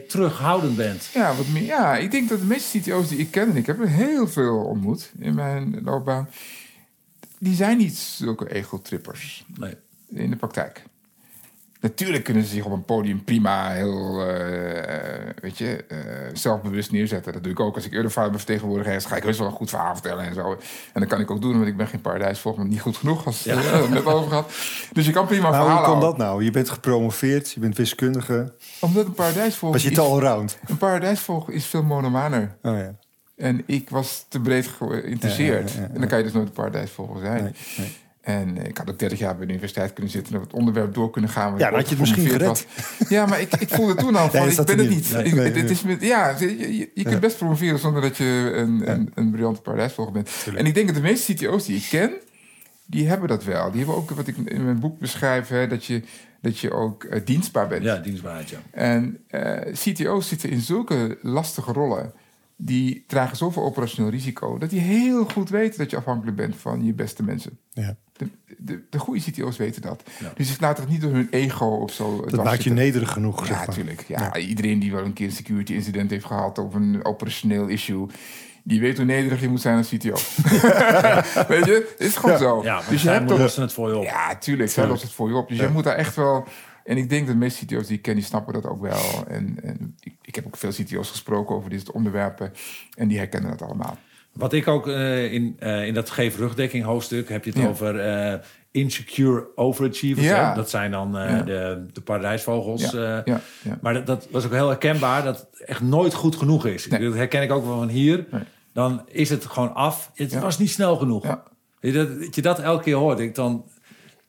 terughoudend 0.08 0.76
bent. 0.76 1.10
Ja, 1.14 1.36
wat 1.36 1.48
meer, 1.48 1.64
ja, 1.64 1.98
ik 1.98 2.12
denk 2.12 2.30
dat 2.30 2.40
de 2.40 2.46
meeste 2.46 2.80
CTO's 2.80 3.08
die 3.10 3.18
ik 3.18 3.32
ken, 3.32 3.50
en 3.50 3.56
ik 3.56 3.66
heb 3.66 3.80
er 3.80 3.90
heel 3.90 4.28
veel 4.28 4.58
ontmoet 4.58 5.12
in 5.20 5.36
mijn 5.36 5.80
loopbaan, 5.84 6.30
die 7.40 7.56
zijn 7.56 7.78
niet 7.78 7.98
zulke 7.98 8.54
ego-trippers 8.54 9.46
Nee. 9.60 9.74
in 10.10 10.30
de 10.30 10.36
praktijk. 10.36 10.84
Natuurlijk 11.82 12.24
kunnen 12.24 12.44
ze 12.44 12.50
zich 12.50 12.66
op 12.66 12.72
een 12.72 12.86
podium 12.86 13.24
prima 13.24 13.70
heel 13.72 14.28
eh, 14.28 15.32
weet 15.42 15.58
je, 15.58 15.86
eh, 15.88 15.98
zelfbewust 16.34 16.92
neerzetten. 16.92 17.34
Dat 17.34 17.44
doe 17.44 17.52
ik 17.52 17.60
ook. 17.60 17.76
Als 17.76 17.86
ik 17.86 17.94
Eurofiber 17.94 18.36
vertegenwoordiger 18.38 18.94
is, 18.94 19.06
ga 19.06 19.16
ik 19.16 19.24
heus 19.24 19.38
wel 19.38 19.48
een 19.48 19.54
goed 19.54 19.70
verhaal 19.70 19.94
vertellen 19.94 20.26
en 20.26 20.34
zo. 20.34 20.52
En 20.94 21.00
dat 21.02 21.10
kan 21.10 21.20
ik 21.20 21.32
ook 21.32 21.42
doen, 21.42 21.54
want 21.56 21.68
ik 21.68 21.78
ben 21.78 21.88
geen 21.88 22.02
paradijs 22.02 22.40
volgens 22.40 22.64
mij 22.64 22.74
niet 22.74 22.82
goed 22.84 22.98
genoeg, 22.98 23.26
als 23.26 23.44
Ja. 23.44 23.56
we 23.56 23.62
het 23.62 23.90
net 23.90 24.06
over 24.06 24.30
gehad. 24.30 24.52
Dus 24.92 25.06
je 25.06 25.12
kan 25.12 25.26
prima 25.26 25.42
Nou, 25.50 25.54
verhaal 25.56 25.70
hoe 25.78 25.86
kan 25.86 25.90
houden. 26.00 26.10
dat 26.10 26.28
nou? 26.28 26.44
Je 26.44 26.52
bent 26.52 26.70
gepromoveerd, 26.70 27.52
je 27.52 27.60
bent 27.60 27.78
wiskundige. 27.78 28.54
Omdat 28.80 29.06
een 29.06 29.14
paradijsvogel 29.14 29.72
Was 29.72 29.84
je 29.84 29.90
is, 29.90 29.96
te 29.96 30.02
allround? 30.02 30.58
een 30.68 30.78
paradijsvogel 30.78 31.54
is 31.54 31.66
veel 31.66 31.84
monomaner. 31.84 32.56
Oh 32.62 32.78
ja. 32.78 32.96
En 33.36 33.64
ik 33.66 33.90
was 33.90 34.26
te 34.30 34.40
breed 34.40 34.68
geïnteresseerd. 34.68 35.70
Ja, 35.72 35.76
ja, 35.76 35.82
ja, 35.82 35.88
ja. 35.88 35.94
En 35.94 36.00
dan 36.00 36.10
kan 36.10 36.18
je 36.18 36.24
dus 36.24 36.34
nooit 36.34 36.48
een 36.48 36.54
paradijsvogel 36.54 37.18
zijn. 37.20 37.44
Nee, 37.44 37.54
nee. 37.78 37.96
En 38.28 38.58
ik 38.68 38.78
had 38.78 38.90
ook 38.90 39.00
30 39.00 39.20
jaar 39.20 39.36
bij 39.38 39.46
de 39.46 39.52
universiteit 39.52 39.94
kunnen 39.94 40.12
zitten... 40.12 40.34
en 40.34 40.40
op 40.40 40.46
het 40.46 40.56
onderwerp 40.56 40.94
door 40.94 41.10
kunnen 41.12 41.30
gaan. 41.30 41.58
Ja, 41.58 41.72
had 41.72 41.82
je 41.90 41.96
het 41.96 42.00
misschien 42.00 42.38
was. 42.38 42.66
Ja, 43.10 43.26
maar 43.26 43.42
ik, 43.42 43.56
ik 43.56 43.70
voelde 43.70 43.96
toen 43.96 44.16
al 44.16 44.30
van, 44.32 44.48
ik 44.50 44.56
ben 44.66 44.78
het 44.78 44.78
niet. 44.78 44.90
niet. 44.90 45.12
Nee, 45.14 45.24
Ik- 45.24 45.34
nee, 45.34 45.46
het- 45.46 45.56
het 45.56 45.64
nee. 45.64 45.72
is 45.72 45.82
met, 45.84 46.02
ja, 46.02 46.36
je, 46.40 46.58
je, 46.78 46.90
je 46.94 47.04
kunt 47.04 47.20
best 47.20 47.38
promoveren 47.38 47.80
zonder 47.80 48.02
dat 48.02 48.18
je 48.18 48.52
een, 48.56 48.92
een, 48.92 49.12
een 49.16 49.32
briljante 49.32 49.62
paradijsvogel 49.62 50.12
bent. 50.12 50.30
En 50.56 50.66
ik 50.66 50.74
denk 50.74 50.86
dat 50.88 50.96
de 50.96 51.02
meeste 51.02 51.34
CTO's 51.34 51.66
die 51.66 51.76
ik 51.78 51.88
ken... 51.90 52.12
die 52.86 53.08
hebben 53.08 53.28
dat 53.28 53.44
wel. 53.44 53.70
Die 53.72 53.78
hebben 53.80 53.96
ook 53.98 54.10
wat 54.10 54.28
ik 54.28 54.38
in 54.38 54.64
mijn 54.66 54.80
boek 54.80 55.00
beschrijf... 55.00 55.48
Hè, 55.48 55.68
dat, 55.68 55.86
je, 55.86 56.02
dat 56.42 56.60
je 56.60 56.72
ook 56.72 57.04
eh, 57.04 57.22
dienstbaar 57.26 57.68
bent. 57.68 57.84
Ja, 57.84 57.96
dienstbaarheid, 57.98 58.50
ja. 58.50 58.58
En 58.72 59.18
eh, 59.28 59.74
CTO's 59.74 60.28
zitten 60.28 60.50
in 60.50 60.62
zulke 60.62 61.18
lastige 61.22 61.72
rollen. 61.72 62.14
Die 62.60 63.04
dragen 63.08 63.38
zoveel 63.38 63.64
operationeel 63.64 64.10
risico. 64.12 64.58
Dat 64.58 64.70
die 64.70 64.80
heel 64.80 65.26
goed 65.26 65.50
weten 65.50 65.78
dat 65.78 65.90
je 65.92 65.98
afhankelijk 65.98 66.38
bent 66.38 66.56
van 66.56 66.86
je 66.86 66.94
beste 66.94 67.24
mensen. 67.24 67.58
Ja. 67.74 67.96
De, 68.18 68.30
de, 68.58 68.82
de 68.90 69.00
goede 69.00 69.22
CTO's 69.22 69.58
weten 69.58 69.82
dat. 69.82 70.04
Ja. 70.20 70.32
Dus 70.36 70.48
ze 70.48 70.56
laten 70.60 70.84
het 70.84 70.92
niet 70.92 71.02
door 71.02 71.12
hun 71.12 71.28
ego 71.32 71.66
of 71.66 71.94
zo. 71.94 72.26
Dat 72.26 72.44
maakt 72.44 72.64
je 72.64 72.72
nederig 72.72 73.12
genoeg, 73.12 73.40
Ja, 73.40 73.46
zeg 73.46 73.58
maar. 73.58 73.68
natuurlijk. 73.68 74.04
Ja, 74.08 74.36
Iedereen 74.36 74.80
die 74.80 74.92
wel 74.92 75.06
een 75.06 75.14
keer 75.14 75.26
een 75.26 75.32
security 75.32 75.74
incident 75.74 76.10
heeft 76.10 76.26
gehad 76.26 76.58
of 76.58 76.74
een 76.74 77.06
operationeel 77.06 77.68
issue. 77.68 78.06
Die 78.64 78.80
weet 78.80 78.98
hoe 78.98 79.06
nederig 79.06 79.42
je 79.42 79.50
moet 79.50 79.62
zijn 79.62 79.78
als 79.78 79.90
CTO. 79.90 80.14
weet 81.54 81.66
je, 81.66 81.96
het 81.98 82.08
is 82.08 82.16
gewoon 82.16 82.38
zo. 82.38 82.64
Ja, 82.64 82.74
maar 82.76 82.90
dus 82.90 83.02
je 83.02 83.10
hebt 83.10 83.28
toch 83.28 83.40
lossen 83.40 83.62
het 83.62 83.74
voor 83.74 83.90
je 83.90 83.98
op. 83.98 84.04
ja, 84.04 84.36
tuurlijk. 84.36 84.70
Zij 84.70 84.88
lost 84.88 85.02
het 85.02 85.12
voor 85.12 85.30
je 85.30 85.36
op. 85.36 85.50
Dus 85.50 85.58
je 85.60 85.68
moet 85.68 85.84
daar 85.84 85.96
echt 85.96 86.16
wel... 86.16 86.48
En 86.84 86.98
ik 86.98 87.10
denk 87.10 87.26
dat 87.26 87.34
de 87.36 87.40
meeste 87.40 87.66
CTO's 87.66 87.88
die 87.88 87.96
ik 87.98 88.02
ken, 88.02 88.16
die 88.16 88.24
snappen 88.24 88.54
dat 88.54 88.66
ook 88.66 88.82
wel. 88.82 89.26
En, 89.28 89.58
en 89.64 89.96
ik, 90.00 90.14
ik 90.22 90.36
heb 90.36 90.46
ook 90.46 90.58
veel 90.58 90.72
CTO's 90.72 91.10
gesproken 91.10 91.56
over 91.56 91.70
dit 91.70 91.80
soort 91.82 91.92
onderwerpen. 91.96 92.54
En 92.98 93.08
die 93.08 93.18
herkennen 93.18 93.50
dat 93.50 93.62
allemaal. 93.62 93.98
Wat 94.38 94.54
ik 94.54 94.68
ook 94.68 94.88
eh, 94.88 95.34
in, 95.34 95.56
eh, 95.60 95.86
in 95.88 95.94
dat 95.94 96.10
geef 96.10 96.38
rugdekking 96.38 96.84
hoofdstuk 96.84 97.30
heb 97.30 97.44
je 97.44 97.50
het 97.52 97.60
Ja. 97.60 97.68
over 97.68 98.00
eh, 98.00 98.40
insecure 98.72 99.48
overachievers. 99.56 100.28
Ja. 100.28 100.54
Dat 100.54 100.70
zijn 100.70 100.92
dan 100.92 101.12
Ja. 101.14 101.42
de, 101.42 101.86
de 101.94 102.02
paradijsvogels. 102.02 102.94
Maar 103.82 103.94
dat, 103.94 104.06
dat 104.06 104.28
was 104.32 104.46
ook 104.46 104.52
heel 104.52 104.68
herkenbaar 104.68 105.24
dat 105.24 105.48
het 105.52 105.64
echt 105.64 105.82
nooit 105.82 106.14
goed 106.14 106.36
genoeg 106.36 106.66
is. 106.66 106.88
Nee. 106.88 107.04
Dat 107.04 107.14
herken 107.14 107.42
ik 107.42 107.52
ook 107.52 107.66
wel 107.66 107.78
van 107.78 107.90
hier. 107.90 108.26
Nee. 108.32 108.42
Dan 108.74 109.02
is 109.08 109.30
het 109.30 109.46
gewoon 109.46 109.74
af. 109.74 110.12
Het 110.14 110.40
was 110.40 110.58
niet 110.60 110.70
snel 110.70 110.96
genoeg. 110.96 111.24
Dat, 111.80 112.20
dat 112.20 112.36
je 112.36 112.42
dat 112.42 112.60
elke 112.60 112.84
keer 112.84 112.96
hoort. 112.96 113.20
Ik 113.20 113.36
dan, 113.36 113.66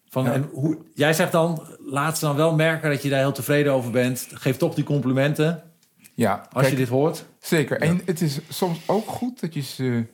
van, 0.09 0.27
en 0.27 0.49
hoe, 0.53 0.79
jij 0.95 1.13
zegt 1.13 1.33
dan, 1.33 1.63
laat 1.79 2.19
ze 2.19 2.25
dan 2.25 2.37
wel 2.37 2.55
merken 2.55 2.91
dat 2.91 3.03
je 3.03 3.09
daar 3.09 3.19
heel 3.19 3.33
tevreden 3.33 3.73
over 3.73 3.91
bent. 3.91 4.29
Geef 4.33 4.57
toch 4.57 4.75
die 4.75 4.85
complimenten 4.85 5.63
ja, 6.19 6.49
als 6.53 6.63
kijk, 6.63 6.71
je 6.71 6.77
dit 6.77 6.89
hoort. 6.89 7.27
zeker. 7.41 7.81
En 7.81 8.01
het 8.05 8.21
is 8.21 8.39
soms 8.49 8.89
ook 8.89 9.09
goed 9.09 9.41
dat 9.41 9.55
je 9.55 9.61
ze 9.61 10.05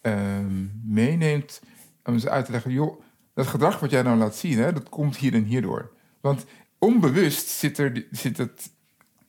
ehm, 0.00 0.66
meeneemt 0.84 1.60
om 2.04 2.18
ze 2.18 2.30
uit 2.30 2.44
te 2.44 2.52
leggen... 2.52 2.70
joh, 2.70 3.00
dat 3.34 3.46
gedrag 3.46 3.80
wat 3.80 3.90
jij 3.90 4.02
nou 4.02 4.18
laat 4.18 4.36
zien, 4.36 4.58
hè, 4.58 4.72
dat 4.72 4.88
komt 4.88 5.16
hier 5.16 5.34
en 5.34 5.44
hierdoor. 5.44 5.90
Want 6.20 6.44
onbewust 6.78 7.48
zit, 7.48 7.78
er, 7.78 8.06
zit 8.10 8.38
het 8.38 8.70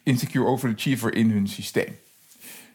insecure 0.04 0.46
overachiever 0.46 1.14
in 1.16 1.32
hun 1.32 1.48
systeem. 1.48 1.98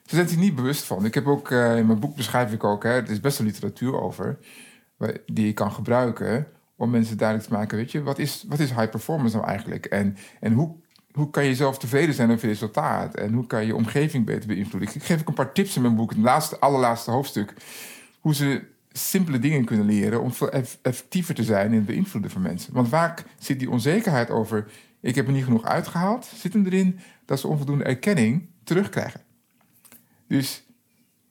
Ze 0.07 0.15
zijn 0.15 0.29
zich 0.29 0.39
niet 0.39 0.55
bewust 0.55 0.85
van. 0.85 1.05
Ik 1.05 1.15
heb 1.15 1.27
ook 1.27 1.51
eh, 1.51 1.77
in 1.77 1.87
mijn 1.87 2.01
boek 2.01 2.17
beschrijf 2.17 2.53
ik 2.53 2.65
ook, 2.65 2.83
hè, 2.83 2.91
er 2.91 3.11
is 3.11 3.21
best 3.21 3.39
wel 3.39 3.47
literatuur 3.47 4.01
over, 4.01 4.39
die 5.27 5.47
je 5.47 5.53
kan 5.53 5.73
gebruiken 5.73 6.47
om 6.77 6.91
mensen 6.91 7.17
duidelijk 7.17 7.49
te 7.49 7.55
maken, 7.55 7.77
weet 7.77 7.93
je, 7.93 8.03
wat 8.03 8.19
is, 8.19 8.45
wat 8.49 8.59
is 8.59 8.71
high 8.71 8.89
performance 8.91 9.37
nou 9.37 9.49
eigenlijk? 9.49 9.87
En, 9.87 10.17
en 10.41 10.53
hoe, 10.53 10.77
hoe 11.13 11.31
kan 11.31 11.45
je 11.45 11.55
zelf 11.55 11.79
tevreden 11.79 12.15
zijn 12.15 12.31
over 12.31 12.43
je 12.47 12.53
resultaat? 12.53 13.15
En 13.15 13.33
hoe 13.33 13.47
kan 13.47 13.61
je 13.61 13.67
je 13.67 13.75
omgeving 13.75 14.25
beter 14.25 14.47
beïnvloeden? 14.47 14.95
Ik 14.95 15.03
geef 15.03 15.21
ook 15.21 15.29
een 15.29 15.35
paar 15.35 15.53
tips 15.53 15.77
in 15.77 15.83
mijn 15.83 15.95
boek, 15.95 16.11
het 16.11 16.19
laatste, 16.19 16.59
allerlaatste 16.59 17.11
hoofdstuk, 17.11 17.55
hoe 18.21 18.35
ze 18.35 18.63
simpele 18.93 19.39
dingen 19.39 19.65
kunnen 19.65 19.87
leren 19.87 20.23
om 20.23 20.33
veel 20.33 20.51
eff- 20.51 20.79
effectiever 20.83 21.35
te 21.35 21.45
zijn 21.45 21.71
in 21.71 21.77
het 21.77 21.87
beïnvloeden 21.87 22.31
van 22.31 22.43
mensen. 22.43 22.73
Want 22.73 22.89
vaak 22.89 23.25
zit 23.39 23.59
die 23.59 23.71
onzekerheid 23.71 24.31
over, 24.31 24.71
ik 25.01 25.15
heb 25.15 25.27
er 25.27 25.33
niet 25.33 25.45
genoeg 25.45 25.65
uitgehaald, 25.65 26.31
zit 26.35 26.53
hem 26.53 26.67
erin 26.67 27.01
dat 27.25 27.41
ze 27.41 27.49
onvoldoende 27.49 27.85
erkenning 27.85 28.49
terugkrijgen. 28.65 29.21
Dus 30.27 30.63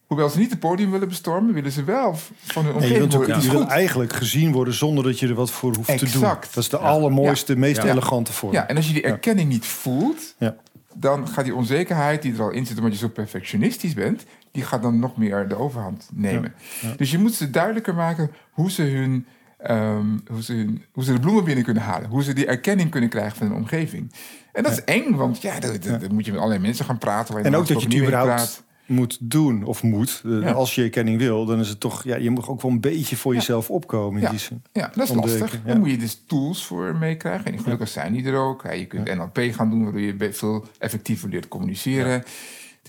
hoewel 0.08 0.30
ze 0.30 0.40
niet 0.40 0.50
het 0.50 0.60
podium 0.60 0.92
willen 0.92 1.08
bestormen, 1.08 1.54
willen 1.54 1.72
ze 1.72 1.84
wel 1.84 2.16
van 2.44 2.64
hun 2.66 2.74
je 2.74 2.80
omgeving 2.80 3.16
ook, 3.16 3.26
je 3.26 3.50
wilt 3.50 3.64
goed. 3.64 3.68
eigenlijk 3.72 4.14
gezien 4.14 4.52
worden 4.52 4.74
zonder 4.74 5.04
dat 5.04 5.20
je 5.20 5.28
er 5.28 5.34
wat 5.34 5.52
voor 5.52 5.76
hoeft 5.76 5.98
te 5.98 6.10
doen. 6.12 6.22
Dat 6.22 6.58
is 6.58 6.70
de 6.70 6.78
allermooiste, 6.78 7.56
meest 7.56 7.84
elegante 7.84 8.34
vorm. 8.34 8.54
Ja, 8.54 8.68
en 8.68 8.76
als 8.76 8.88
je 8.88 8.94
die 8.94 9.04
erkenning 9.04 9.50
niet 9.50 9.66
voelt, 9.66 10.36
Ja. 10.38 10.56
dan 10.94 11.28
gaat 11.28 11.46
die 11.46 11.56
onzekerheid 11.56 12.22
die 12.22 12.34
er 12.34 12.42
al 12.42 12.50
in 12.52 12.66
zit, 12.66 12.78
omdat 12.78 12.94
je 12.94 13.00
zo 13.00 13.08
perfectionistisch 13.08 13.94
bent, 13.94 14.24
die 14.52 14.64
gaat 14.64 14.82
dan 14.82 15.00
nog 15.00 15.18
meer 15.18 15.48
de 15.48 15.58
overhand 15.58 16.10
nemen. 16.14 16.54
Dus 16.98 17.12
je 17.12 17.18
moet 17.18 17.34
ze 17.34 17.50
duidelijker 17.50 17.96
maken 17.96 18.32
hoe 18.52 18.72
ze 18.72 18.82
hun. 18.84 19.26
ehm, 19.58 20.06
hoe, 20.28 20.44
ze 20.44 20.54
hun, 20.54 20.84
hoe 20.92 21.04
ze 21.04 21.14
de 21.14 21.20
bloemen 21.20 21.44
binnen 21.44 21.64
kunnen 21.64 21.84
halen. 21.84 22.10
Hoe 22.10 22.24
ze 22.24 22.34
die 22.34 22.46
erkenning 22.46 22.90
kunnen 22.90 23.10
krijgen 23.10 23.38
van 23.38 23.48
hun 23.48 23.56
omgeving. 23.56 24.12
En 24.54 24.64
dat 24.64 24.72
is 24.72 24.84
eng, 24.84 25.16
want 25.16 25.42
ja, 25.42 25.60
dan, 25.60 25.72
moet 26.12 26.26
je 26.26 26.32
met 26.32 26.40
allerlei 26.42 26.62
mensen 26.62 26.86
gaan 26.86 26.98
praten. 26.98 27.34
waar 27.34 27.44
je 27.44 27.50
En 27.50 27.56
ook 27.56 27.68
dat 27.68 27.82
je 27.82 27.88
het 27.88 27.98
überhaupt 27.98 28.64
moet 28.88 29.18
doen 29.22 29.64
of 29.64 29.84
moet. 29.84 30.22
Eh, 30.26 30.42
Ja. 30.42 30.52
Als 30.52 30.76
je 30.76 30.84
erkenning 30.84 31.18
wil, 31.18 31.46
dan 31.46 31.60
is 31.60 31.70
het 31.70 31.80
toch... 31.80 32.04
Ja, 32.04 32.16
je 32.16 32.30
moet 32.30 32.48
ook 32.48 32.62
wel 32.62 32.72
een 32.72 32.80
beetje 32.82 33.16
voor 33.16 33.34
Ja. 33.34 33.40
jezelf 33.40 33.70
opkomen 33.70 34.16
in 34.18 34.24
Ja. 34.26 34.30
die 34.30 34.40
zin. 34.40 34.62
Ja, 34.74 34.92
dat 34.96 35.10
is 35.10 35.16
lastig. 35.16 35.60
Daar 35.66 35.80
moet 35.80 35.90
je 35.90 35.98
dus 35.98 36.22
tools 36.28 36.66
voor 36.66 36.96
meekrijgen. 36.96 37.52
En 37.54 37.60
gelukkig 37.60 37.88
zijn 37.90 38.14
die 38.14 38.26
er 38.26 38.36
ook. 38.38 38.64
Je 38.74 38.86
kunt 38.86 39.16
NLP 39.16 39.40
gaan 39.52 39.70
doen, 39.70 39.84
waardoor 39.84 40.02
je 40.02 40.34
veel 40.34 40.66
effectiever 40.80 41.30
leert 41.30 41.48
communiceren. 41.48 42.24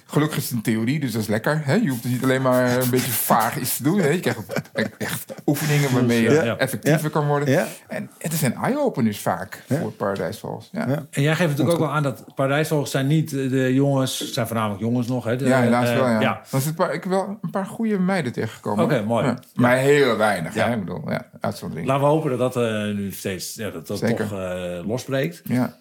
Gelukkig 0.07 0.37
is 0.39 0.45
het 0.45 0.53
een 0.53 0.63
theorie, 0.63 1.01
dus 1.01 1.13
dat 1.13 1.23
is 1.23 1.29
lekker. 1.29 1.61
Hè? 1.65 1.75
Je 1.75 1.89
hoeft 1.89 2.03
dus 2.03 2.13
niet 2.13 2.23
alleen 2.23 2.43
maar 2.43 2.77
een 2.83 2.91
beetje 2.91 3.11
vaag 3.35 3.59
iets 3.59 3.77
te 3.77 3.83
doen. 3.83 4.01
Hè? 4.01 4.09
Je 4.09 4.21
krijgt 4.21 4.39
ook 4.39 4.87
echt 4.99 5.35
oefeningen 5.47 5.93
waarmee 5.95 6.23
je 6.23 6.31
Ja. 6.31 6.57
effectiever 6.57 7.11
kan 7.11 7.27
worden. 7.27 7.49
Ja. 7.51 7.67
En 7.89 8.11
het 8.19 8.33
zijn 8.33 8.55
eye-openers 8.55 9.19
vaak 9.19 9.63
Ja. 9.67 9.79
voor 9.79 9.93
Paradise 9.93 10.39
Falls. 10.39 10.69
Ja, 10.73 10.81
Ja. 10.87 10.93
ja. 10.93 11.07
En 11.11 11.23
jij 11.23 11.35
geeft 11.35 11.49
natuurlijk 11.51 11.79
ook 11.79 11.85
wel 11.85 11.95
aan 11.95 12.03
dat 12.03 12.25
paradijsvogels 12.35 12.91
zijn 12.91 13.07
niet 13.07 13.31
de 13.31 13.75
jongens, 13.75 14.19
het 14.19 14.29
zijn 14.33 14.47
voornamelijk 14.47 14.81
jongens 14.81 15.07
nog. 15.07 15.25
Hè? 15.25 15.37
De, 15.37 15.55
helaas 15.55 15.89
eh, 15.89 15.95
wel. 15.95 16.07
Ja. 16.09 16.21
ja. 16.21 16.43
Dan 16.51 16.61
zit 16.61 16.69
een 16.71 16.75
paar, 16.77 16.95
ik 16.95 17.03
heb 17.03 17.13
wel 17.13 17.39
een 17.43 17.51
paar 17.51 17.67
goede 17.67 17.99
meiden 17.99 18.33
tegengekomen. 18.33 18.85
Oké, 18.85 19.03
mooi. 19.03 19.25
Ja. 19.27 19.39
Maar 19.55 19.77
heel 19.77 20.17
weinig. 20.17 20.55
Ja. 20.55 20.67
Hè? 20.67 20.73
Ik 20.73 20.79
bedoel, 20.85 21.11
ja, 21.11 21.27
uitzondering. 21.41 21.87
Laten 21.89 22.03
we 22.05 22.09
hopen 22.11 22.39
dat 22.39 22.53
dat 22.53 22.65
eh, 22.65 22.73
nu 22.95 23.13
steeds 23.13 23.55
ja, 23.55 23.71
dat, 23.71 23.87
dat 23.87 23.99
Zeker. 23.99 24.29
toch 24.29 24.39
eh, 24.41 24.87
losbreekt. 24.87 25.41
Ja. 25.45 25.77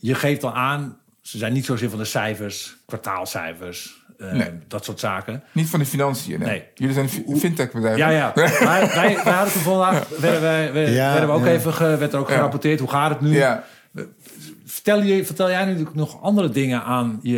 Je 0.00 0.14
geeft 0.14 0.44
al 0.44 0.54
aan, 0.54 0.96
ze 1.30 1.38
zijn 1.38 1.52
niet 1.52 1.64
zozeer 1.64 1.90
van 1.90 1.98
de 1.98 2.04
cijfers, 2.04 2.76
kwartaalcijfers, 2.86 4.02
eh, 4.18 4.32
Nee. 4.32 4.50
dat 4.68 4.84
soort 4.84 5.00
zaken. 5.00 5.42
Niet 5.52 5.68
van 5.68 5.78
de 5.78 5.86
financiën. 5.86 6.38
Nee. 6.38 6.48
Nee. 6.48 6.64
Jullie 6.74 6.94
zijn 6.94 7.08
fintech 7.38 7.72
bedrijf. 7.72 7.96
Ja, 7.96 8.08
ja. 8.08 8.32
wij, 8.34 8.58
wij, 8.94 9.20
wij 9.24 9.32
hadden 9.34 9.52
toen 9.52 9.62
vandaag, 9.62 10.08
werden, 10.08 10.40
wij, 10.40 10.72
werden, 10.72 10.92
Ja, 10.94 11.10
werden 11.10 11.28
we 11.28 11.34
ook 11.34 11.44
ja. 11.44 11.50
even 11.52 11.72
ge- 11.74 11.96
werd 11.96 12.12
er 12.12 12.18
ook 12.18 12.28
Ja. 12.28 12.34
gerapporteerd. 12.34 12.80
Hoe 12.80 12.88
gaat 12.90 13.10
het 13.10 13.20
nu? 13.20 13.34
Ja. 13.36 13.64
Vertel, 14.64 15.02
je, 15.02 15.24
vertel 15.24 15.50
jij 15.50 15.64
natuurlijk 15.64 15.94
nog 15.94 16.22
andere 16.22 16.48
dingen 16.48 16.82
aan 16.82 17.18
je, 17.22 17.36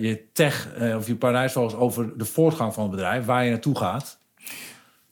je 0.00 0.22
tech 0.32 0.68
eh, 0.78 0.96
of 0.96 1.06
je 1.06 1.16
paradijsvogels 1.16 1.74
over 1.74 2.18
de 2.18 2.24
voortgang 2.24 2.74
van 2.74 2.82
het 2.82 2.92
bedrijf, 2.92 3.24
waar 3.24 3.44
je 3.44 3.50
naartoe 3.50 3.76
gaat? 3.78 4.18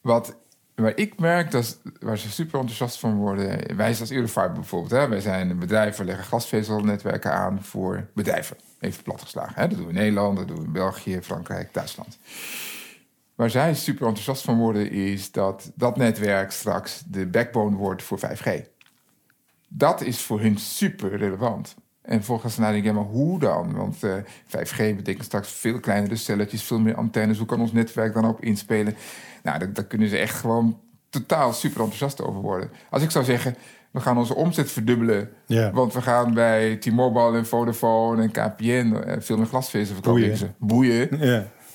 Wat 0.01 0.35
waar 0.75 0.97
ik 0.97 1.19
merk, 1.19 1.51
dat 1.51 1.79
waar 1.99 2.17
ze 2.17 2.31
super 2.31 2.59
enthousiast 2.59 2.99
van 2.99 3.15
worden... 3.15 3.75
Wij 3.75 3.95
als 3.99 4.11
Eurofiber 4.11 4.51
bijvoorbeeld. 4.51 4.91
Hè, 4.91 5.07
wij 5.07 5.19
zijn 5.19 5.49
een 5.49 5.59
bedrijf, 5.59 5.97
we 5.97 6.03
leggen 6.03 6.25
glasvezelnetwerken 6.25 7.31
aan 7.31 7.63
voor 7.63 8.07
bedrijven. 8.13 8.57
Even 8.79 9.03
platgeslagen. 9.03 9.53
Hè. 9.55 9.67
Dat 9.67 9.77
doen 9.77 9.87
we 9.87 9.93
in 9.93 9.99
Nederland, 9.99 10.37
dat 10.37 10.47
doen 10.47 10.57
we 10.57 10.65
in 10.65 10.71
België, 10.71 11.21
Frankrijk, 11.21 11.73
Duitsland. 11.73 12.17
Waar 13.35 13.49
zij 13.49 13.73
super 13.73 14.07
enthousiast 14.07 14.43
van 14.43 14.57
worden, 14.57 14.91
is 14.91 15.31
dat 15.31 15.71
dat 15.75 15.97
netwerk 15.97 16.51
straks 16.51 17.03
de 17.07 17.27
backbone 17.27 17.75
wordt 17.75 18.03
voor 18.03 18.19
5G. 18.19 18.49
Dat 19.67 20.01
is 20.01 20.21
voor 20.21 20.39
hun 20.39 20.57
super 20.57 21.17
relevant. 21.17 21.75
En 22.05 22.23
volgens 22.23 22.57
nadenken, 22.57 22.89
ja, 22.89 22.95
maar 22.95 23.09
hoe 23.11 23.39
dan? 23.39 23.75
Want 23.75 24.03
eh, 24.03 24.13
5G 24.47 24.95
betekent 24.95 25.25
straks 25.25 25.51
veel 25.51 25.79
kleinere 25.79 26.15
celletjes, 26.15 26.63
veel 26.63 26.79
meer 26.79 26.95
antennes. 26.95 27.37
Hoe 27.37 27.47
kan 27.47 27.59
ons 27.59 27.71
netwerk 27.71 28.13
dan 28.13 28.27
op 28.27 28.43
inspelen? 28.43 28.95
Nou, 29.43 29.71
daar, 29.73 29.83
kunnen 29.83 30.09
ze 30.09 30.17
echt 30.17 30.35
gewoon 30.35 30.79
totaal 31.09 31.53
super 31.53 31.79
enthousiast 31.79 32.21
over 32.21 32.41
worden. 32.41 32.69
Als 32.89 33.03
ik 33.03 33.11
zou 33.11 33.25
zeggen, 33.25 33.55
we 33.91 33.99
gaan 33.99 34.17
onze 34.17 34.35
omzet 34.35 34.71
verdubbelen. 34.71 35.29
Want 35.73 35.93
we 35.93 36.01
gaan 36.01 36.33
bij 36.33 36.75
T-Mobile 36.75 37.37
en 37.37 37.45
Vodafone 37.45 38.21
en 38.21 38.31
KPN 38.31 38.95
eh, 38.95 39.15
veel 39.19 39.37
meer 39.37 39.45
glasvezel 39.45 39.93
verkopen. 39.93 40.55
Boeien. 40.57 41.07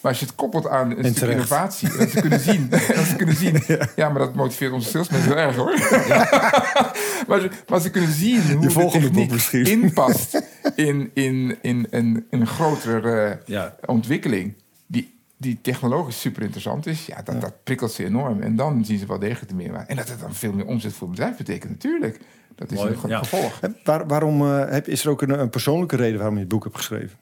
Maar 0.00 0.10
als 0.10 0.20
je 0.20 0.26
het 0.26 0.34
koppelt 0.34 0.68
aan 0.68 0.90
een 0.98 1.14
stuk 1.14 1.30
innovatie, 1.30 1.96
dat 1.98 2.10
ze 2.10 2.20
kunnen 2.20 2.40
zien. 2.40 2.68
dat 2.96 3.04
ze 3.06 3.16
kunnen 3.16 3.36
zien. 3.36 3.62
Ja. 3.96 4.08
maar 4.08 4.18
dat 4.18 4.34
motiveert 4.34 4.72
onze 4.72 4.88
salesmensen 4.88 5.28
heel 5.28 5.38
erg 5.38 5.56
hoor. 5.56 5.70
maar, 7.28 7.40
ze, 7.40 7.50
maar 7.68 7.80
ze 7.80 7.90
kunnen 7.90 8.12
zien 8.12 8.52
hoe 8.52 8.60
de 8.60 8.70
volgende 8.70 9.06
boek 9.06 9.14
techniek 9.14 9.30
misschien. 9.32 9.66
inpast 9.66 10.42
in, 10.74 11.10
in, 11.14 11.58
in, 11.62 11.86
in, 11.90 12.26
een 12.30 12.46
grotere 12.46 13.24
eh, 13.26 13.36
Ja. 13.46 13.74
ontwikkeling. 13.84 14.54
Die, 14.86 15.18
die 15.36 15.58
technologisch 15.62 16.20
super 16.20 16.42
interessant 16.42 16.86
is. 16.86 17.06
Ja, 17.06 17.22
dat, 17.22 17.40
dat 17.40 17.54
prikkelt 17.64 17.92
ze 17.92 18.04
enorm. 18.04 18.42
En 18.42 18.56
dan 18.56 18.84
zien 18.84 18.98
ze 18.98 19.06
wel 19.06 19.18
degelijk 19.18 19.48
de 19.48 19.54
meerwaarde. 19.54 19.86
En 19.86 19.96
dat 19.96 20.08
het 20.08 20.20
dan 20.20 20.34
veel 20.34 20.52
meer 20.52 20.66
omzet 20.66 20.92
voor 20.92 21.06
het 21.08 21.16
bedrijf 21.16 21.36
betekent 21.36 21.70
natuurlijk. 21.70 22.20
Dat 22.54 22.70
is 22.70 22.78
Mooi, 22.78 22.96
een 23.02 23.08
ja. 23.08 23.18
gevolg. 23.18 23.60
Waar, 23.84 24.06
waarom 24.06 24.42
eh, 24.42 24.70
heb, 24.70 24.88
is 24.88 25.04
er 25.04 25.10
ook 25.10 25.22
een, 25.22 25.40
een 25.40 25.50
persoonlijke 25.50 25.96
reden 25.96 26.16
waarom 26.16 26.34
je 26.34 26.40
het 26.40 26.48
boek 26.48 26.64
hebt 26.64 26.76
geschreven? 26.76 27.18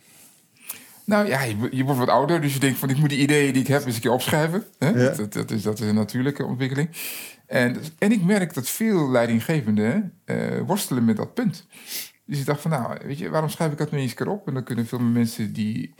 Nou 1.08 1.26
ja, 1.26 1.42
je, 1.42 1.68
je 1.70 1.84
wordt 1.84 1.98
wat 1.98 2.08
ouder, 2.08 2.40
dus 2.40 2.54
je 2.54 2.60
denkt 2.60 2.78
van 2.78 2.90
ik 2.90 2.96
moet 2.96 3.08
die 3.08 3.18
ideeën 3.18 3.52
die 3.52 3.62
ik 3.62 3.68
heb 3.68 3.84
eens 3.84 3.94
een 3.94 4.00
keer 4.00 4.10
opschrijven. 4.10 4.64
Hè? 4.78 4.88
Ja. 4.88 5.10
Dat, 5.10 5.32
dat, 5.32 5.50
is, 5.50 5.62
dat 5.62 5.80
is 5.80 5.86
een 5.86 5.94
natuurlijke 5.94 6.44
ontwikkeling. 6.44 6.88
En, 7.46 7.76
en 7.98 8.12
ik 8.12 8.24
merk 8.24 8.54
dat 8.54 8.68
veel 8.68 9.10
leidinggevenden 9.10 10.12
eh, 10.24 10.36
worstelen 10.66 11.04
met 11.04 11.16
dat 11.16 11.34
punt. 11.34 11.66
Dus 12.24 12.38
ik 12.38 12.46
dacht 12.46 12.60
van 12.60 12.70
nou, 12.70 12.98
weet 13.04 13.18
je, 13.18 13.30
waarom 13.30 13.50
schrijf 13.50 13.72
ik 13.72 13.78
dat 13.78 13.90
nu 13.90 13.98
eens 13.98 14.10
een 14.10 14.16
keer 14.16 14.28
op? 14.28 14.46
En 14.46 14.54
dan 14.54 14.64
kunnen 14.64 14.86
veel 14.86 14.98
meer 14.98 15.12
mensen 15.12 15.52
die 15.52 15.94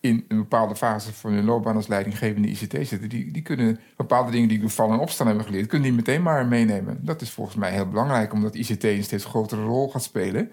in 0.00 0.24
een 0.28 0.36
bepaalde 0.36 0.76
fase 0.76 1.12
van 1.12 1.32
hun 1.32 1.44
loopbaan 1.44 1.76
als 1.76 1.86
leidinggevende 1.86 2.48
ICT 2.48 2.88
zitten, 2.88 3.08
die, 3.08 3.32
die 3.32 3.42
kunnen 3.42 3.80
bepaalde 3.96 4.30
dingen 4.30 4.48
die 4.48 4.60
door 4.60 4.70
vallen 4.70 4.94
en 4.94 5.00
opstaan 5.00 5.26
hebben 5.26 5.44
geleerd, 5.44 5.66
kunnen 5.66 5.88
die 5.88 5.96
meteen 5.96 6.22
maar 6.22 6.46
meenemen. 6.46 6.98
Dat 7.00 7.20
is 7.20 7.30
volgens 7.30 7.56
mij 7.56 7.72
heel 7.72 7.88
belangrijk, 7.88 8.32
omdat 8.32 8.54
ICT 8.54 8.84
een 8.84 9.02
steeds 9.02 9.24
grotere 9.24 9.64
rol 9.64 9.88
gaat 9.88 10.02
spelen. 10.02 10.50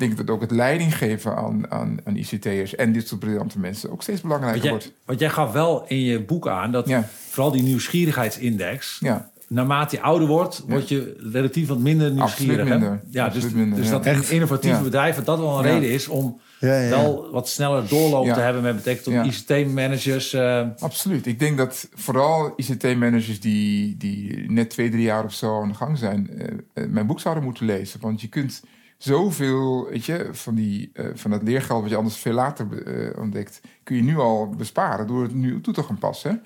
Ik 0.00 0.06
denk 0.06 0.26
dat 0.26 0.30
ook 0.34 0.40
het 0.40 0.50
leiding 0.50 0.96
geven 0.96 1.36
aan, 1.36 1.70
aan, 1.70 1.98
aan 2.04 2.16
ICT'ers 2.16 2.74
en 2.74 2.92
dit 2.92 3.08
soort 3.08 3.20
briljante 3.20 3.58
mensen 3.58 3.90
ook 3.90 4.02
steeds 4.02 4.20
belangrijker 4.20 4.60
Want 4.60 4.70
jij, 4.70 4.72
wordt. 4.90 4.92
want 5.06 5.20
jij 5.20 5.30
gaf 5.30 5.52
wel 5.52 5.84
in 5.88 6.00
je 6.00 6.20
boek 6.20 6.48
aan 6.48 6.72
dat 6.72 6.88
Ja. 6.88 7.08
vooral 7.30 7.50
die 7.52 7.62
nieuwsgierigheidsindex... 7.62 8.96
Ja, 9.00 9.30
naarmate 9.48 9.96
je 9.96 10.02
ouder 10.02 10.28
wordt, 10.28 10.64
word 10.68 10.88
je 10.88 11.16
relatief 11.32 11.68
wat 11.68 11.78
minder 11.78 12.10
nieuwsgierig. 12.12 12.68
Minder. 12.68 13.00
Ja, 13.10 13.24
dus, 13.24 13.34
Absoluut 13.34 13.54
minder, 13.56 13.78
dus 13.78 13.86
ja. 13.86 13.92
dat 13.92 14.06
in 14.06 14.12
Echt? 14.12 14.30
innovatieve 14.30 14.76
Ja. 14.76 14.82
bedrijven 14.82 15.24
dat 15.24 15.38
wel 15.38 15.58
een 15.58 15.64
Ja. 15.66 15.72
reden 15.72 15.90
is 15.90 16.08
om 16.08 16.40
Ja, 16.60 16.68
ja, 16.74 16.80
ja. 16.80 16.88
wel 16.90 17.30
wat 17.30 17.48
sneller 17.48 17.88
doorloop 17.88 18.24
Ja. 18.26 18.34
te 18.34 18.40
hebben 18.40 18.62
met 18.62 18.76
betrekking 18.76 19.04
tot 19.04 19.14
Ja. 19.14 19.24
ICT-managers. 19.58 20.32
eh, 20.32 20.66
absoluut. 20.78 21.26
Ik 21.26 21.38
denk 21.38 21.56
dat 21.56 21.88
vooral 21.94 22.52
ICT-managers 22.56 23.40
die, 23.40 23.96
die 23.96 24.50
net 24.50 24.70
twee, 24.70 24.90
drie 24.90 25.02
jaar 25.02 25.24
of 25.24 25.32
zo 25.34 25.60
aan 25.62 25.68
de 25.68 25.74
gang 25.74 25.98
zijn, 25.98 26.30
eh, 26.38 26.46
eh, 26.74 26.88
mijn 26.90 27.06
boek 27.06 27.20
zouden 27.20 27.44
moeten 27.44 27.66
lezen. 27.66 28.00
Want 28.00 28.20
je 28.20 28.28
kunt 28.28 28.62
zoveel, 29.02 29.88
weet 29.88 30.04
je, 30.04 30.28
van, 30.32 30.54
die, 30.54 30.90
eh, 30.92 31.06
van 31.14 31.30
dat 31.30 31.42
leergeld 31.42 31.80
wat 31.80 31.90
je 31.90 31.96
anders 31.96 32.16
veel 32.16 32.32
later 32.32 32.82
eh, 32.82 33.20
ontdekt, 33.20 33.60
kun 33.82 33.96
je 33.96 34.02
nu 34.02 34.18
al 34.18 34.48
besparen 34.48 35.06
door 35.06 35.22
het 35.22 35.34
nu 35.34 35.60
toe 35.60 35.74
te 35.74 35.82
gaan 35.82 35.98
passen. 35.98 36.42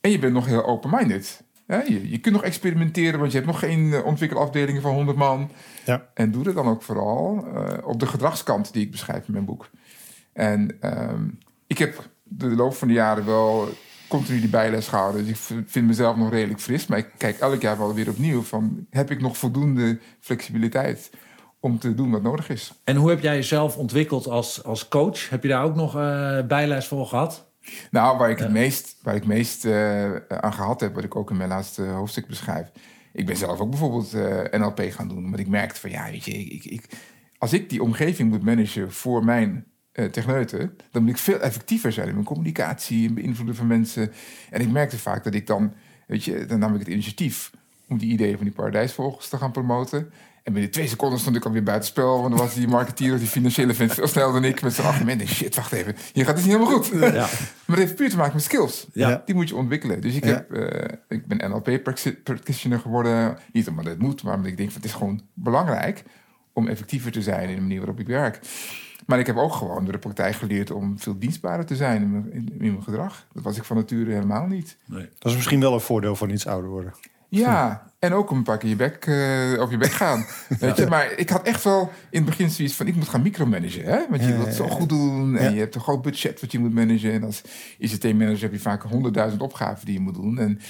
En 0.00 0.10
je 0.10 0.18
bent 0.18 0.32
nog 0.32 0.46
heel 0.46 0.64
open-minded. 0.64 1.42
Je, 1.66 2.10
je 2.10 2.18
kunt 2.18 2.34
nog 2.34 2.44
experimenteren, 2.44 3.18
want 3.18 3.32
je 3.32 3.36
hebt 3.36 3.50
nog 3.50 3.58
geen 3.58 3.92
eh, 3.92 4.04
ontwikkelafdelingen 4.04 4.82
van 4.82 4.94
100 4.94 5.16
man. 5.16 5.50
Ja. 5.84 6.08
En 6.14 6.30
doe 6.30 6.42
dat 6.44 6.54
dan 6.54 6.68
ook 6.68 6.82
vooral 6.82 7.46
op 7.84 8.00
de 8.00 8.06
gedragskant 8.06 8.72
die 8.72 8.82
ik 8.82 8.90
beschrijf 8.90 9.26
in 9.26 9.32
mijn 9.32 9.44
boek. 9.44 9.70
En 10.32 10.76
ehm, 10.80 11.28
ik 11.66 11.78
heb 11.78 12.08
de 12.22 12.48
loop 12.48 12.74
van 12.74 12.88
de 12.88 12.94
jaren 12.94 13.26
wel 13.26 13.68
continu 14.08 14.40
die 14.40 14.48
bijles 14.48 14.88
gehouden. 14.88 15.26
Dus 15.26 15.50
ik 15.50 15.64
vind 15.66 15.86
mezelf 15.86 16.16
nog 16.16 16.30
redelijk 16.30 16.60
fris. 16.60 16.86
Maar 16.86 16.98
ik 16.98 17.08
kijk 17.16 17.38
elk 17.38 17.60
jaar 17.60 17.78
wel 17.78 17.94
weer 17.94 18.08
opnieuw 18.08 18.42
van... 18.42 18.86
heb 18.90 19.10
ik 19.10 19.20
nog 19.20 19.36
voldoende 19.36 19.98
flexibiliteit 20.20 21.10
om 21.60 21.78
te 21.78 21.94
doen 21.94 22.10
wat 22.10 22.22
nodig 22.22 22.48
is? 22.48 22.72
en 22.84 22.96
hoe 22.96 23.10
heb 23.10 23.20
jij 23.20 23.34
jezelf 23.34 23.76
ontwikkeld 23.76 24.26
als, 24.26 24.64
als 24.64 24.88
coach? 24.88 25.28
Heb 25.28 25.42
je 25.42 25.48
daar 25.48 25.64
ook 25.64 25.74
nog 25.74 25.96
eh 25.96 26.46
bijles 26.46 26.86
voor 26.86 27.06
gehad? 27.06 27.50
Nou, 27.90 28.18
waar 28.18 28.30
ik 28.30 28.38
het 28.38 28.50
meest, 28.50 28.96
waar 29.02 29.14
ik 29.14 29.26
meest 29.26 29.64
eh, 29.64 30.14
aan 30.28 30.52
gehad 30.52 30.80
heb... 30.80 30.94
wat 30.94 31.04
ik 31.04 31.16
ook 31.16 31.30
in 31.30 31.36
mijn 31.36 31.48
laatste 31.48 31.82
hoofdstuk 31.82 32.26
beschrijf... 32.26 32.70
ik 33.12 33.26
ben 33.26 33.36
zelf 33.36 33.60
ook 33.60 33.70
bijvoorbeeld 33.70 34.14
eh, 34.14 34.60
NLP 34.60 34.80
gaan 34.90 35.08
doen. 35.08 35.22
Want 35.22 35.38
ik 35.38 35.48
merkte 35.48 35.80
van, 35.80 35.90
ja, 35.90 36.10
weet 36.10 36.24
je... 36.24 36.32
Ik, 36.32 36.64
ik, 36.64 36.84
als 37.38 37.52
ik 37.52 37.70
die 37.70 37.82
omgeving 37.82 38.30
moet 38.30 38.42
managen 38.42 38.92
voor 38.92 39.24
mijn 39.24 39.64
eh 39.92 40.04
techneuten... 40.04 40.76
dan 40.90 41.02
moet 41.02 41.10
ik 41.10 41.18
veel 41.18 41.40
effectiever 41.40 41.92
zijn 41.92 42.08
in 42.08 42.14
mijn 42.14 42.26
communicatie... 42.26 43.08
en 43.08 43.14
beïnvloeden 43.14 43.56
van 43.56 43.66
mensen. 43.66 44.12
En 44.50 44.60
ik 44.60 44.70
merkte 44.70 44.98
vaak 44.98 45.24
dat 45.24 45.34
ik 45.34 45.46
dan... 45.46 45.72
weet 46.06 46.24
je, 46.24 46.46
dan 46.46 46.58
nam 46.58 46.72
ik 46.72 46.78
het 46.78 46.88
initiatief... 46.88 47.50
om 47.88 47.98
die 47.98 48.12
ideeën 48.12 48.36
van 48.36 48.44
die 48.44 48.54
paradijsvogels 48.54 49.28
te 49.28 49.36
gaan 49.36 49.52
promoten... 49.52 50.12
En 50.42 50.52
binnen 50.52 50.70
twee 50.70 50.88
seconden 50.88 51.18
stond 51.18 51.36
ik 51.36 51.44
alweer 51.44 51.62
buitenspel. 51.62 52.18
Want 52.20 52.30
dan 52.30 52.38
was 52.46 52.54
die 52.54 52.68
marketeer 52.68 53.12
of 53.12 53.18
die 53.18 53.28
financiële 53.28 53.74
vent 53.74 53.92
veel 53.94 54.06
sneller 54.06 54.32
dan 54.32 54.44
ik. 54.44 54.62
Met 54.62 54.72
zijn 54.74 54.86
argumenten. 54.86 55.28
Shit, 55.28 55.54
wacht 55.54 55.72
even. 55.72 55.96
Hier 56.12 56.24
gaat 56.24 56.36
het 56.36 56.44
niet 56.46 56.54
helemaal 56.54 56.78
goed. 56.78 56.86
Ja. 57.00 57.10
Maar 57.66 57.78
het 57.78 57.86
heeft 57.88 57.94
puur 57.94 58.10
te 58.10 58.16
maken 58.16 58.34
met 58.34 58.42
skills. 58.42 58.86
Ja. 58.92 59.22
Die 59.24 59.34
moet 59.34 59.48
je 59.48 59.56
ontwikkelen. 59.56 60.00
Dus 60.00 60.14
ik, 60.14 60.24
Ja. 60.24 60.30
heb, 60.30 60.52
eh, 60.52 60.98
ik 61.08 61.26
ben 61.26 61.50
NLP-practitioner 61.50 62.78
geworden. 62.78 63.38
Niet 63.52 63.68
omdat 63.68 63.84
het 63.84 63.98
moet, 63.98 64.22
maar 64.22 64.34
omdat 64.34 64.50
ik 64.50 64.56
denk... 64.56 64.70
van 64.70 64.80
het 64.80 64.90
is 64.90 64.96
gewoon 64.96 65.20
belangrijk 65.34 66.02
om 66.52 66.68
effectiever 66.68 67.12
te 67.12 67.22
zijn... 67.22 67.48
in 67.48 67.54
de 67.54 67.60
manier 67.60 67.78
waarop 67.78 68.00
ik 68.00 68.06
werk. 68.06 68.40
Maar 69.06 69.18
ik 69.18 69.26
heb 69.26 69.36
ook 69.36 69.52
gewoon 69.54 69.82
door 69.84 69.92
de 69.92 69.98
praktijk 69.98 70.34
geleerd... 70.34 70.70
om 70.70 70.98
veel 70.98 71.18
dienstbaarder 71.18 71.66
te 71.66 71.76
zijn 71.76 72.02
in 72.02 72.10
mijn, 72.10 72.32
in, 72.32 72.48
in 72.58 72.70
mijn 72.72 72.82
gedrag. 72.82 73.26
Dat 73.32 73.42
was 73.42 73.56
ik 73.56 73.64
van 73.64 73.76
nature 73.76 74.12
helemaal 74.12 74.46
niet. 74.46 74.76
Nee. 74.86 75.08
Dat 75.18 75.30
is 75.30 75.36
misschien 75.36 75.60
wel 75.60 75.72
een 75.74 75.80
voordeel 75.80 76.16
van 76.16 76.30
iets 76.30 76.46
ouder 76.46 76.70
worden. 76.70 76.92
Ja, 77.30 77.92
en 77.98 78.12
ook 78.12 78.30
een 78.30 78.42
paar 78.42 78.58
keer 78.58 78.68
je 78.68 78.76
bek, 78.76 79.08
over 79.60 79.70
je 79.70 79.78
bek 79.78 79.90
gaan. 79.92 80.26
Weet 80.60 80.76
je? 80.76 80.86
Maar 80.86 81.12
ik 81.12 81.30
had 81.30 81.42
echt 81.42 81.64
wel 81.64 81.90
in 82.10 82.20
het 82.20 82.24
begin 82.24 82.50
zoiets 82.50 82.74
van... 82.74 82.86
ik 82.86 82.94
moet 82.94 83.08
gaan 83.08 83.22
micromanagen, 83.22 83.84
hè? 83.84 83.98
Want 84.08 84.22
je 84.22 84.32
wilt 84.32 84.46
het 84.46 84.54
zo 84.54 84.68
goed 84.68 84.88
doen... 84.88 85.36
en 85.36 85.44
Ja. 85.44 85.50
je 85.50 85.58
hebt 85.58 85.74
een 85.74 85.80
groot 85.80 86.02
budget 86.02 86.40
wat 86.40 86.52
je 86.52 86.58
moet 86.58 86.74
managen. 86.74 87.12
En 87.12 87.24
als 87.24 87.42
ICT-manager 87.78 88.40
heb 88.40 88.52
je 88.52 88.58
vaak 88.58 88.82
honderdduizend 88.82 89.42
opgaven 89.42 89.84
die 89.86 89.94
je 89.94 90.00
moet 90.00 90.14
doen. 90.14 90.38
En 90.38 90.60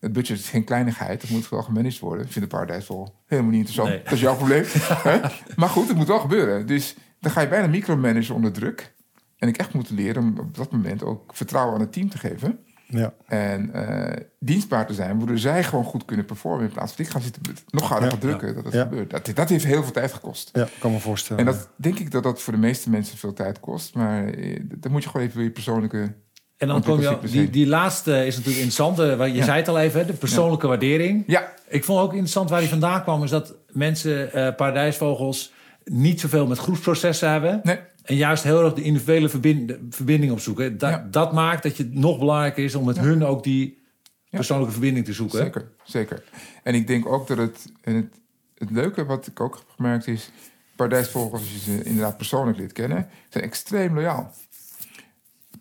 het 0.00 0.12
budget 0.12 0.38
is 0.38 0.48
geen 0.48 0.64
kleinigheid, 0.64 1.20
dat 1.20 1.30
moet 1.30 1.48
wel 1.48 1.62
gemanaged 1.62 1.98
worden. 1.98 2.24
Ik 2.26 2.32
vind 2.32 2.44
de 2.44 2.56
paradijs 2.56 2.88
wel 2.88 3.14
helemaal 3.26 3.50
niet 3.50 3.60
interessant. 3.60 3.88
Nee. 3.88 4.02
Dat 4.02 4.12
is 4.12 4.20
jouw 4.20 4.36
probleem. 4.36 4.64
Maar 5.56 5.68
goed, 5.68 5.88
het 5.88 5.96
moet 5.96 6.06
wel 6.06 6.20
gebeuren. 6.20 6.66
Dus 6.66 6.96
dan 7.20 7.30
ga 7.30 7.40
je 7.40 7.48
bijna 7.48 7.66
micromanagen 7.66 8.34
onder 8.34 8.52
druk. 8.52 8.94
En 9.38 9.48
ik 9.48 9.56
echt 9.56 9.72
moeten 9.72 9.94
leren 9.94 10.22
om 10.22 10.38
op 10.38 10.56
dat 10.56 10.72
moment 10.72 11.02
ook 11.02 11.34
vertrouwen 11.34 11.74
aan 11.74 11.80
het 11.80 11.92
team 11.92 12.08
te 12.08 12.18
geven... 12.18 12.58
Ja. 12.90 13.12
En 13.26 13.72
eh, 13.74 14.16
dienstbaar 14.38 14.86
te 14.86 14.94
zijn, 14.94 15.16
waardoor 15.18 15.38
zij 15.38 15.64
gewoon 15.64 15.84
goed 15.84 16.04
kunnen 16.04 16.26
performen. 16.26 16.64
In 16.66 16.72
plaats 16.72 16.92
van 16.92 17.04
ik 17.04 17.10
ga 17.10 17.20
zitten 17.20 17.42
nog 17.70 17.88
harder 17.88 18.04
Ja, 18.04 18.10
gaan 18.10 18.20
drukken. 18.20 18.54
Dat 18.54 18.64
het 18.64 18.72
ja. 18.72 18.82
gebeurt. 18.82 19.10
Dat, 19.10 19.30
dat 19.34 19.48
heeft 19.48 19.64
heel 19.64 19.82
veel 19.82 19.92
tijd 19.92 20.12
gekost. 20.12 20.50
ja, 20.52 20.68
kan 20.78 20.92
me 20.92 20.98
voorstellen. 20.98 21.46
En 21.46 21.52
dat 21.52 21.68
denk 21.76 21.98
ik 21.98 22.10
dat 22.10 22.22
dat 22.22 22.42
voor 22.42 22.52
de 22.52 22.58
meeste 22.58 22.90
mensen 22.90 23.18
veel 23.18 23.32
tijd 23.32 23.60
kost. 23.60 23.94
Maar 23.94 24.24
eh, 24.28 24.60
dan 24.64 24.92
moet 24.92 25.02
je 25.02 25.08
gewoon 25.08 25.26
even 25.26 25.42
je 25.42 25.50
persoonlijke. 25.50 26.12
En 26.56 26.68
dan 26.68 26.82
kom 26.82 27.00
je, 27.00 27.18
die, 27.30 27.50
die 27.50 27.66
laatste 27.66 28.26
is 28.26 28.36
natuurlijk 28.36 28.62
interessant. 28.64 28.98
eh, 28.98 29.16
waar- 29.16 29.28
Je 29.28 29.34
Ja. 29.34 29.44
zei 29.44 29.56
het 29.58 29.68
al 29.68 29.78
even, 29.78 30.00
hè, 30.00 30.06
de 30.06 30.12
persoonlijke 30.12 30.66
waardering. 30.66 31.24
Ja, 31.26 31.52
Ik 31.68 31.84
vond 31.84 32.00
ook 32.00 32.10
interessant 32.10 32.50
waar 32.50 32.60
die 32.60 32.68
vandaan 32.68 33.02
kwam... 33.02 33.22
is 33.24 33.30
dat 33.30 33.54
mensen, 33.72 34.32
eh 34.32 34.54
paradijsvogels, 34.56 35.52
niet 35.90 36.20
zoveel 36.20 36.46
met 36.46 36.58
groepsprocessen 36.58 37.30
hebben... 37.30 37.60
nee, 37.62 37.78
En 38.02 38.16
juist 38.16 38.42
heel 38.42 38.64
erg 38.64 38.74
de 38.74 38.82
individuele 38.82 39.28
verbind- 39.28 39.76
verbinding 39.90 40.32
opzoeken. 40.32 40.78
Da 40.78 40.88
Ja. 40.88 41.06
Dat 41.10 41.32
maakt 41.32 41.62
dat 41.62 41.76
je 41.76 41.82
het 41.82 41.94
nog 41.94 42.18
belangrijker 42.18 42.64
is 42.64 42.74
om 42.74 42.84
met 42.84 42.98
hun 42.98 43.24
ook 43.24 43.44
die 43.44 43.82
persoonlijke 44.30 44.72
verbinding 44.72 45.06
te 45.06 45.12
zoeken. 45.12 45.38
zeker, 45.38 45.68
zeker. 45.84 46.22
En 46.62 46.74
ik 46.74 46.86
denk 46.86 47.06
ook 47.06 47.26
dat 47.26 47.38
het, 47.38 47.72
en 47.80 47.94
het, 47.94 48.20
het 48.54 48.70
leuke 48.70 49.04
wat 49.04 49.26
ik 49.26 49.40
ook 49.40 49.54
heb 49.54 49.68
gemerkt 49.76 50.06
is... 50.06 50.30
paradijsvogels, 50.76 51.40
als 51.40 51.52
je 51.52 51.58
ze 51.58 51.82
inderdaad 51.82 52.16
persoonlijk 52.16 52.58
leert 52.58 52.72
kennen... 52.72 53.08
zijn 53.28 53.44
extreem 53.44 53.94
loyaal. 53.94 54.32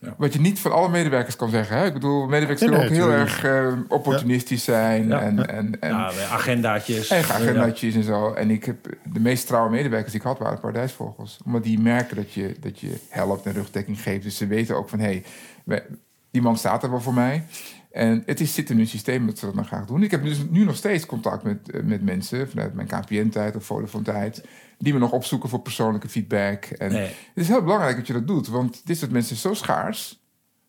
Ja. 0.01 0.15
Wat 0.17 0.33
je 0.33 0.39
niet 0.39 0.59
van 0.59 0.71
alle 0.71 0.89
medewerkers 0.89 1.35
kan 1.35 1.49
zeggen. 1.49 1.77
Hè? 1.77 1.85
Ik 1.85 1.93
bedoel, 1.93 2.27
medewerkers 2.27 2.59
kunnen 2.59 2.83
ook 2.83 2.89
heel 2.89 3.11
erg 3.11 3.43
eh, 3.43 3.73
opportunistisch 3.87 4.63
zijn. 4.63 5.07
Ja. 5.07 5.21
En, 5.21 5.47
en, 5.47 5.79
en, 5.79 5.89
Ja, 5.89 6.11
agendaatjes. 6.31 7.09
Eigen 7.09 7.35
agendaatjes 7.35 7.95
en 7.95 8.03
zo. 8.03 8.33
En 8.33 8.49
ik 8.49 8.65
heb 8.65 8.77
de 9.13 9.19
meest 9.19 9.47
trouwe 9.47 9.69
medewerkers 9.69 10.11
die 10.11 10.21
ik 10.21 10.27
had, 10.27 10.39
waren 10.39 10.59
paradijsvogels. 10.59 11.39
Omdat 11.45 11.63
die 11.63 11.79
merken 11.79 12.15
dat 12.15 12.33
je, 12.33 12.55
dat 12.59 12.79
je 12.79 12.99
helpt 13.09 13.45
en 13.45 13.53
rugdekking 13.53 14.01
geeft. 14.01 14.23
Dus 14.23 14.37
ze 14.37 14.47
weten 14.47 14.75
ook 14.75 14.89
van, 14.89 14.99
hé, 14.99 15.23
hey, 15.65 15.83
die 16.31 16.41
man 16.41 16.57
staat 16.57 16.83
er 16.83 16.89
wel 16.89 17.01
voor 17.01 17.13
mij. 17.13 17.43
En 17.91 18.23
het 18.25 18.39
is, 18.39 18.53
zit 18.53 18.69
in 18.69 18.77
hun 18.77 18.87
systeem 18.87 19.25
dat 19.25 19.37
ze 19.39 19.45
dat 19.45 19.55
dan 19.55 19.65
graag 19.65 19.85
doen. 19.85 20.03
Ik 20.03 20.11
heb 20.11 20.23
dus 20.23 20.37
nu 20.49 20.63
nog 20.65 20.75
steeds 20.75 21.05
contact 21.05 21.43
met, 21.43 21.71
eh, 21.71 21.81
met 21.83 22.03
mensen... 22.03 22.49
vanuit 22.49 22.73
mijn 22.73 22.87
KPN-tijd 22.87 23.55
of 23.55 23.65
Vodafone-tijd... 23.65 24.43
die 24.77 24.93
me 24.93 24.99
nog 24.99 25.11
opzoeken 25.11 25.49
voor 25.49 25.61
persoonlijke 25.61 26.09
feedback. 26.09 26.65
En 26.65 26.91
Nee. 26.91 27.05
Het 27.05 27.13
is 27.33 27.47
heel 27.47 27.63
belangrijk 27.63 27.95
dat 27.97 28.07
je 28.07 28.13
dat 28.13 28.27
doet. 28.27 28.47
Want 28.47 28.81
dit 28.87 28.97
soort 28.97 29.11
mensen 29.11 29.35
zijn 29.35 29.55
zo 29.55 29.61
schaars. 29.61 30.19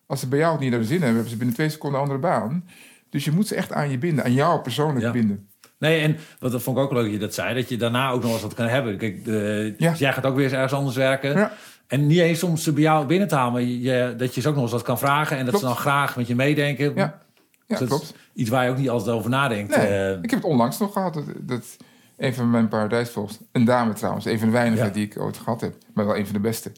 Als 0.06 0.20
ze 0.20 0.28
bij 0.28 0.38
jou 0.38 0.52
het 0.52 0.60
niet 0.60 0.70
naar 0.70 0.80
de 0.80 0.84
zin 0.86 0.94
hebben... 0.96 1.12
hebben 1.14 1.30
ze 1.32 1.36
binnen 1.36 1.54
twee 1.56 1.68
seconden 1.68 2.00
een 2.00 2.06
andere 2.08 2.28
baan. 2.28 2.64
Dus 3.10 3.24
je 3.24 3.30
moet 3.30 3.46
ze 3.46 3.54
echt 3.54 3.72
aan 3.72 3.90
je 3.90 3.98
binden. 3.98 4.24
Aan 4.24 4.32
jou 4.32 4.60
persoonlijk 4.60 5.04
Ja. 5.04 5.10
binden. 5.10 5.48
Nee, 5.78 6.00
en 6.00 6.16
wat 6.38 6.52
dat 6.52 6.62
vond 6.62 6.76
ik 6.76 6.82
ook 6.82 6.92
leuk 6.92 7.02
dat 7.04 7.12
je 7.12 7.18
dat 7.18 7.34
zei. 7.34 7.54
Dat 7.54 7.68
je 7.68 7.76
daarna 7.76 8.10
ook 8.10 8.22
nog 8.22 8.32
eens 8.32 8.42
wat 8.42 8.54
kan 8.54 8.66
hebben. 8.66 8.98
Kijk, 8.98 9.24
de, 9.24 9.74
Ja. 9.78 9.92
jij 9.94 10.12
gaat 10.12 10.26
ook 10.26 10.34
weer 10.34 10.44
eens 10.44 10.52
ergens 10.52 10.72
anders 10.72 10.96
werken. 10.96 11.32
Ja. 11.36 11.52
En 11.90 12.06
niet 12.06 12.18
eens 12.18 12.42
om 12.42 12.56
ze 12.56 12.72
bij 12.72 12.82
jou 12.82 13.06
binnen 13.06 13.28
te 13.28 13.34
halen. 13.34 13.52
Maar 13.52 13.62
je, 13.62 14.14
dat 14.16 14.34
je 14.34 14.40
ze 14.40 14.48
ook 14.48 14.54
nog 14.54 14.62
eens 14.62 14.72
wat 14.72 14.82
kan 14.82 14.98
vragen. 14.98 15.36
En 15.36 15.44
dat 15.44 15.48
Klopt. 15.54 15.60
ze 15.60 15.70
dan 15.72 15.80
graag 15.80 16.16
met 16.16 16.26
je 16.26 16.34
meedenken. 16.34 16.84
Ja, 16.84 16.92
ja 16.94 17.18
Dus 17.66 17.78
dat 17.78 17.88
klopt. 17.88 18.14
Iets 18.34 18.50
waar 18.50 18.64
je 18.64 18.70
ook 18.70 18.76
niet 18.78 18.88
altijd 18.90 19.16
over 19.16 19.30
nadenkt. 19.30 19.76
Nee, 19.76 19.86
Eh, 19.86 20.10
ik 20.22 20.30
heb 20.30 20.40
het 20.42 20.50
onlangs 20.50 20.78
nog 20.78 20.92
gehad. 20.92 21.14
Dat, 21.14 21.24
dat 21.40 21.76
een 22.16 22.34
van 22.34 22.50
mijn 22.50 22.68
paradijsvolgers, 22.68 23.38
een 23.52 23.64
dame 23.64 23.92
trouwens, 23.92 24.24
een 24.24 24.38
van 24.38 24.46
de 24.48 24.54
weinigen 24.54 24.86
Ja. 24.86 24.92
die 24.92 25.04
ik 25.04 25.20
ooit 25.20 25.36
gehad 25.38 25.60
heb, 25.60 25.74
maar 25.94 26.06
wel 26.06 26.16
een 26.16 26.24
van 26.24 26.34
de 26.34 26.40
beste. 26.40 26.72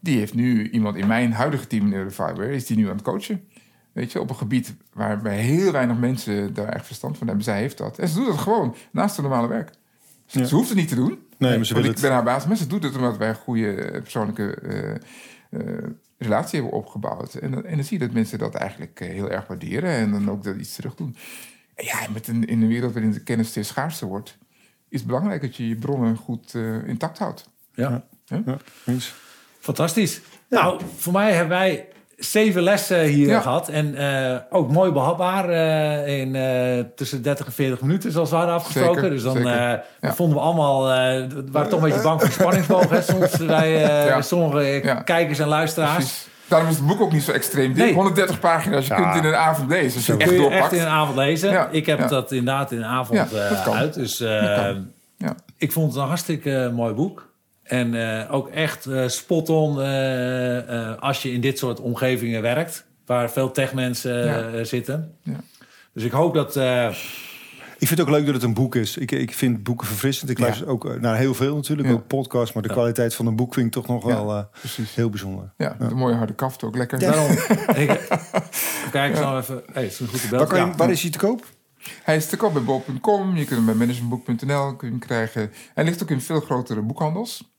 Die 0.00 0.18
heeft 0.18 0.34
nu 0.34 0.70
iemand 0.70 0.96
in 0.96 1.06
mijn 1.06 1.32
huidige 1.32 1.66
team 1.66 1.86
in 1.86 1.92
Eurofiber, 1.94 2.50
is 2.50 2.66
die 2.66 2.76
nu 2.76 2.86
aan 2.88 2.94
het 2.94 3.02
coachen. 3.02 3.44
Weet 3.92 4.12
je, 4.12 4.20
op 4.20 4.30
een 4.30 4.36
gebied 4.36 4.74
waarbij 4.92 5.36
heel 5.38 5.72
weinig 5.72 5.96
mensen 5.98 6.54
daar 6.54 6.68
echt 6.68 6.86
verstand 6.86 7.18
van 7.18 7.26
hebben. 7.26 7.44
Zij 7.44 7.58
heeft 7.58 7.78
dat. 7.78 7.98
En 7.98 8.08
ze 8.08 8.14
doet 8.14 8.26
dat 8.26 8.38
gewoon 8.38 8.74
naast 8.92 9.16
haar 9.16 9.26
normale 9.26 9.48
werk. 9.48 9.70
Ze, 10.26 10.38
Ja. 10.38 10.44
ze 10.44 10.54
hoeft 10.54 10.68
het 10.68 10.78
niet 10.78 10.88
te 10.88 10.94
doen. 10.94 11.18
Nee, 11.40 11.56
maar 11.56 11.66
ze 11.66 11.74
wil 11.74 11.84
ik 11.84 11.90
het. 11.90 12.00
ben 12.00 12.10
haar 12.12 12.22
baas, 12.24 12.46
maar 12.46 12.56
ze 12.56 12.66
doet 12.66 12.82
het 12.82 12.96
omdat 12.96 13.16
wij 13.16 13.28
een 13.28 13.34
goede 13.34 13.74
eh, 13.74 14.00
persoonlijke 14.02 14.54
eh, 14.54 14.90
eh, 15.60 15.84
relatie 16.18 16.60
hebben 16.60 16.78
opgebouwd. 16.78 17.34
En, 17.34 17.50
dan- 17.50 17.64
en 17.64 17.74
dan 17.76 17.84
zie 17.84 17.98
je 17.98 18.04
dat 18.04 18.14
mensen 18.14 18.38
dat 18.38 18.54
eigenlijk 18.54 18.98
heel 18.98 19.30
erg 19.30 19.46
waarderen 19.46 19.90
en 19.90 20.10
dan 20.10 20.30
ook 20.30 20.44
dat 20.44 20.56
iets 20.56 20.74
terug 20.74 20.94
doen. 20.94 21.16
En 21.74 21.84
ja, 21.84 21.98
met 22.12 22.28
een, 22.28 22.44
in 22.46 22.62
een 22.62 22.68
wereld 22.68 22.92
waarin 22.92 23.12
de 23.12 23.22
kennis 23.22 23.48
steeds 23.48 23.68
schaarser 23.68 24.06
wordt, 24.08 24.38
is 24.88 24.98
het 24.98 25.06
belangrijk 25.06 25.40
dat 25.42 25.56
je 25.56 25.68
je 25.68 25.76
bronnen 25.76 26.16
goed 26.16 26.54
intact 26.86 27.18
houdt. 27.18 27.48
Ja. 27.74 28.04
Ja, 28.24 28.56
eens. 28.86 29.14
Fantastisch. 29.58 30.20
Nou, 30.48 30.80
voor 30.96 31.12
mij 31.12 31.32
hebben 31.32 31.58
wij 31.58 31.88
zeven 32.20 32.62
lessen 32.62 33.00
hier 33.02 33.28
Ja. 33.28 33.40
gehad. 33.40 33.68
En 33.68 33.94
eh, 33.94 34.36
ook 34.50 34.70
mooi 34.70 34.90
behapbaar 34.92 35.48
eh, 35.48 36.18
in 36.20 36.34
eh, 36.36 36.84
tussen 36.96 37.22
30 37.22 37.46
en 37.46 37.52
40 37.52 37.80
minuten, 37.80 38.12
zoals 38.12 38.30
we 38.30 38.36
hadden 38.36 38.54
afgesproken. 38.54 38.94
Zeker, 38.94 39.10
dus 39.10 39.22
dan 39.22 39.36
eh, 39.36 39.44
Ja. 40.00 40.14
vonden 40.14 40.36
we 40.36 40.42
allemaal... 40.42 40.90
eh, 40.90 40.96
we 41.28 41.44
waren 41.52 41.68
toch 41.70 41.82
een 41.82 41.88
beetje 41.88 42.02
bang 42.02 42.22
voor 42.32 42.52
hè, 42.90 43.02
soms 43.02 43.36
bij 43.46 43.74
eh, 43.84 44.06
Ja. 44.06 44.22
sommige 44.22 44.80
Ja. 44.84 44.94
kijkers 44.94 45.38
en 45.38 45.48
luisteraars. 45.48 45.94
Precies. 45.94 46.28
Daarom 46.48 46.68
is 46.68 46.76
het 46.76 46.86
boek 46.86 47.00
ook 47.00 47.12
niet 47.12 47.22
zo 47.22 47.32
extreem 47.32 47.72
dik. 47.74 47.84
Nee. 47.84 47.94
130 47.94 48.40
pagina's, 48.40 48.86
je 48.86 48.94
Ja. 48.94 49.10
kunt 49.12 49.24
in 49.24 49.30
een 49.30 49.36
avond 49.38 49.68
lezen. 49.70 49.96
Als 49.96 50.06
je 50.06 50.12
Kun 50.12 50.20
echt 50.20 50.30
je 50.30 50.36
doorpakt. 50.36 50.62
echt 50.62 50.72
in 50.72 50.80
een 50.80 50.86
avond 50.86 51.16
lezen. 51.16 51.50
Ja, 51.50 51.68
Ik 51.70 51.86
heb 51.86 51.98
ja. 51.98 52.06
dat 52.06 52.32
inderdaad 52.32 52.72
in 52.72 52.78
een 52.78 52.84
avond 52.84 53.32
eh, 53.32 53.68
uit. 53.76 53.94
Dus 53.94 54.20
ik 55.56 55.72
vond 55.72 55.92
het 55.92 56.02
een 56.02 56.08
hartstikke 56.08 56.70
mooi 56.74 56.94
boek. 56.94 57.28
En 57.70 57.94
eh, 58.24 58.34
ook 58.34 58.48
echt 58.48 58.86
eh, 58.86 59.08
spot-on 59.08 59.80
eh, 59.80 60.58
eh, 60.90 60.98
als 60.98 61.22
je 61.22 61.32
in 61.32 61.40
dit 61.40 61.58
soort 61.58 61.80
omgevingen 61.80 62.42
werkt. 62.42 62.86
Waar 63.06 63.30
veel 63.30 63.50
techmensen 63.50 64.24
Ja. 64.24 64.64
zitten. 64.64 65.14
Ja. 65.22 65.40
Dus 65.94 66.04
ik 66.04 66.10
hoop 66.12 66.34
dat... 66.34 66.56
eh, 66.56 66.88
Ik 67.78 67.86
vind 67.86 67.98
het 68.00 68.00
ook 68.00 68.14
leuk 68.14 68.24
dat 68.24 68.34
het 68.34 68.42
een 68.42 68.54
boek 68.54 68.74
is. 68.74 68.96
Ik, 68.96 69.10
ik 69.10 69.34
vind 69.34 69.62
boeken 69.62 69.86
verfrissend. 69.86 70.30
Ik 70.30 70.38
Ja. 70.38 70.44
luister 70.44 70.66
ook 70.68 71.00
naar 71.00 71.16
heel 71.16 71.34
veel 71.34 71.54
natuurlijk, 71.54 71.88
Ja. 71.88 71.94
ook 71.94 72.06
podcasts. 72.06 72.52
Maar 72.52 72.62
de 72.62 72.68
Ja. 72.68 72.74
kwaliteit 72.74 73.14
van 73.14 73.26
een 73.26 73.36
boek 73.36 73.54
vind 73.54 73.66
ik 73.66 73.72
toch 73.72 73.86
nog 73.86 74.02
Ja. 74.08 74.14
wel 74.14 74.36
eh, 74.36 74.42
Precies. 74.58 74.94
heel 74.94 75.10
bijzonder. 75.10 75.52
Ja, 75.56 75.76
een 75.78 75.96
mooie 75.96 76.14
harde 76.14 76.34
kaft 76.34 76.62
ook 76.64 76.76
lekker. 76.76 76.98
daarom... 76.98 77.30
ik, 77.84 78.08
kijk, 78.90 79.16
zo 79.16 79.38
even... 79.38 79.62
Hey, 79.72 79.82
het 79.82 79.92
is 79.92 80.00
een 80.00 80.08
goede 80.08 80.36
Waar, 80.36 80.48
je, 80.48 80.56
Ja. 80.56 80.74
waar 80.76 80.90
is 80.90 81.02
hij 81.02 81.10
te 81.10 81.18
koop? 81.18 81.44
Hij 82.02 82.16
is 82.16 82.26
te 82.26 82.36
koop 82.36 82.52
bij 82.52 82.62
bol.com. 82.62 83.36
Je 83.36 83.44
kunt 83.44 83.56
hem 83.56 83.64
bij 83.66 83.74
managementboek.nl 83.74 84.76
kun 84.76 84.86
je 84.88 84.94
hem 84.94 84.98
krijgen. 85.06 85.50
Hij 85.74 85.84
ligt 85.84 86.02
ook 86.02 86.10
in 86.10 86.20
veel 86.20 86.40
grotere 86.40 86.80
boekhandels. 86.82 87.52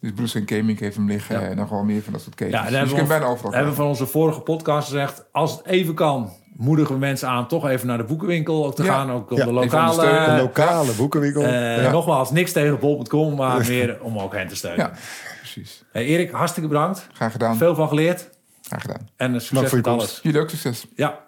Dus 0.00 0.12
Bruce 0.12 0.42
Gaming 0.46 0.78
heeft 0.78 0.96
hem 0.96 1.06
liggen. 1.06 1.40
Ja. 1.40 1.46
En 1.46 1.56
nog 1.56 1.68
wel 1.70 1.84
meer 1.84 2.02
van 2.02 2.12
dat 2.12 2.22
soort 2.22 2.34
ketens. 2.34 2.54
Ja, 2.56 2.60
en 2.60 2.64
dus 2.66 2.72
je 2.72 2.78
hebben 2.78 2.96
kunt 2.96 3.08
we, 3.08 3.14
bijna 3.18 3.32
overal 3.32 3.52
hebben 3.52 3.70
we 3.70 3.76
van 3.76 3.86
onze 3.86 4.06
vorige 4.06 4.40
podcast 4.40 4.88
gezegd... 4.88 5.24
als 5.32 5.52
het 5.52 5.66
even 5.66 5.94
kan, 5.94 6.32
moedigen 6.56 6.94
we 6.94 7.00
mensen 7.00 7.28
aan... 7.28 7.48
toch 7.48 7.68
even 7.68 7.86
naar 7.86 7.98
de 7.98 8.04
boekenwinkel 8.04 8.72
te 8.72 8.82
Ja. 8.82 8.92
gaan. 8.92 9.10
Ook 9.10 9.30
om 9.30 9.36
Ja, 9.36 9.44
de 9.44 9.52
lokale... 9.52 10.06
Een 10.06 10.40
lokale 10.40 10.92
boekenwinkel. 10.92 11.42
Eh, 11.42 11.82
Ja. 11.82 11.90
Nogmaals, 11.90 12.30
niks 12.30 12.52
tegen 12.52 12.78
bol.com, 12.78 13.34
maar 13.34 13.66
meer 13.66 13.98
om 14.02 14.18
ook 14.18 14.34
hen 14.34 14.48
te 14.48 14.56
steunen. 14.56 14.86
Ja, 14.86 14.92
precies. 15.38 15.84
Hey, 15.92 16.04
Erik, 16.04 16.30
hartstikke 16.30 16.68
bedankt. 16.68 17.06
Graag 17.12 17.32
gedaan. 17.32 17.56
Veel 17.56 17.74
van 17.74 17.88
geleerd. 17.88 18.30
Graag 18.62 18.80
gedaan. 18.80 19.08
En 19.16 19.40
succes 19.40 19.58
voor 19.68 19.68
je 19.68 19.76
met 19.76 19.86
alles. 19.86 20.20
Jullie 20.22 20.40
ook 20.40 20.50
succes. 20.50 20.86
Ja. 20.94 21.24